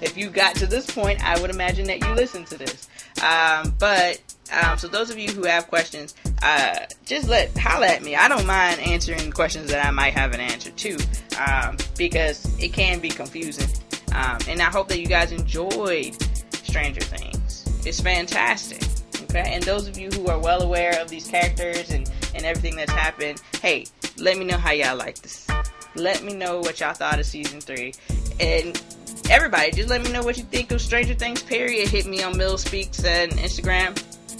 [0.00, 2.88] if you got to this point, I would imagine that you listened to this.
[3.22, 4.20] Um, but
[4.52, 8.16] um, so those of you who have questions, uh, just let holla at me.
[8.16, 10.98] I don't mind answering questions that I might have an answer to
[11.38, 13.68] um, because it can be confusing.
[14.14, 16.16] Um, and I hope that you guys enjoyed
[16.52, 17.64] Stranger Things.
[17.86, 18.87] It's fantastic.
[19.30, 22.76] Okay, and those of you who are well aware of these characters and, and everything
[22.76, 23.84] that's happened, hey,
[24.16, 25.46] let me know how y'all like this.
[25.94, 27.92] Let me know what y'all thought of season three.
[28.40, 28.80] And
[29.28, 31.88] everybody, just let me know what you think of Stranger Things, period.
[31.88, 33.98] Hit me on Mill Speaks and Instagram.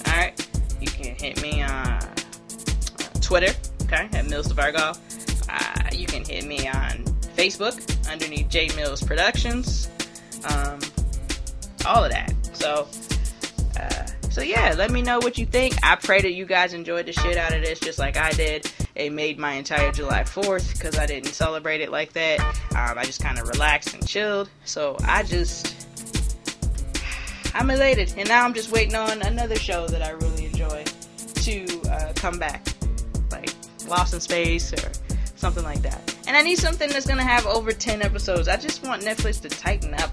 [0.08, 0.48] Alright?
[0.80, 2.00] You can hit me on
[3.20, 3.52] Twitter,
[3.82, 4.92] okay, at Mills Virgo.
[5.50, 7.04] Uh, you can hit me on
[7.36, 9.90] Facebook underneath J Mills Productions.
[10.48, 10.78] Um,
[11.84, 12.32] all of that.
[12.52, 12.88] So,
[14.38, 15.74] so yeah, let me know what you think.
[15.82, 18.70] I pray that you guys enjoyed the shit out of this just like I did.
[18.94, 22.38] It made my entire July 4th because I didn't celebrate it like that.
[22.70, 24.48] Um, I just kind of relaxed and chilled.
[24.64, 25.74] So I just.
[27.52, 28.14] I'm elated.
[28.16, 30.84] And now I'm just waiting on another show that I really enjoy
[31.16, 32.64] to uh, come back.
[33.32, 33.50] Like
[33.88, 34.92] Lost in Space or
[35.34, 36.14] something like that.
[36.28, 38.46] And I need something that's gonna have over 10 episodes.
[38.46, 40.12] I just want Netflix to tighten up.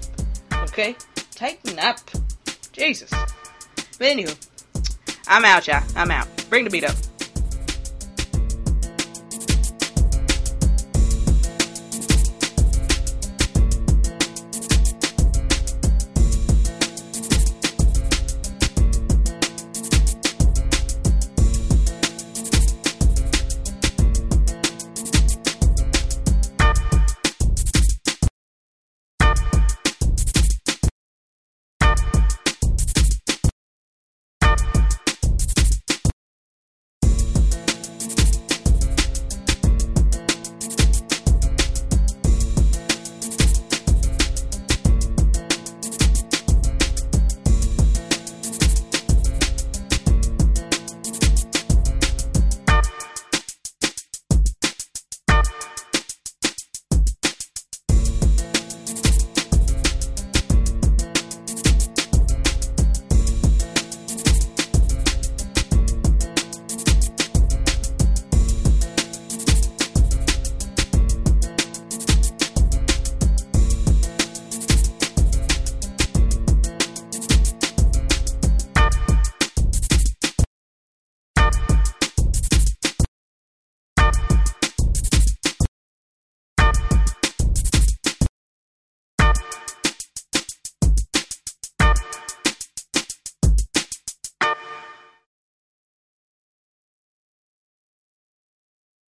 [0.63, 0.95] Okay?
[1.35, 1.99] Tighten up.
[2.71, 3.11] Jesus.
[3.97, 4.35] But anywho,
[5.27, 5.83] I'm out, y'all.
[5.95, 6.27] I'm out.
[6.49, 6.95] Bring the beat up.